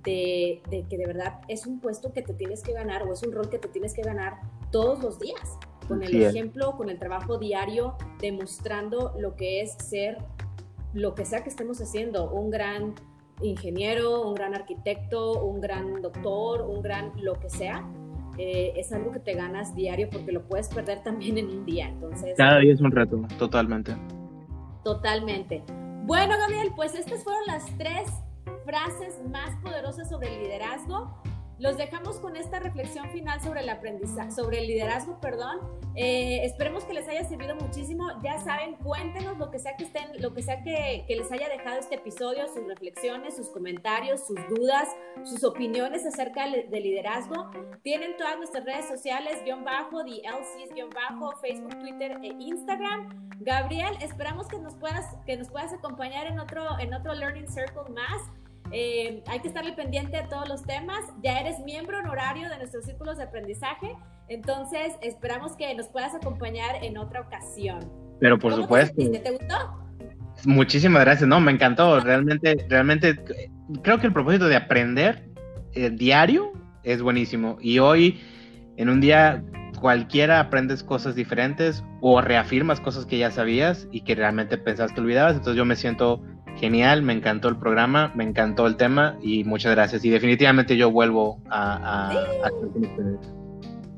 de, 0.03 0.61
que 0.89 0.97
de 0.97 1.05
verdad 1.05 1.41
es 1.47 1.65
un 1.65 1.79
puesto 1.79 2.11
que 2.11 2.21
te 2.21 2.33
tienes 2.33 2.61
que 2.63 2.73
ganar 2.73 3.03
o 3.03 3.13
es 3.13 3.23
un 3.23 3.31
rol 3.31 3.49
que 3.49 3.59
te 3.59 3.67
tienes 3.67 3.93
que 3.93 4.01
ganar 4.01 4.39
todos 4.71 5.01
los 5.01 5.19
días, 5.19 5.57
con 5.87 6.03
el 6.03 6.21
ejemplo, 6.21 6.75
con 6.77 6.89
el 6.89 6.99
trabajo 6.99 7.37
diario, 7.37 7.95
demostrando 8.19 9.13
lo 9.17 9.35
que 9.35 9.61
es 9.61 9.73
ser 9.73 10.17
lo 10.93 11.13
que 11.13 11.25
sea 11.25 11.43
que 11.43 11.49
estemos 11.49 11.79
haciendo, 11.81 12.31
un 12.31 12.49
gran 12.49 12.95
ingeniero, 13.41 14.27
un 14.27 14.35
gran 14.35 14.53
arquitecto, 14.53 15.43
un 15.43 15.61
gran 15.61 16.01
doctor, 16.01 16.61
un 16.61 16.81
gran 16.81 17.11
lo 17.21 17.33
que 17.39 17.49
sea, 17.49 17.87
eh, 18.37 18.73
es 18.75 18.91
algo 18.93 19.11
que 19.11 19.19
te 19.19 19.33
ganas 19.33 19.75
diario 19.75 20.09
porque 20.09 20.31
lo 20.31 20.47
puedes 20.47 20.69
perder 20.69 21.03
también 21.03 21.37
en 21.37 21.49
un 21.49 21.65
día. 21.65 21.89
Entonces, 21.89 22.35
cada 22.37 22.59
día 22.59 22.73
es 22.73 22.81
un 22.81 22.91
reto, 22.91 23.21
totalmente. 23.37 23.95
Totalmente. 24.83 25.63
Bueno, 26.05 26.35
Gabriel, 26.37 26.71
pues 26.75 26.95
estas 26.95 27.23
fueron 27.23 27.45
las 27.47 27.65
tres 27.77 28.09
frases 28.65 29.21
más 29.29 29.55
poderosas 29.61 30.09
sobre 30.09 30.33
el 30.33 30.43
liderazgo. 30.43 31.21
Los 31.59 31.75
dejamos 31.75 32.21
con 32.21 32.37
esta 32.37 32.59
reflexión 32.59 33.09
final 33.11 33.41
sobre 33.41 33.59
el 33.59 33.69
aprendizaje, 33.69 34.31
sobre 34.31 34.59
el 34.59 34.67
liderazgo, 34.67 35.19
perdón. 35.19 35.59
Eh, 35.93 36.45
esperemos 36.45 36.85
que 36.85 36.93
les 36.93 37.05
haya 37.09 37.25
servido 37.25 37.53
muchísimo. 37.57 38.07
Ya 38.23 38.39
saben, 38.39 38.75
cuéntenos 38.75 39.37
lo 39.37 39.51
que 39.51 39.59
sea 39.59 39.75
que 39.75 39.83
estén, 39.83 40.21
lo 40.21 40.33
que 40.33 40.41
sea 40.41 40.63
que, 40.63 41.03
que, 41.05 41.17
les 41.17 41.29
haya 41.33 41.49
dejado 41.49 41.77
este 41.77 41.95
episodio, 41.95 42.47
sus 42.47 42.65
reflexiones, 42.65 43.35
sus 43.35 43.49
comentarios, 43.49 44.25
sus 44.25 44.37
dudas, 44.47 44.87
sus 45.25 45.43
opiniones 45.43 46.05
acerca 46.05 46.49
del 46.49 46.83
liderazgo. 46.83 47.51
Tienen 47.83 48.15
todas 48.15 48.37
nuestras 48.37 48.63
redes 48.63 48.87
sociales, 48.87 49.43
guion 49.43 49.65
bajo, 49.65 50.01
DLCs, 50.03 50.73
guion 50.73 50.89
bajo, 50.91 51.35
Facebook, 51.41 51.77
Twitter 51.79 52.17
e 52.23 52.27
Instagram. 52.39 53.29
Gabriel, 53.41 53.97
esperamos 54.01 54.47
que 54.47 54.59
nos 54.59 54.75
puedas, 54.75 55.13
que 55.25 55.35
nos 55.35 55.49
puedas 55.49 55.73
acompañar 55.73 56.25
en 56.27 56.39
otro, 56.39 56.79
en 56.79 56.93
otro 56.93 57.13
Learning 57.13 57.49
Circle 57.49 57.93
más. 57.93 58.21
Eh, 58.71 59.23
hay 59.27 59.39
que 59.39 59.47
estarle 59.47 59.73
pendiente 59.73 60.17
de 60.17 60.27
todos 60.27 60.47
los 60.47 60.63
temas. 60.63 60.99
Ya 61.23 61.39
eres 61.39 61.59
miembro 61.59 61.99
honorario 61.99 62.49
de 62.49 62.57
nuestros 62.57 62.85
círculos 62.85 63.17
de 63.17 63.23
aprendizaje, 63.23 63.95
entonces 64.27 64.93
esperamos 65.01 65.55
que 65.55 65.73
nos 65.75 65.87
puedas 65.87 66.13
acompañar 66.13 66.83
en 66.83 66.97
otra 66.97 67.21
ocasión. 67.21 67.79
Pero 68.19 68.37
por 68.37 68.53
supuesto. 68.53 68.95
Te, 68.95 69.19
¿Te 69.19 69.31
gustó? 69.31 69.55
Muchísimas 70.45 71.03
gracias, 71.03 71.27
no, 71.27 71.39
me 71.39 71.51
encantó. 71.51 71.99
Realmente, 71.99 72.65
realmente 72.69 73.19
creo 73.81 73.99
que 73.99 74.07
el 74.07 74.13
propósito 74.13 74.47
de 74.47 74.55
aprender 74.55 75.29
eh, 75.73 75.89
diario 75.89 76.51
es 76.83 77.01
buenísimo. 77.01 77.57
Y 77.59 77.79
hoy, 77.79 78.19
en 78.77 78.89
un 78.89 79.01
día 79.01 79.43
cualquiera 79.79 80.39
aprendes 80.39 80.83
cosas 80.83 81.15
diferentes 81.15 81.83
o 82.01 82.21
reafirmas 82.21 82.81
cosas 82.81 83.05
que 83.05 83.17
ya 83.17 83.31
sabías 83.31 83.87
y 83.91 84.01
que 84.01 84.15
realmente 84.15 84.57
pensaste 84.57 84.99
olvidabas. 84.99 85.33
Entonces 85.33 85.55
yo 85.55 85.65
me 85.65 85.75
siento 85.75 86.21
genial, 86.57 87.01
me 87.01 87.13
encantó 87.13 87.49
el 87.49 87.57
programa, 87.57 88.11
me 88.15 88.23
encantó 88.23 88.67
el 88.67 88.75
tema 88.75 89.17
y 89.21 89.43
muchas 89.43 89.73
gracias. 89.73 90.03
Y 90.05 90.09
definitivamente 90.09 90.77
yo 90.77 90.91
vuelvo 90.91 91.41
a, 91.49 92.09
a, 92.43 92.49
con 92.49 92.83
ustedes. 92.83 93.19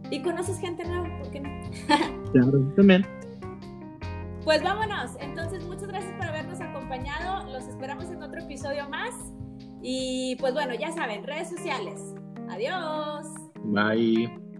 ¿Y 0.09 0.21
conoces 0.21 0.59
gente 0.59 0.83
nueva? 0.83 1.09
¿Por 1.19 1.31
qué 1.31 1.39
no? 1.39 1.49
claro, 2.33 2.59
también. 2.75 3.05
Pues 4.43 4.61
vámonos. 4.63 5.11
Entonces, 5.19 5.63
muchas 5.65 5.87
gracias 5.87 6.13
por 6.13 6.25
habernos 6.25 6.59
acompañado. 6.59 7.49
Los 7.51 7.67
esperamos 7.67 8.05
en 8.05 8.21
otro 8.21 8.41
episodio 8.41 8.89
más. 8.89 9.13
Y 9.81 10.35
pues 10.39 10.53
bueno, 10.53 10.73
ya 10.73 10.91
saben, 10.91 11.23
redes 11.23 11.49
sociales. 11.49 12.15
Adiós. 12.49 13.27
Bye. 13.63 14.50